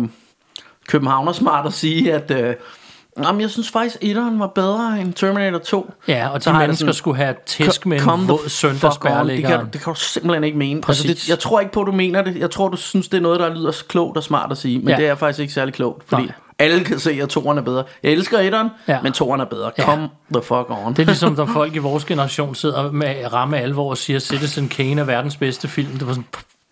københavnersmart 0.88 1.66
at 1.66 1.74
sige, 1.74 2.14
at 2.14 2.32
øh, 2.32 2.56
jamen, 3.24 3.42
jeg 3.42 3.50
synes 3.50 3.70
faktisk, 3.72 3.98
etteren 4.02 4.40
var 4.40 4.48
bedre 4.48 5.02
end 5.02 5.14
Terminator 5.14 5.60
2. 5.60 5.94
Ja, 6.08 6.28
og 6.28 6.46
de 6.46 6.54
mennesker 6.54 6.76
sådan, 6.86 6.94
skulle 6.94 7.18
have 7.18 7.36
tæsk 7.46 7.86
med 7.86 8.00
en 8.02 8.28
våd 8.28 8.40
on. 9.22 9.30
det, 9.30 9.46
kan, 9.46 9.60
det 9.74 9.82
kan 9.82 9.94
du 9.94 10.00
simpelthen 10.00 10.44
ikke 10.44 10.58
mene. 10.58 10.82
Altså, 10.88 11.08
det, 11.08 11.30
jeg 11.30 11.40
tror 11.40 11.60
ikke 11.60 11.72
på, 11.72 11.82
at 11.82 11.88
du 11.88 11.92
mener 11.92 12.22
det. 12.22 12.36
Jeg 12.38 12.52
tror, 12.52 12.68
du 12.70 12.78
synes, 12.78 13.08
det 13.08 13.18
er 13.18 13.22
noget, 13.22 13.40
der 13.40 13.54
lyder 13.56 13.72
klogt 13.88 14.18
og 14.18 14.24
smart 14.24 14.52
at 14.52 14.58
sige. 14.58 14.80
Men 14.80 14.88
Ja. 14.90 14.96
det 14.96 15.08
er 15.08 15.16
faktisk 15.16 15.40
ikke 15.40 15.54
særlig 15.54 15.74
klogt, 15.74 16.04
fordi 16.10 16.22
Nej. 16.22 16.32
alle 16.60 16.84
kan 16.86 17.00
se, 17.00 17.12
at 17.22 17.30
toeren 17.30 17.58
er 17.58 17.62
bedre. 17.62 17.84
Jeg 18.04 18.12
elsker 18.12 18.40
etteren, 18.40 18.70
Ja. 18.88 19.02
men 19.04 19.14
toeren 19.14 19.42
er 19.42 19.46
bedre. 19.46 19.72
Ja. 19.78 19.84
Come 19.86 20.10
the 20.34 20.42
fuck 20.42 20.66
on. 20.70 20.94
Det 20.94 21.00
er 21.00 21.06
ligesom, 21.06 21.34
når 21.34 21.46
folk 21.60 21.76
i 21.76 21.78
vores 21.78 22.06
generation 22.06 22.56
sidder 22.56 22.92
med 22.92 23.34
ramme 23.34 23.60
alvor 23.60 23.90
og 23.90 23.98
siger, 23.98 24.20
Citizen 24.20 24.70
Kane 24.70 25.02
er 25.02 25.06
verdens 25.06 25.38
bedste 25.38 25.68
film. 25.68 25.92
Det 25.98 26.08
var 26.08 26.14
sådan, 26.14 26.26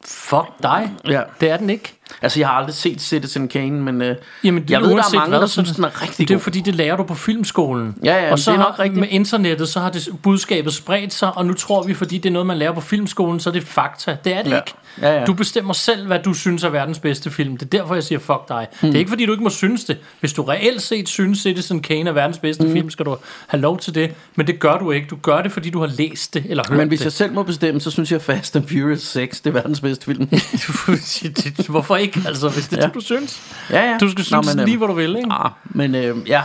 fuck 0.05 0.47
dig. 0.63 0.91
Ja. 1.07 1.21
Det 1.41 1.49
er 1.49 1.57
den 1.57 1.69
ikke. 1.69 1.93
Altså, 2.21 2.39
jeg 2.39 2.47
har 2.47 2.55
aldrig 2.55 2.75
set 2.75 3.01
Citizen 3.01 3.47
Kane, 3.47 3.81
men 3.81 4.01
øh, 4.01 4.15
Jamen, 4.43 4.63
det, 4.63 4.69
jeg 4.69 4.81
ved, 4.81 4.89
der 4.89 4.95
er 4.95 5.15
mange, 5.15 5.29
hvad, 5.29 5.39
der 5.39 5.47
synes, 5.47 5.71
den 5.71 5.83
er 5.83 6.01
rigtig 6.01 6.27
Det 6.27 6.33
er 6.33 6.37
god. 6.37 6.41
fordi, 6.43 6.61
det 6.61 6.75
lærer 6.75 6.95
du 6.95 7.03
på 7.03 7.15
filmskolen. 7.15 7.95
Ja, 8.03 8.25
ja, 8.25 8.31
og 8.31 8.39
så 8.39 8.51
det 8.51 8.57
er 8.57 8.61
nok 8.63 8.75
har, 8.75 8.79
rigtigt. 8.83 8.99
med 8.99 9.07
internettet, 9.11 9.69
så 9.69 9.79
har 9.79 9.89
det 9.89 10.07
budskabet 10.23 10.73
spredt 10.73 11.13
sig, 11.13 11.37
og 11.37 11.45
nu 11.45 11.53
tror 11.53 11.83
vi, 11.83 11.93
fordi 11.93 12.17
det 12.17 12.29
er 12.29 12.33
noget, 12.33 12.45
man 12.45 12.57
lærer 12.57 12.71
på 12.71 12.81
filmskolen, 12.81 13.39
så 13.39 13.49
er 13.49 13.53
det 13.53 13.63
fakta. 13.63 14.17
Det 14.23 14.35
er 14.35 14.41
det 14.43 14.51
Ja. 14.51 14.55
ikke. 14.55 14.73
Ja, 15.01 15.19
ja. 15.19 15.25
Du 15.25 15.33
bestemmer 15.33 15.73
selv, 15.73 16.07
hvad 16.07 16.19
du 16.19 16.33
synes 16.33 16.63
er 16.63 16.69
verdens 16.69 16.99
bedste 16.99 17.31
film. 17.31 17.57
Det 17.57 17.73
er 17.73 17.77
derfor, 17.79 17.93
jeg 17.93 18.03
siger, 18.03 18.19
fuck 18.19 18.47
dig. 18.49 18.67
Hmm. 18.81 18.89
Det 18.89 18.95
er 18.95 18.99
ikke, 18.99 19.09
fordi 19.09 19.25
du 19.25 19.31
ikke 19.31 19.43
må 19.43 19.49
synes 19.49 19.83
det. 19.85 19.97
Hvis 20.19 20.33
du 20.33 20.43
reelt 20.43 20.81
set 20.81 21.09
synes, 21.09 21.39
Citizen 21.39 21.81
Kane 21.81 22.09
er 22.09 22.13
verdens 22.13 22.37
bedste 22.37 22.63
Hmm. 22.63 22.73
film, 22.73 22.89
skal 22.89 23.05
du 23.05 23.17
have 23.47 23.61
lov 23.61 23.77
til 23.79 23.95
det. 23.95 24.13
Men 24.35 24.47
det 24.47 24.59
gør 24.59 24.77
du 24.77 24.91
ikke. 24.91 25.07
Du 25.09 25.15
gør 25.15 25.41
det, 25.41 25.51
fordi 25.51 25.69
du 25.69 25.79
har 25.79 25.87
læst 25.97 26.33
det, 26.33 26.45
eller 26.49 26.63
hørt 26.69 26.77
Men 26.77 26.87
hvis 26.87 26.99
det. 26.99 27.05
jeg 27.05 27.11
selv 27.13 27.33
må 27.33 27.43
bestemme, 27.43 27.81
så 27.81 27.91
synes 27.91 28.11
jeg 28.11 28.21
Fast 28.21 28.55
and 28.55 28.67
Furious 28.67 29.01
6, 29.01 29.41
det 29.41 29.49
er 29.49 29.53
verdens 29.53 29.81
bedste 29.81 30.05
film. 30.05 30.29
Hvorfor 31.69 31.95
ikke, 31.95 32.21
altså, 32.27 32.49
hvis 32.49 32.67
det 32.67 32.77
er 32.77 32.81
Ja. 32.81 32.87
det, 32.87 32.93
du 32.95 32.99
synes? 33.01 33.41
ja, 33.69 33.89
ja. 33.91 33.97
Du 33.97 34.09
skal 34.11 34.19
Nå, 34.31 34.41
synes 34.43 34.55
men, 34.55 34.65
lige, 34.65 34.73
øh, 34.73 34.77
hvor 34.77 34.87
du 34.87 34.93
vil, 34.93 35.15
ikke? 35.15 35.27
Ah, 35.31 35.51
men 35.65 35.95
øh, 35.95 36.17
ja, 36.29 36.41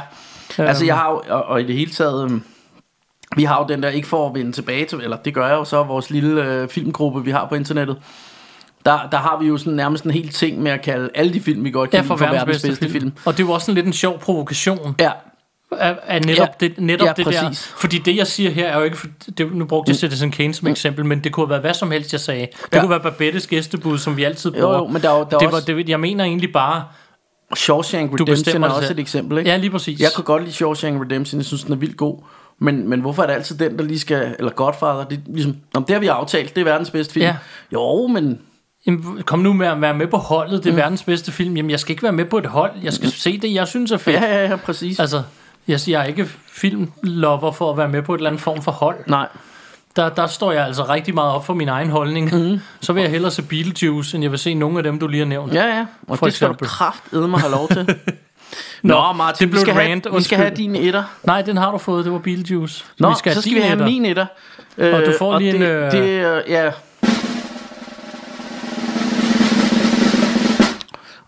altså 0.59 0.85
jeg 0.85 0.95
har 0.97 1.11
jo, 1.11 1.23
og, 1.29 1.45
og 1.45 1.61
i 1.61 1.67
det 1.67 1.75
hele 1.75 1.91
taget, 1.91 2.31
øh, 2.31 2.41
vi 3.37 3.45
har 3.45 3.59
jo 3.59 3.67
den 3.69 3.83
der, 3.83 3.89
ikke 3.89 4.09
for 4.09 4.29
at 4.29 4.35
vende 4.35 4.53
tilbage 4.53 4.85
til, 4.85 4.99
eller 4.99 5.17
det 5.17 5.35
gør 5.35 5.47
jeg 5.47 5.55
jo 5.55 5.65
så, 5.65 5.83
vores 5.83 6.11
lille 6.11 6.45
øh, 6.45 6.69
filmgruppe, 6.69 7.25
vi 7.25 7.31
har 7.31 7.47
på 7.49 7.55
internettet. 7.55 7.97
Der, 8.87 8.99
der 9.13 9.19
har 9.19 9.39
vi 9.41 9.47
jo 9.47 9.59
sådan 9.59 9.73
nærmest 9.73 10.05
en 10.05 10.11
hel 10.11 10.29
ting 10.29 10.63
med 10.63 10.71
at 10.73 10.83
kalde 10.83 11.09
alle 11.15 11.33
de 11.33 11.41
film, 11.41 11.65
vi 11.65 11.71
godt 11.71 11.93
Ja, 11.93 11.99
kan 11.99 12.07
for 12.07 12.17
lide, 12.17 12.31
verdens, 12.31 12.45
bedste, 12.45 12.69
bedste 12.69 12.85
film. 12.89 12.93
film. 13.01 13.13
Og 13.25 13.33
det 13.37 13.43
er 13.43 13.47
jo 13.47 13.53
også 13.53 13.71
en 13.71 13.75
lidt 13.75 13.87
en 13.87 13.93
sjov 13.93 14.19
provokation 14.19 14.95
Ja, 15.01 15.11
af, 15.73 15.97
af 16.07 16.23
netop, 16.23 16.49
Ja. 16.63 16.67
det, 16.69 16.81
netop 16.81 17.07
Ja, 17.07 17.13
det 17.17 17.27
der. 17.27 17.43
præcis. 17.49 17.67
Fordi 17.77 17.99
det, 17.99 18.17
jeg 18.17 18.27
siger 18.27 18.51
her, 18.51 18.67
er 18.69 18.79
jo 18.79 18.85
ikke... 18.85 18.97
For, 18.97 19.07
det, 19.39 19.53
nu 19.55 19.65
brugte 19.65 19.91
jeg 19.91 19.97
Citizen 19.97 20.31
Kane 20.31 20.55
som 20.55 20.69
eksempel, 20.69 21.05
men 21.05 21.25
det 21.25 21.33
kunne 21.33 21.47
have 21.47 21.51
været 21.51 21.61
hvad 21.63 21.75
som 21.75 21.91
helst, 21.91 22.13
jeg 22.13 22.21
sagde. 22.21 22.41
Det 22.41 22.69
Ja. 22.73 22.81
kunne 22.81 22.91
være 22.91 23.01
Babettes 23.01 23.47
gæstebud, 23.47 23.99
som 23.99 24.17
vi 24.17 24.25
altid 24.25 24.51
Jo, 24.55 24.61
bruger. 24.61 24.77
jo, 24.79 24.87
men 24.87 25.03
der 25.03 25.11
er 25.11 25.19
jo- 25.19 25.27
der 25.31 25.37
er 25.37 25.39
det 25.39 25.49
var, 25.49 25.55
også- 25.55 25.67
det, 25.73 25.89
jeg 25.89 26.01
mener 26.01 26.25
egentlig 26.25 26.53
bare... 26.53 26.85
Shawshank 27.57 28.13
Redemption 28.21 28.65
er 28.65 28.69
også 28.69 28.93
et 28.93 28.99
eksempel, 29.01 29.39
ikke? 29.39 29.51
Ja, 29.51 29.57
lige 29.57 29.71
præcis. 29.71 30.01
Jeg 30.01 30.09
kunne 30.15 30.25
godt 30.25 30.43
lide 30.43 30.55
Shawshank 30.55 31.01
Redemption, 31.05 31.39
jeg 31.39 31.45
synes, 31.47 31.65
den 31.65 31.73
er 31.73 31.77
vildt 31.77 31.97
god. 31.97 32.19
Men, 32.61 32.89
men 32.89 33.01
hvorfor 33.01 33.23
er 33.23 33.27
det 33.27 33.35
altid 33.35 33.57
den, 33.59 33.79
der 33.79 33.85
lige 33.85 33.99
skal... 33.99 34.35
Eller 34.39 34.53
Godfather, 34.53 35.05
det, 35.05 35.21
ligesom, 35.27 35.57
men 35.75 35.83
det 35.83 35.91
har 35.91 35.99
vi 36.01 36.07
aftalt, 36.07 36.55
det 36.55 36.61
er 36.61 36.65
verdens 36.65 36.91
bedste 36.91 37.13
film. 37.15 37.25
Ja. 37.27 37.37
Jo, 37.73 38.07
men... 38.07 38.39
Jamen, 38.87 39.23
Kom 39.27 39.39
nu 39.39 39.53
med 39.53 39.67
at 39.67 39.81
være 39.81 39.95
med 39.95 40.07
på 40.07 40.17
holdet, 40.17 40.65
det 40.65 40.69
er 40.69 40.73
mm. 40.73 40.77
verdens 40.77 41.03
bedste 41.03 41.33
film. 41.33 41.57
Jamen, 41.57 41.71
jeg 41.71 41.81
skal 41.81 41.91
ikke 41.93 42.03
være 42.03 42.13
med 42.13 42.25
på 42.25 42.39
et 42.39 42.47
hold. 42.47 42.71
Jeg 42.83 42.93
skal 42.93 43.11
se 43.11 43.39
det, 43.39 43.55
jeg 43.55 43.69
synes 43.69 43.93
er 43.93 43.97
fedt. 43.97 44.17
Ja, 44.17 44.35
ja, 44.35 44.49
ja, 44.49 44.57
præcis. 44.57 44.99
Altså, 45.01 45.23
jeg 45.69 45.81
siger 45.81 45.99
jeg 45.99 46.05
er 46.05 46.09
ikke 46.09 46.29
filmlover 46.53 47.53
for 47.53 47.71
at 47.71 47.77
være 47.79 47.89
med 47.89 48.03
på 48.03 48.15
et 48.15 48.19
eller 48.19 48.31
andet 48.31 48.43
form 48.43 48.63
for 48.63 48.73
hold. 48.73 48.97
Nej. 49.07 49.29
Der, 49.97 50.09
der 50.09 50.27
står 50.27 50.53
jeg 50.53 50.65
altså 50.67 50.85
rigtig 50.89 51.15
meget 51.15 51.33
op 51.35 51.47
for 51.47 51.55
min 51.55 51.69
egen 51.69 51.91
holdning. 51.91 52.35
Mm. 52.51 52.61
Så 52.81 52.93
vil 52.93 53.01
jeg 53.01 53.11
hellere 53.11 53.31
se 53.31 53.43
Beetlejuice, 53.43 54.15
end 54.15 54.23
jeg 54.25 54.31
vil 54.31 54.39
se 54.39 54.55
nogle 54.55 54.79
af 54.79 54.83
dem, 54.83 54.99
du 54.99 55.07
lige 55.07 55.19
har 55.21 55.27
nævnt. 55.27 55.55
Ja, 55.55 55.67
ja. 55.67 55.87
Og 56.09 56.19
For 56.19 56.27
det 56.27 56.35
skal 56.35 56.47
eksempel. 56.47 56.65
du 56.67 56.71
kraftedeme 56.71 57.39
have 57.39 57.51
lov 57.53 57.69
til. 57.69 57.85
Nå, 58.83 58.95
Nå, 58.95 59.13
Martin, 59.13 59.39
det 59.39 59.47
vi 59.49 59.51
blev 59.51 59.61
skal, 59.61 59.75
et 59.77 59.81
have, 59.83 59.91
rant, 59.93 60.07
vi 60.17 60.23
skal 60.23 60.39
have 60.39 60.51
din 60.57 60.77
etter. 60.77 61.05
Nej, 61.25 61.43
den 61.43 61.57
har 61.57 61.71
du 61.73 61.79
fået, 61.79 62.05
det 62.05 62.13
var 62.13 62.19
Beetlejuice. 62.19 62.85
Nå, 62.99 63.09
vi 63.09 63.15
skal 63.19 63.35
så 63.35 63.41
skal 63.41 63.55
vi 63.55 63.61
have 63.61 63.73
etter. 63.73 63.85
min 63.85 64.05
etter. 64.05 64.27
Og 64.77 64.83
du 64.83 64.87
Øh, 64.97 65.15
får 65.19 65.39
lige 65.39 65.53
det, 65.53 65.57
en, 65.57 65.63
øh, 65.63 65.93
Det, 65.93 66.03
øh, 66.03 66.43
ja. 66.49 66.71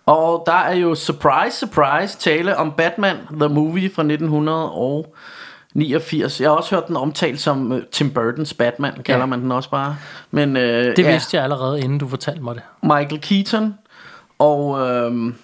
Og 0.08 0.42
der 0.46 0.52
er 0.52 0.74
jo 0.74 0.94
surprise, 0.94 1.58
surprise 1.58 2.18
tale 2.18 2.56
om 2.56 2.72
Batman, 2.76 3.16
The 3.40 3.48
Movie 3.48 3.90
fra 3.94 4.02
1989. 4.02 6.40
Jeg 6.40 6.48
har 6.50 6.56
også 6.56 6.74
hørt 6.74 6.88
den 6.88 6.96
omtalt 6.96 7.40
som 7.40 7.72
uh, 7.72 7.78
Tim 7.92 8.10
Burtons 8.10 8.54
Batman, 8.54 8.92
kalder 9.04 9.20
Ja. 9.20 9.26
man 9.26 9.40
den 9.42 9.52
også 9.52 9.70
bare. 9.70 9.96
Men 10.30 10.56
øh, 10.56 10.96
Det 10.96 11.04
ja, 11.04 11.10
vidste 11.12 11.36
jeg 11.36 11.44
allerede, 11.44 11.80
inden 11.80 11.98
du 11.98 12.08
fortalte 12.08 12.42
mig 12.42 12.54
det. 12.54 12.62
Michael 12.82 13.20
Keaton, 13.20 13.74
og 14.38 14.80
øhm, 14.88 15.34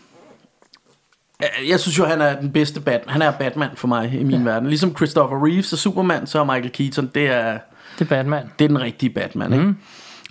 jeg 1.68 1.80
synes 1.80 1.98
jo, 1.98 2.04
han 2.04 2.20
er 2.20 2.40
den 2.40 2.52
bedste 2.52 2.80
Batman. 2.80 3.12
Han 3.12 3.22
er 3.22 3.30
Batman 3.30 3.70
for 3.74 3.88
mig 3.88 4.12
i 4.20 4.24
min 4.24 4.38
ja. 4.38 4.44
verden. 4.50 4.68
Ligesom 4.68 4.96
Christopher 4.96 5.46
Reeves 5.46 5.72
er 5.72 5.76
Superman, 5.76 6.26
så 6.26 6.40
er 6.40 6.44
Michael 6.44 6.70
Keaton, 6.72 7.10
det 7.14 7.26
er, 7.26 7.58
Det 7.98 8.04
er 8.04 8.08
Batman. 8.08 8.50
det 8.58 8.64
er 8.64 8.68
den 8.68 8.80
rigtige 8.80 9.10
Batman. 9.10 9.52
Ikke? 9.52 9.64
Mm. 9.64 9.76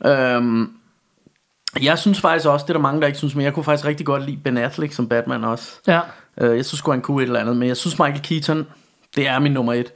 Øhm, 0.09 0.69
jeg 1.81 1.99
synes 1.99 2.21
faktisk 2.21 2.47
også, 2.47 2.63
det 2.63 2.69
er 2.69 2.73
der 2.73 2.81
mange, 2.81 3.01
der 3.01 3.07
ikke 3.07 3.17
synes, 3.17 3.35
men 3.35 3.45
jeg 3.45 3.53
kunne 3.53 3.63
faktisk 3.63 3.87
rigtig 3.87 4.05
godt 4.05 4.25
lide 4.25 4.37
Ben 4.37 4.57
Affleck 4.57 4.93
som 4.93 5.09
Batman 5.09 5.43
også. 5.43 5.71
Ja. 5.87 5.99
Øh, 6.41 6.57
jeg 6.57 6.65
synes 6.65 6.79
sgu, 6.79 6.91
han 6.91 7.01
kunne 7.01 7.23
et 7.23 7.27
eller 7.27 7.39
andet, 7.39 7.57
men 7.57 7.67
jeg 7.67 7.77
synes 7.77 7.99
Michael 7.99 8.21
Keaton, 8.21 8.67
det 9.15 9.27
er 9.27 9.39
min 9.39 9.51
nummer 9.51 9.73
et. 9.73 9.91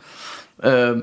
Øh, 0.63 0.97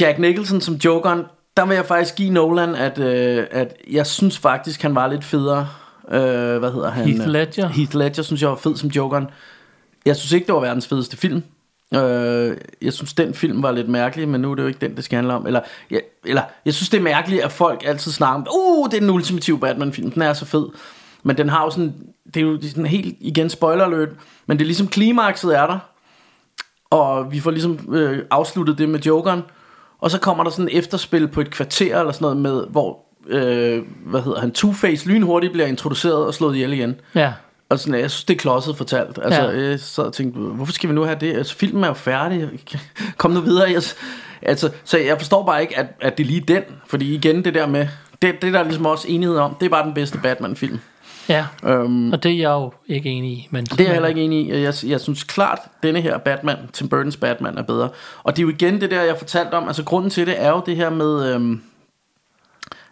Jack 0.00 0.18
Nicholson 0.18 0.60
som 0.60 0.74
Jokeren, 0.74 1.22
der 1.56 1.66
vil 1.66 1.74
jeg 1.74 1.86
faktisk 1.86 2.14
give 2.14 2.30
Nolan, 2.30 2.74
at, 2.74 2.98
øh, 2.98 3.46
at 3.50 3.74
jeg 3.90 4.06
synes 4.06 4.38
faktisk, 4.38 4.82
han 4.82 4.94
var 4.94 5.06
lidt 5.06 5.24
federe. 5.24 5.68
Øh, 6.08 6.58
hvad 6.58 6.72
hedder 6.72 6.90
han? 6.90 7.08
Heath 7.08 7.28
Ledger. 7.28 7.68
Heath 7.68 7.96
Ledger 7.96 8.22
synes 8.22 8.42
jeg 8.42 8.50
var 8.50 8.56
fed 8.56 8.76
som 8.76 8.88
Jokeren. 8.88 9.26
Jeg 10.06 10.16
synes 10.16 10.32
ikke, 10.32 10.46
det 10.46 10.54
var 10.54 10.60
verdens 10.60 10.86
fedeste 10.86 11.16
film. 11.16 11.42
Øh, 11.94 12.56
jeg 12.82 12.92
synes, 12.92 13.14
den 13.14 13.34
film 13.34 13.62
var 13.62 13.72
lidt 13.72 13.88
mærkelig, 13.88 14.28
men 14.28 14.40
nu 14.40 14.50
er 14.50 14.54
det 14.54 14.62
jo 14.62 14.68
ikke 14.68 14.80
den, 14.80 14.96
det 14.96 15.04
skal 15.04 15.16
handle 15.16 15.34
om. 15.34 15.46
Eller, 15.46 15.60
jeg, 15.90 16.00
eller 16.24 16.42
jeg 16.64 16.74
synes, 16.74 16.88
det 16.88 16.98
er 16.98 17.02
mærkeligt, 17.02 17.42
at 17.42 17.52
folk 17.52 17.82
altid 17.86 18.12
snakker 18.12 18.34
om, 18.34 18.46
uh, 18.56 18.90
det 18.90 18.96
er 18.96 19.00
den 19.00 19.10
ultimative 19.10 19.58
Batman-film, 19.58 20.10
den 20.10 20.22
er 20.22 20.32
så 20.32 20.44
fed. 20.44 20.66
Men 21.22 21.36
den 21.36 21.48
har 21.48 21.64
jo 21.64 21.70
sådan, 21.70 21.94
det 22.34 22.36
er 22.36 22.40
jo 22.44 22.58
sådan 22.62 22.86
helt, 22.86 23.16
igen 23.20 23.50
spoiler 23.50 23.84
alert, 23.84 24.08
men 24.46 24.58
det 24.58 24.64
er 24.64 24.66
ligesom 24.66 24.88
klimakset 24.88 25.58
er 25.58 25.66
der, 25.66 25.78
og 26.90 27.32
vi 27.32 27.40
får 27.40 27.50
ligesom 27.50 27.94
øh, 27.94 28.18
afsluttet 28.30 28.78
det 28.78 28.88
med 28.88 29.00
Jokeren, 29.00 29.42
og 29.98 30.10
så 30.10 30.20
kommer 30.20 30.44
der 30.44 30.50
sådan 30.50 30.68
et 30.68 30.78
efterspil 30.78 31.28
på 31.28 31.40
et 31.40 31.50
kvarter 31.50 32.00
eller 32.00 32.12
sådan 32.12 32.24
noget 32.24 32.36
med, 32.36 32.66
hvor, 32.70 32.98
øh, 33.26 33.82
hvad 34.06 34.20
hedder 34.22 34.40
han, 34.40 34.52
Two-Face 34.58 35.08
lynhurtigt 35.08 35.52
bliver 35.52 35.66
introduceret 35.66 36.26
og 36.26 36.34
slået 36.34 36.54
ihjel 36.54 36.72
igen. 36.72 37.00
Ja. 37.14 37.32
Og 37.72 37.78
sådan, 37.78 38.00
jeg 38.00 38.10
synes, 38.10 38.24
det 38.24 38.34
er 38.34 38.38
klodset 38.38 38.76
fortalt. 38.76 39.18
Altså, 39.22 39.42
Ja. 39.42 39.68
jeg 39.68 39.80
sad 39.80 40.04
og 40.04 40.12
tænkte, 40.12 40.40
hvorfor 40.40 40.72
skal 40.72 40.88
vi 40.88 40.94
nu 40.94 41.02
have 41.02 41.16
det? 41.20 41.36
Altså, 41.36 41.56
filmen 41.56 41.84
er 41.84 41.88
jo 41.88 41.94
færdig. 41.94 42.48
Kom 43.18 43.30
nu 43.30 43.40
videre. 43.40 43.70
Jeg, 43.70 43.82
Altså, 44.42 44.70
så 44.84 44.98
jeg 44.98 45.18
forstår 45.18 45.46
bare 45.46 45.62
ikke, 45.62 45.78
at, 45.78 45.86
at 46.00 46.18
det 46.18 46.24
er 46.24 46.28
lige 46.28 46.40
den. 46.40 46.62
Fordi 46.86 47.14
igen, 47.14 47.44
det 47.44 47.54
der 47.54 47.66
med... 47.66 47.88
Det, 48.22 48.42
det 48.42 48.52
der 48.52 48.58
er 48.58 48.62
ligesom 48.64 48.86
også 48.86 49.08
enighed 49.08 49.36
om, 49.36 49.54
det 49.60 49.66
er 49.66 49.70
bare 49.70 49.84
den 49.86 49.94
bedste 49.94 50.18
Batman-film. 50.18 50.80
Ja, 51.28 51.46
Øhm, 51.64 52.12
og 52.12 52.22
det 52.22 52.32
er 52.32 52.36
jeg 52.36 52.50
jo 52.50 52.72
ikke 52.86 53.08
enig 53.08 53.30
i. 53.30 53.48
Men 53.50 53.64
det 53.64 53.80
er 53.80 53.84
jeg 53.84 53.92
heller 53.92 54.08
ikke 54.08 54.20
enig 54.22 54.46
i. 54.46 54.52
Jeg, 54.62 54.74
jeg 54.86 55.00
synes 55.00 55.24
klart, 55.24 55.58
denne 55.82 56.00
her 56.00 56.18
Batman, 56.18 56.56
Tim 56.72 56.90
Burton's 56.94 57.18
Batman, 57.20 57.58
er 57.58 57.62
bedre. 57.62 57.88
Og 58.22 58.36
det 58.36 58.42
er 58.42 58.46
jo 58.46 58.48
igen 58.52 58.80
det 58.80 58.90
der, 58.90 59.02
jeg 59.02 59.16
fortalte 59.18 59.54
om. 59.54 59.66
Altså 59.66 59.82
grunden 59.84 60.10
til 60.10 60.26
det 60.26 60.42
er 60.42 60.48
jo 60.50 60.62
det 60.66 60.76
her 60.76 60.90
med, 60.90 61.34
øhm, 61.34 61.62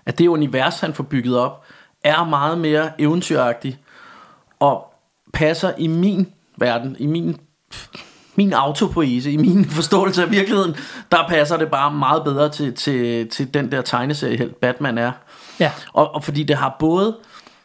at 0.07 0.19
det 0.19 0.27
univers, 0.29 0.81
han 0.81 0.95
får 0.95 1.05
bygget 1.05 1.39
op, 1.39 1.65
er 2.05 2.25
meget 2.25 2.59
mere 2.59 2.91
eventyragtigt. 2.99 3.79
Og 4.61 4.95
passer 5.33 5.73
i 5.79 5.87
min 5.87 6.29
verden, 6.59 6.97
i 6.99 7.07
min, 7.07 7.37
min 8.37 8.53
autopoese, 8.53 9.33
i 9.33 9.37
min 9.37 9.65
forståelse 9.79 10.23
af 10.23 10.31
virkeligheden, 10.31 10.77
der 11.13 11.29
passer 11.29 11.57
det 11.57 11.71
bare 11.71 11.93
meget 11.93 12.25
bedre 12.25 12.49
til, 12.49 12.75
til, 12.75 13.29
til 13.29 13.55
den 13.55 13.73
der 13.73 13.83
tegneserie, 13.83 14.49
Batman 14.61 14.99
er. 14.99 15.13
Ja, 15.61 15.73
Og, 15.93 16.15
og 16.15 16.25
fordi 16.25 16.43
det 16.43 16.57
har 16.57 16.77
både 16.79 17.17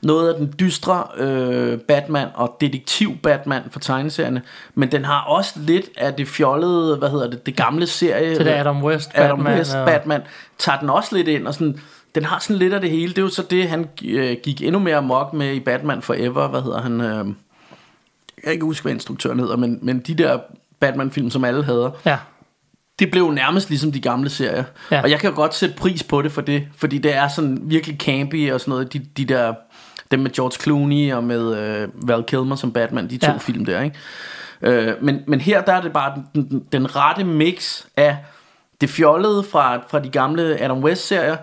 noget 0.02 0.30
af 0.34 0.36
den 0.40 0.54
dystre 0.60 1.04
øh, 1.18 1.80
Batman 1.80 2.28
og 2.34 2.58
detektiv 2.62 3.18
Batman 3.24 3.62
for 3.72 3.80
tegneserierne, 3.80 4.42
men 4.76 4.92
den 4.92 5.06
har 5.06 5.22
også 5.22 5.54
lidt 5.60 5.86
af 5.98 6.14
det 6.14 6.28
fjollede, 6.28 6.98
hvad 6.98 7.10
hedder 7.10 7.30
det, 7.30 7.46
det 7.46 7.56
gamle 7.56 7.88
serie. 7.88 8.38
det 8.38 8.46
der 8.46 8.60
Adam 8.60 8.84
West 8.84 9.10
Adam 9.14 9.38
Batman. 9.38 9.58
West 9.58 9.76
og- 9.76 9.86
Batman, 9.86 10.22
tager 10.58 10.80
den 10.80 10.90
også 10.90 11.16
lidt 11.16 11.28
ind, 11.28 11.48
og 11.48 11.54
sådan, 11.54 11.80
den 12.16 12.26
har 12.26 12.40
sådan 12.40 12.56
lidt 12.56 12.74
af 12.74 12.82
det 12.82 12.90
hele. 12.90 13.10
Det 13.10 13.18
er 13.18 13.22
jo 13.22 13.30
så 13.30 13.44
det, 13.50 13.70
han 13.70 13.90
øh, 14.06 14.38
gik 14.44 14.62
endnu 14.62 14.80
mere 14.80 15.02
mok 15.02 15.34
med 15.34 15.54
i 15.54 15.60
Batman 15.60 16.02
Forever, 16.02 16.48
hvad 16.48 16.62
hedder 16.62 16.82
han? 16.82 17.02
Øh, 17.02 17.26
jeg 18.36 18.44
kan 18.44 18.54
ikke 18.54 18.66
huske, 18.66 18.84
hvad 18.84 18.94
instruktøren 18.94 19.40
hedder, 19.40 19.58
men, 19.58 19.80
men 19.82 20.00
de 20.00 20.16
der 20.16 20.40
Batman-film, 20.80 21.30
som 21.30 21.44
alle 21.44 21.64
hader, 21.64 21.92
Ja, 22.06 22.18
det 23.00 23.12
blev 23.12 23.24
jo 23.24 23.32
nærmest 23.32 23.70
ligesom 23.70 23.92
de 23.92 24.00
gamle 24.00 24.30
serier. 24.30 24.64
Ja. 24.92 25.02
Og 25.02 25.10
jeg 25.10 25.20
kan 25.20 25.30
jo 25.30 25.36
godt 25.36 25.56
sætte 25.56 25.76
pris 25.76 26.04
på 26.04 26.22
det 26.22 26.32
for 26.32 26.42
det, 26.42 26.68
fordi 26.78 26.98
det 26.98 27.16
er 27.16 27.28
sådan 27.28 27.60
virkelig 27.64 27.98
campy 27.98 28.52
og 28.52 28.60
sådan 28.60 28.70
noget. 28.70 28.94
De, 28.94 29.00
de 29.18 29.26
der, 29.26 29.54
dem 30.12 30.20
med 30.20 30.32
George 30.32 30.62
Clooney 30.62 31.14
og 31.14 31.24
med 31.24 31.58
øh, 31.58 31.88
Val 31.94 32.24
Kilmer 32.24 32.56
som 32.56 32.72
Batman, 32.72 33.10
de 33.10 33.18
to 33.18 33.32
ja. 33.32 33.38
film 33.38 33.66
der, 33.66 33.82
ikke? 33.82 33.98
Øh, 34.62 34.94
men, 35.02 35.24
men 35.28 35.42
her 35.42 35.62
der 35.62 35.74
er 35.74 35.82
det 35.82 35.94
bare 35.94 36.14
den, 36.16 36.50
den, 36.50 36.66
den 36.72 36.96
rette 36.96 37.24
mix 37.24 37.86
af 37.98 38.18
det 38.82 38.90
fjollede 38.90 39.44
fra, 39.44 39.78
fra 39.90 40.00
de 40.00 40.10
gamle 40.10 40.62
Adam 40.62 40.84
West-serier, 40.84 41.38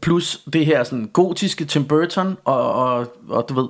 plus 0.00 0.40
det 0.52 0.66
her 0.66 0.84
sådan 0.84 1.10
gotiske 1.12 1.64
Tim 1.64 1.84
Burton, 1.84 2.36
og, 2.44 2.72
og, 2.72 3.16
og 3.28 3.48
du 3.48 3.54
ved, 3.54 3.68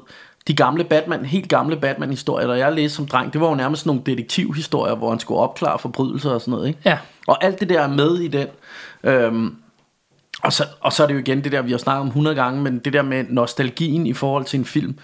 de 0.49 0.55
gamle 0.55 0.85
Batman, 0.85 1.25
helt 1.25 1.49
gamle 1.49 1.77
Batman-historier, 1.77 2.47
der 2.47 2.55
jeg 2.55 2.73
læste 2.73 2.97
som 2.97 3.07
dreng, 3.07 3.33
det 3.33 3.41
var 3.41 3.49
jo 3.49 3.55
nærmest 3.55 3.87
nogle 3.87 4.03
detektivhistorier, 4.07 4.95
hvor 4.95 5.11
han 5.11 5.21
skulle 5.21 5.41
opklare 5.41 5.79
forbrydelser 5.79 6.31
og 6.31 6.41
sådan 6.41 6.53
noget, 6.53 6.69
ikke? 6.69 6.81
ja, 6.85 6.99
Og 7.27 7.45
alt 7.45 7.61
det 7.61 7.69
der 7.69 7.81
er 7.81 7.89
med 7.89 8.19
i 8.19 8.29
den. 8.29 8.47
Øhm, 9.05 9.57
og, 10.43 10.53
så, 10.53 10.65
og 10.81 10.93
så 10.93 11.03
er 11.03 11.07
det 11.07 11.15
jo 11.15 11.19
igen 11.19 11.45
det 11.45 11.53
der, 11.53 11.63
vi 11.63 11.71
har 11.71 11.79
snakket 11.79 12.01
om 12.01 12.07
100 12.07 12.37
gange, 12.37 12.63
men 12.63 12.79
det 12.79 12.93
der 12.93 13.03
med 13.03 13.25
nostalgien 13.29 14.07
i 14.07 14.13
forhold 14.13 14.45
til 14.45 14.59
en 14.59 14.65
film, 14.65 14.99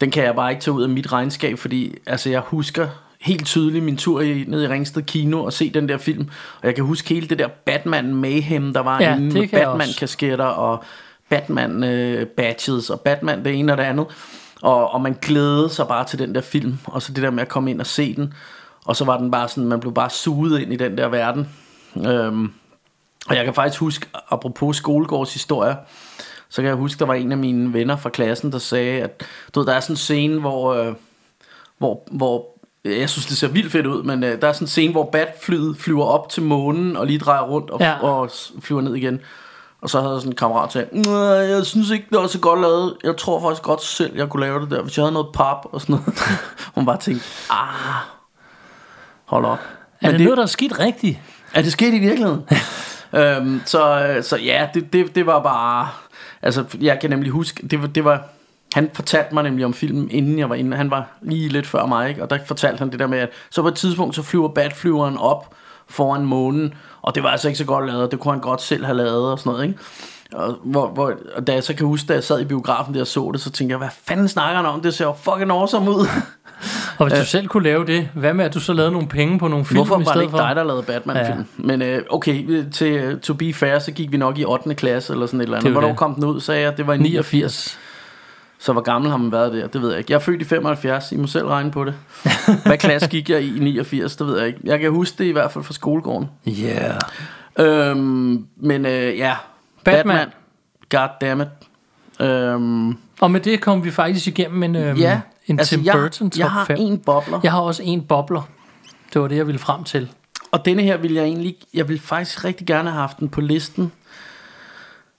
den 0.00 0.10
kan 0.10 0.24
jeg 0.24 0.34
bare 0.34 0.50
ikke 0.50 0.62
tage 0.62 0.74
ud 0.74 0.82
af 0.82 0.88
mit 0.88 1.12
regnskab, 1.12 1.58
fordi 1.58 1.94
altså, 2.06 2.30
jeg 2.30 2.40
husker 2.40 2.88
helt 3.24 3.46
tydeligt 3.46 3.84
min 3.84 3.96
tur 3.96 4.20
i, 4.20 4.44
ned 4.48 4.62
i 4.62 4.68
Ringsted 4.68 5.02
Kino 5.02 5.44
og 5.44 5.52
se 5.52 5.70
den 5.70 5.88
der 5.88 5.98
film. 5.98 6.28
Og 6.60 6.66
jeg 6.66 6.74
kan 6.74 6.84
huske 6.84 7.08
hele 7.08 7.28
det 7.28 7.38
der 7.38 7.48
Batman 7.48 8.14
Mayhem, 8.14 8.72
der 8.72 8.80
var 8.80 9.00
Ja, 9.02 9.16
inde 9.16 9.24
med 9.34 9.48
kan 9.48 9.58
jeg 9.58 9.68
Batman 9.68 9.88
også. 9.88 9.98
kasketter 9.98 10.44
og 10.44 10.84
Batman 11.30 11.84
øh, 11.84 12.26
og 12.90 13.00
Batman 13.00 13.44
det 13.44 13.54
ene 13.58 13.72
og 13.72 13.78
det 13.78 13.84
andet. 13.84 14.06
Og, 14.62 14.90
og 14.90 15.00
man 15.00 15.16
glædede 15.22 15.68
sig 15.68 15.88
bare 15.88 16.04
til 16.04 16.18
den 16.18 16.34
der 16.34 16.40
film, 16.40 16.78
og 16.84 17.02
så 17.02 17.12
det 17.12 17.22
der 17.22 17.30
med 17.30 17.42
at 17.42 17.48
komme 17.48 17.70
ind 17.70 17.80
og 17.80 17.86
se 17.86 18.14
den. 18.16 18.34
Og 18.84 18.96
så 18.96 19.04
var 19.04 19.18
den 19.18 19.30
bare 19.30 19.48
sådan, 19.48 19.68
man 19.68 19.80
blev 19.80 19.94
bare 19.94 20.10
suget 20.10 20.60
ind 20.60 20.72
i 20.72 20.76
den 20.76 20.98
der 20.98 21.08
verden. 21.08 21.48
Øhm, 22.06 22.52
og 23.28 23.36
jeg 23.36 23.44
kan 23.44 23.54
faktisk 23.54 23.80
huske, 23.80 24.06
apropos 24.30 24.76
skolegårds 24.76 25.32
historie, 25.32 25.76
så 26.48 26.62
kan 26.62 26.68
jeg 26.68 26.76
huske, 26.76 26.98
der 26.98 27.04
var 27.06 27.14
en 27.14 27.32
af 27.32 27.38
mine 27.38 27.72
venner 27.72 27.96
fra 27.96 28.10
klassen, 28.10 28.52
der 28.52 28.58
sagde, 28.58 29.02
at 29.02 29.22
du 29.54 29.60
ved, 29.60 29.66
der 29.66 29.72
er 29.74 29.80
sådan 29.80 29.92
en 29.92 29.96
scene, 29.96 30.40
hvor, 30.40 30.74
øh, 30.74 30.94
hvor, 31.78 32.02
hvor 32.10 32.46
jeg 32.84 33.10
synes, 33.10 33.26
det 33.26 33.36
ser 33.38 33.48
vildt 33.48 33.72
fedt 33.72 33.86
ud, 33.86 34.02
men 34.02 34.24
øh, 34.24 34.40
der 34.42 34.48
er 34.48 34.52
sådan 34.52 34.64
en 34.64 34.68
scene, 34.68 34.92
hvor 34.92 35.08
Batflyet 35.12 35.76
flyver 35.78 36.04
op 36.04 36.28
til 36.28 36.42
månen 36.42 36.96
og 36.96 37.06
lige 37.06 37.18
drejer 37.18 37.42
rundt 37.42 37.70
og, 37.70 37.80
Ja. 37.80 37.98
og 38.02 38.30
flyver 38.60 38.80
ned 38.80 38.94
igen. 38.94 39.20
Og 39.82 39.90
så 39.90 40.00
havde 40.00 40.12
jeg 40.12 40.20
sådan 40.20 40.32
en 40.32 40.36
kammerat 40.36 40.70
til, 40.70 40.86
jeg 41.48 41.66
synes 41.66 41.90
ikke, 41.90 42.06
det 42.10 42.18
var 42.18 42.26
så 42.26 42.38
godt 42.38 42.60
lavet. 42.60 42.96
Jeg 43.04 43.16
tror 43.16 43.40
faktisk 43.40 43.62
godt 43.62 43.82
selv, 43.82 44.16
jeg 44.16 44.28
kunne 44.28 44.40
lave 44.46 44.60
det 44.60 44.70
der, 44.70 44.82
hvis 44.82 44.96
jeg 44.96 45.02
havde 45.02 45.12
noget 45.12 45.28
pap 45.34 45.56
og 45.72 45.80
sådan 45.80 45.94
noget. 45.96 46.18
Hun 46.74 46.86
bare 46.86 46.96
tænkte, 46.98 47.24
ah, 47.50 47.66
hold 49.24 49.44
op. 49.44 49.58
er 50.00 50.10
det, 50.10 50.20
noget, 50.20 50.36
der 50.36 50.42
er 50.42 50.46
skidt 50.46 50.78
rigtigt? 50.78 51.18
Er 51.54 51.62
det 51.62 51.72
sket 51.72 51.94
i 51.94 51.98
virkeligheden? 51.98 52.42
øhm, 53.20 53.62
så, 53.64 54.14
så 54.22 54.36
ja, 54.36 54.68
det, 54.74 54.92
det, 54.92 55.14
det 55.14 55.26
var 55.26 55.42
bare... 55.42 55.88
Altså, 56.42 56.64
jeg 56.80 56.98
kan 57.00 57.10
nemlig 57.10 57.30
huske, 57.30 57.66
det 57.68 57.94
det 57.94 58.04
var... 58.04 58.22
Han 58.74 58.90
fortalte 58.92 59.34
mig 59.34 59.42
nemlig 59.42 59.64
om 59.64 59.74
filmen, 59.74 60.10
inden 60.10 60.38
jeg 60.38 60.48
var 60.48 60.54
inde. 60.54 60.76
Han 60.76 60.90
var 60.90 61.06
lige 61.22 61.48
lidt 61.48 61.66
før 61.66 61.86
mig, 61.86 62.08
ikke? 62.08 62.22
Og 62.22 62.30
der 62.30 62.38
fortalte 62.46 62.78
han 62.78 62.90
det 62.90 62.98
der 62.98 63.06
med, 63.06 63.18
at 63.18 63.28
så 63.50 63.62
på 63.62 63.68
et 63.68 63.74
tidspunkt, 63.74 64.14
så 64.14 64.22
flyver 64.22 64.48
Batflyveren 64.48 65.16
op 65.18 65.54
foran 65.88 66.24
månen. 66.24 66.74
Og 67.02 67.14
det 67.14 67.22
var 67.22 67.28
altså 67.28 67.48
ikke 67.48 67.58
så 67.58 67.64
godt 67.64 67.86
lavet. 67.86 68.10
Det 68.10 68.20
kunne 68.20 68.32
han 68.32 68.40
godt 68.40 68.62
selv 68.62 68.84
have 68.84 68.96
lavet 68.96 69.32
og 69.32 69.38
sådan 69.38 69.52
noget, 69.52 69.66
ikke? 69.66 69.78
Og, 70.32 70.58
hvor, 70.64 70.88
hvor, 70.88 71.12
og 71.36 71.46
da 71.46 71.52
jeg 71.52 71.64
så 71.64 71.74
kan 71.74 71.86
huske, 71.86 72.06
da 72.06 72.12
jeg 72.12 72.24
sad 72.24 72.40
i 72.40 72.44
biografen 72.44 72.94
der 72.94 73.00
og 73.00 73.06
så 73.06 73.30
det, 73.32 73.40
så 73.40 73.50
tænkte 73.50 73.72
jeg, 73.72 73.78
hvad 73.78 73.88
fanden 74.08 74.28
snakker 74.28 74.56
han 74.56 74.66
om? 74.66 74.80
Det 74.80 74.94
ser 74.94 75.04
jo 75.04 75.12
fucking 75.12 75.50
awesome 75.50 75.90
ud. 75.90 76.06
Og 76.98 77.08
hvis 77.08 77.18
du 77.18 77.24
selv 77.24 77.48
kunne 77.48 77.62
lave 77.62 77.86
det, 77.86 78.08
hvad 78.14 78.34
med 78.34 78.44
at 78.44 78.54
du 78.54 78.60
så 78.60 78.72
lavede 78.72 78.92
nogle 78.92 79.08
penge 79.08 79.38
på 79.38 79.48
nogle 79.48 79.64
film 79.64 79.78
Hvorfor 79.78 79.98
var 80.04 80.12
det 80.12 80.20
ikke 80.20 80.30
for? 80.30 80.38
dig, 80.38 80.56
der 80.56 80.64
lavede 80.64 80.82
Batman-film? 80.82 81.38
Ja. 81.38 81.44
Men 81.56 81.82
øh, 81.82 82.02
okay, 82.10 82.44
øh, 82.48 82.70
til 82.70 82.92
øh, 82.92 83.20
to 83.20 83.34
be 83.34 83.52
fair, 83.52 83.78
så 83.78 83.92
gik 83.92 84.12
vi 84.12 84.16
nok 84.16 84.38
i 84.38 84.44
8. 84.44 84.74
klasse 84.74 85.12
eller 85.12 85.26
sådan 85.26 85.40
et 85.40 85.44
eller 85.44 85.56
Det 85.56 85.64
er 85.64 85.66
andet. 85.66 85.72
Hvornår 85.72 85.88
det. 85.88 85.96
kom 85.96 86.14
den 86.14 86.24
ud, 86.24 86.40
sagde 86.40 86.62
jeg? 86.62 86.76
Det 86.76 86.86
var 86.86 86.94
i 86.94 86.98
89. 86.98 87.32
89. 87.32 87.78
Så 88.64 88.72
hvor 88.72 88.82
gammel 88.82 89.10
har 89.10 89.16
man 89.16 89.32
været 89.32 89.52
der? 89.52 89.66
Det 89.66 89.82
ved 89.82 89.90
jeg 89.90 89.98
ikke. 89.98 90.12
Jeg 90.12 90.16
er 90.16 90.20
født 90.20 90.42
i 90.42 90.44
75, 90.44 91.12
I 91.12 91.16
må 91.16 91.26
selv 91.26 91.46
regne 91.46 91.70
på 91.70 91.84
det. 91.84 91.94
Hvad 92.66 92.78
klasse 92.78 93.08
gik 93.08 93.30
jeg 93.30 93.42
i 93.42 93.56
i 93.56 93.58
89? 93.58 94.16
Det 94.16 94.26
ved 94.26 94.38
jeg 94.38 94.46
ikke. 94.46 94.60
Jeg 94.64 94.80
kan 94.80 94.90
huske 94.90 95.18
det 95.18 95.24
i 95.24 95.30
hvert 95.30 95.52
fald 95.52 95.64
fra 95.64 95.72
skolegården. 95.72 96.28
Yeah. 96.48 97.00
Øhm, 97.58 98.46
men 98.56 98.86
øh, 98.86 99.18
ja, 99.18 99.34
Batman. 99.84 100.16
Batman. 100.16 100.28
God 100.90 101.08
damn 101.20 101.40
it. 101.40 101.48
Øhm, 102.26 102.96
Og 103.20 103.30
med 103.30 103.40
det 103.40 103.60
kom 103.60 103.84
vi 103.84 103.90
faktisk 103.90 104.26
igennem 104.26 104.62
en, 104.62 104.76
øhm, 104.76 104.98
ja, 104.98 105.20
en 105.46 105.58
altså, 105.58 105.76
Tim 105.76 105.84
jeg, 105.84 105.94
Burton 105.94 106.30
top 106.30 106.38
jeg 106.38 106.50
har 106.50 106.64
5. 106.64 106.76
en 106.80 106.98
bobler. 106.98 107.40
Jeg 107.42 107.52
har 107.52 107.60
også 107.60 107.82
en 107.82 108.02
bobler. 108.02 108.48
Det 109.12 109.22
var 109.22 109.28
det, 109.28 109.36
jeg 109.36 109.46
ville 109.46 109.58
frem 109.58 109.84
til. 109.84 110.08
Og 110.52 110.64
denne 110.64 110.82
her 110.82 110.96
vil 110.96 111.12
jeg 111.12 111.24
egentlig, 111.24 111.56
jeg 111.74 111.88
vil 111.88 112.00
faktisk 112.00 112.44
rigtig 112.44 112.66
gerne 112.66 112.90
have 112.90 113.00
haft 113.00 113.18
den 113.18 113.28
på 113.28 113.40
listen. 113.40 113.92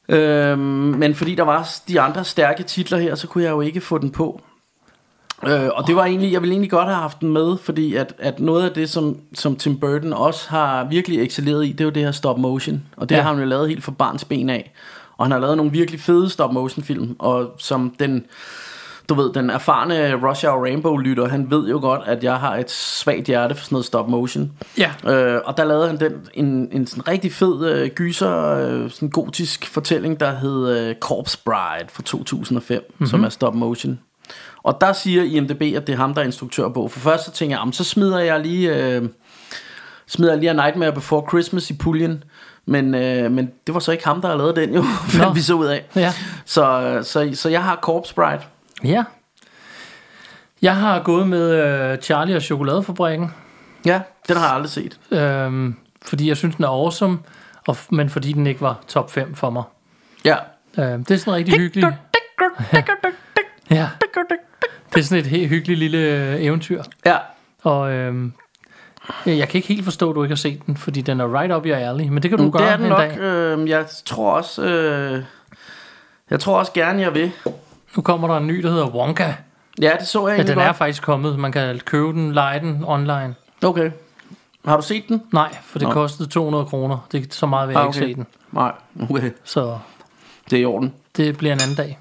Øhm, 0.09 0.59
men 0.97 1.15
fordi 1.15 1.35
der 1.35 1.43
var 1.43 1.69
de 1.87 2.01
andre 2.01 2.23
stærke 2.25 2.63
titler 2.63 2.97
her, 2.97 3.15
så 3.15 3.27
kunne 3.27 3.43
jeg 3.43 3.51
jo 3.51 3.61
ikke 3.61 3.81
få 3.81 3.97
den 3.97 4.09
på. 4.11 4.41
Øh, 5.47 5.69
og 5.73 5.87
det 5.87 5.95
var 5.95 6.05
egentlig, 6.05 6.31
jeg 6.33 6.41
ville 6.41 6.53
egentlig 6.53 6.71
godt 6.71 6.87
have 6.87 6.97
haft 6.97 7.19
den 7.21 7.29
med, 7.33 7.57
fordi 7.57 7.95
at, 7.95 8.13
at 8.19 8.39
noget 8.39 8.69
af 8.69 8.71
det, 8.75 8.89
som, 8.89 9.17
som 9.33 9.55
Tim 9.55 9.79
Burton 9.79 10.13
også 10.13 10.49
har 10.49 10.83
virkelig 10.83 11.21
excelleret 11.23 11.65
i, 11.65 11.71
det 11.71 11.81
er 11.81 11.85
jo 11.85 11.91
det 11.91 12.03
her 12.03 12.11
stop 12.11 12.37
motion. 12.37 12.83
Og 12.97 13.09
det 13.09 13.15
Ja. 13.15 13.21
har 13.21 13.29
han 13.29 13.39
jo 13.39 13.45
lavet 13.45 13.69
helt 13.69 13.83
fra 13.83 13.91
barns 13.91 14.25
ben 14.25 14.49
af. 14.49 14.73
Og 15.17 15.25
han 15.25 15.31
har 15.31 15.39
lavet 15.39 15.57
nogle 15.57 15.71
virkelig 15.71 15.99
fede 15.99 16.29
stop 16.29 16.53
motion 16.53 16.83
film, 16.83 17.15
og 17.19 17.55
som 17.57 17.95
den, 17.99 18.25
du 19.09 19.13
ved, 19.13 19.33
den 19.33 19.49
erfarne 19.49 20.15
Rush 20.29 20.45
Hour 20.45 20.61
Rainbow 20.63 20.97
lytter, 20.97 21.27
han 21.27 21.49
ved 21.51 21.67
jo 21.69 21.79
godt, 21.81 22.01
at 22.05 22.23
jeg 22.23 22.35
har 22.35 22.55
et 22.57 22.71
svagt 22.71 23.25
hjerte 23.27 23.55
for 23.55 23.63
sådan 23.63 23.73
noget 23.75 23.85
stop 23.85 24.09
motion. 24.09 24.51
Ja. 24.77 24.91
Øh, 25.13 25.41
og 25.45 25.57
der 25.57 25.63
lavede 25.63 25.87
han 25.87 25.99
den, 25.99 26.13
en, 26.33 26.69
en 26.71 26.87
sådan 26.87 27.07
rigtig 27.07 27.33
fed 27.33 27.65
øh, 27.69 27.89
gyser, 27.89 28.37
øh, 28.47 28.91
sådan 28.91 29.09
gotisk 29.09 29.65
fortælling, 29.73 30.19
der 30.19 30.31
hed 30.35 30.77
øh, 30.77 30.95
Corpse 30.95 31.37
Bride 31.45 31.89
fra 31.89 32.03
2005, 32.03 32.77
Mhm. 32.77 32.85
mm-hmm. 32.89 33.07
som 33.07 33.23
er 33.23 33.29
stop 33.29 33.55
motion. 33.55 33.99
Og 34.63 34.77
der 34.81 34.93
siger 34.93 35.23
IMDb, 35.23 35.61
at 35.75 35.87
det 35.87 35.93
er 35.93 35.97
ham, 35.97 36.13
der 36.13 36.21
er 36.21 36.25
instruktør 36.25 36.69
på. 36.69 36.87
For 36.87 36.99
først 36.99 37.25
så 37.25 37.31
tænker 37.31 37.55
jeg, 37.55 37.59
"Jamen, 37.59 37.73
så 37.73 37.83
smider 37.83 38.19
jeg 38.19 38.39
lige, 38.39 38.75
øh, 38.95 39.09
smider 40.07 40.31
jeg 40.31 40.39
lige 40.39 40.49
A 40.49 40.53
Nightmare 40.53 40.91
Before 40.93 41.23
Christmas 41.29 41.69
i 41.69 41.73
puljen. 41.77 42.23
Men, 42.65 42.95
øh, 42.95 43.31
men 43.31 43.49
det 43.67 43.73
var 43.73 43.79
så 43.79 43.91
ikke 43.91 44.05
ham, 44.07 44.21
der 44.21 44.27
har 44.29 44.35
lavet 44.37 44.55
den 44.55 44.73
jo, 44.73 44.83
fandt 45.09 45.35
vi 45.35 45.41
så 45.41 45.53
ud 45.53 45.65
af. 45.65 45.85
Ja. 45.95 46.13
Så, 46.45 46.99
så, 47.03 47.29
så 47.33 47.49
jeg 47.49 47.63
har 47.63 47.79
Corpse 47.81 48.15
Bride. 48.15 48.41
Ja. 48.85 49.03
Jeg 50.61 50.75
har 50.75 51.03
gået 51.03 51.27
med 51.27 51.51
øh, 51.51 51.97
Charlie 52.01 52.35
og 52.35 52.41
Chokoladefabrikken, 52.41 53.31
Ja, 53.85 54.01
den 54.27 54.37
har 54.37 54.45
jeg 54.45 54.53
aldrig 54.55 54.69
set. 54.69 54.99
øhm, 55.11 55.75
fordi 56.05 56.27
jeg 56.27 56.37
synes, 56.37 56.55
den 56.55 56.65
er 56.65 56.69
awesome, 56.69 57.19
og, 57.67 57.77
men 57.89 58.09
fordi 58.09 58.33
den 58.33 58.47
ikke 58.47 58.61
var 58.61 58.79
top 58.87 59.11
5 59.11 59.35
for 59.35 59.49
mig. 59.49 59.63
Ja. 60.25 60.35
Øh, 60.77 60.85
det 60.99 61.11
er 61.11 61.17
sådan 61.17 61.33
rigtig 61.33 61.57
hyggeligt. 61.59 61.87
Ja. 63.71 63.89
Det 64.93 64.99
er 64.99 65.03
sådan 65.03 65.19
et 65.23 65.29
helt 65.29 65.49
hyggeligt 65.49 65.79
lille 65.79 65.97
øh, 65.97 66.43
eventyr. 66.43 66.83
Ja, 67.05 67.17
Og 67.63 67.91
øhm, 67.91 68.33
jeg 69.25 69.49
kan 69.49 69.57
ikke 69.57 69.67
helt 69.67 69.83
forstå, 69.83 70.09
at 70.09 70.15
du 70.15 70.23
ikke 70.23 70.31
har 70.33 70.37
set 70.37 70.65
den, 70.65 70.77
fordi 70.77 71.01
den 71.01 71.19
er 71.19 71.39
right 71.41 71.53
up 71.53 71.65
your 71.65 71.75
alley. 71.75 72.07
Men 72.07 72.23
det 72.23 72.29
kan 72.29 72.37
du 72.39 72.49
gøre 72.49 72.63
det 72.63 72.71
er 72.71 72.75
den 72.77 72.85
en 72.85 72.89
nok. 72.89 72.99
dag. 72.99 73.17
Øh, 73.19 73.69
jeg 73.69 73.85
tror 74.05 74.31
også, 74.31 74.63
øh, 74.63 75.23
jeg 76.29 76.39
tror 76.39 76.59
også 76.59 76.73
gerne, 76.73 77.01
jeg 77.01 77.13
vil. 77.13 77.31
Nu 77.95 78.01
kommer 78.01 78.27
der 78.27 78.37
en 78.37 78.47
ny, 78.47 78.61
der 78.63 78.69
hedder 78.69 78.87
Wonka. 78.87 79.33
Ja, 79.81 79.91
det 79.99 80.07
så 80.07 80.27
jeg 80.27 80.37
Ja, 80.37 80.43
den 80.43 80.59
er 80.59 80.65
godt. 80.65 80.77
faktisk 80.77 81.03
kommet. 81.03 81.39
Man 81.39 81.51
kan 81.51 81.79
købe 81.85 82.07
den, 82.07 82.33
lege 82.33 82.59
den 82.59 82.83
online. 82.87 83.35
Okay. 83.63 83.91
Har 84.65 84.77
du 84.77 84.83
set 84.83 85.07
den? 85.07 85.21
Nej, 85.33 85.55
for 85.63 85.79
det 85.79 85.87
Nå. 85.87 85.93
kostede 85.93 86.29
200 86.29 86.65
kroner. 86.65 87.07
Det 87.11 87.21
er 87.23 87.25
så 87.31 87.45
meget 87.45 87.67
vil 87.67 87.73
jeg 87.73 87.81
Ah, 87.81 87.87
ikke 87.87 87.97
okay. 87.99 88.07
se 88.09 88.15
den. 88.15 88.25
Nej, 88.51 88.71
okay. 89.09 89.31
Så 89.43 89.77
Det 90.49 90.57
er 90.57 90.61
i 90.61 90.65
orden. 90.65 90.93
det 91.17 91.37
bliver 91.37 91.53
en 91.53 91.59
anden 91.61 91.75
dag. 91.75 91.99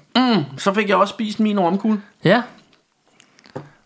Så 0.57 0.73
fik 0.73 0.89
jeg 0.89 0.97
også 0.97 1.11
spist 1.11 1.39
min 1.39 1.59
romkugle. 1.59 2.01
Ja. 2.23 2.41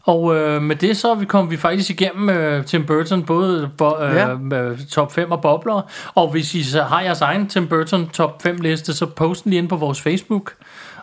Og 0.04 0.36
øh, 0.36 0.62
med 0.62 0.76
det 0.76 0.98
så 0.98 1.12
er 1.12 1.16
vi 1.16 1.26
kom 1.26 1.52
vi 1.52 1.58
faktisk 1.58 1.90
igennem 1.90 2.30
øh, 2.30 2.66
Tim 2.66 2.86
Burton, 2.86 3.24
både 3.24 3.70
bo, 3.78 3.98
øh, 4.02 4.16
Ja. 4.16 4.30
ja. 4.52 4.76
top 4.92 5.12
5 5.12 5.32
og 5.32 5.42
bobler. 5.42 5.82
Og 6.16 6.32
hvis 6.32 6.56
I 6.56 6.64
så 6.64 6.84
har 6.84 7.02
jeres 7.02 7.22
egen 7.22 7.48
Tim 7.48 7.68
Burton 7.68 8.10
top 8.10 8.42
5 8.42 8.58
liste, 8.58 8.94
så 8.94 9.06
post 9.06 9.44
den 9.44 9.50
lige 9.50 9.58
ind 9.62 9.70
på 9.70 9.76
vores 9.76 10.02
Facebook. 10.02 10.54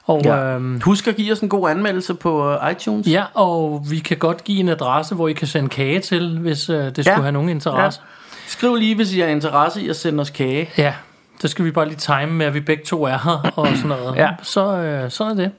Og 0.06 0.20
ja. 0.24 0.34
Ja. 0.36 0.58
Øh, 0.58 0.82
Husk 0.82 1.06
at 1.08 1.16
give 1.16 1.32
os 1.32 1.40
en 1.40 1.48
god 1.48 1.70
anmeldelse 1.70 2.14
på 2.14 2.54
uh, 2.54 2.70
iTunes. 2.70 3.06
ja, 3.06 3.24
og 3.34 3.84
vi 3.90 3.98
kan 3.98 4.16
godt 4.16 4.44
give 4.44 4.60
en 4.60 4.68
adresse, 4.68 5.14
hvor 5.14 5.28
I 5.28 5.32
kan 5.32 5.46
sende 5.46 5.68
kage 5.68 6.00
til, 6.00 6.38
hvis 6.38 6.68
øh, 6.70 6.76
det 6.76 6.94
skulle 6.96 7.10
Ja. 7.16 7.20
have 7.20 7.32
nogen 7.32 7.48
interesse. 7.48 8.00
Skriv 8.46 8.74
lige, 8.74 8.94
hvis 8.94 9.14
I 9.14 9.20
har 9.20 9.26
interesse 9.26 9.82
i 9.82 9.88
at 9.88 9.96
sende 9.96 10.20
os 10.20 10.30
kage. 10.30 10.70
Ja. 10.78 10.82
ja, 10.82 10.94
så 11.40 11.48
skal 11.48 11.64
vi 11.64 11.70
bare 11.70 11.86
lige 11.86 11.96
time 11.96 12.26
med, 12.32 12.46
at 12.46 12.54
vi 12.54 12.60
begge 12.60 12.84
to 12.84 13.04
er 13.04 13.18
her 13.24 13.52
og 13.56 13.66
sådan 13.76 13.88
noget. 13.88 14.16
Ja. 14.16 14.30
Så 14.42 14.76
øh, 14.76 15.10
sådan 15.10 15.38
er 15.38 15.42
det. 15.42 15.50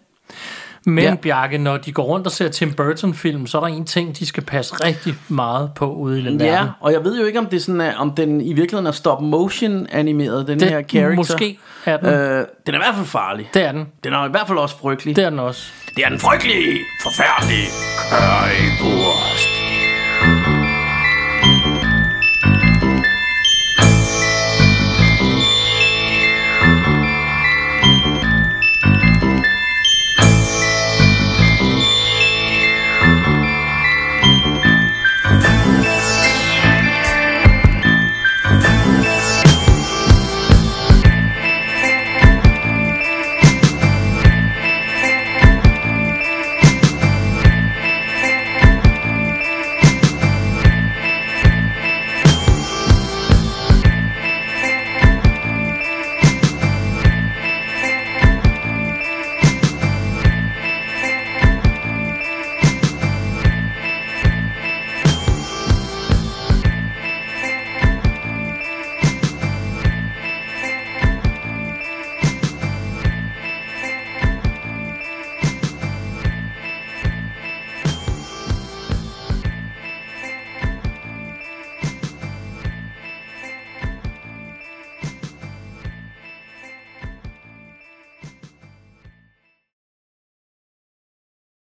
Men 0.85 1.03
Ja. 1.03 1.09
ja. 1.09 1.15
Bjarke, 1.15 1.57
når 1.57 1.77
de 1.77 1.91
går 1.91 2.03
rundt 2.03 2.25
og 2.27 2.31
ser 2.31 2.49
Tim 2.49 2.73
Burton-film, 2.73 3.47
så 3.47 3.57
er 3.57 3.61
der 3.61 3.67
en 3.75 3.85
ting, 3.85 4.17
de 4.19 4.25
skal 4.25 4.43
passe 4.43 4.75
rigtig 4.75 5.15
meget 5.27 5.71
på 5.75 5.91
ude 5.93 6.19
i 6.21 6.25
den 6.25 6.39
Ja, 6.41 6.45
verden. 6.51 6.69
og 6.79 6.91
jeg 6.93 7.03
ved 7.03 7.19
jo 7.19 7.25
ikke, 7.25 7.39
om, 7.39 7.45
det 7.45 7.63
sådan 7.63 7.81
er, 7.81 7.95
om 7.97 8.11
den 8.11 8.41
i 8.41 8.53
virkeligheden 8.53 8.87
er 8.87 8.91
stop-motion 8.91 9.87
animeret, 9.91 10.47
den 10.47 10.59
Det, 10.59 10.69
her 10.69 10.81
character. 10.83 11.15
Måske 11.15 11.59
er 11.85 11.97
den. 11.97 12.05
Øh, 12.07 12.45
den 12.65 12.75
er 12.75 12.79
i 12.79 12.81
hvert 12.83 12.95
fald 12.95 13.05
farlig. 13.07 13.49
det 13.53 13.63
er 13.63 13.71
den. 13.71 13.87
Den 14.03 14.13
er 14.13 14.27
i 14.27 14.31
hvert 14.31 14.47
fald 14.47 14.57
også 14.57 14.77
frygtelig. 14.77 15.15
Det 15.15 15.23
er 15.23 15.29
den 15.29 15.39
også. 15.39 15.61
Det 15.95 16.05
er 16.05 16.09
den 16.09 16.19
frygtelige, 16.19 16.77
forfærdelige 17.03 17.67
Currywurst 18.11 19.26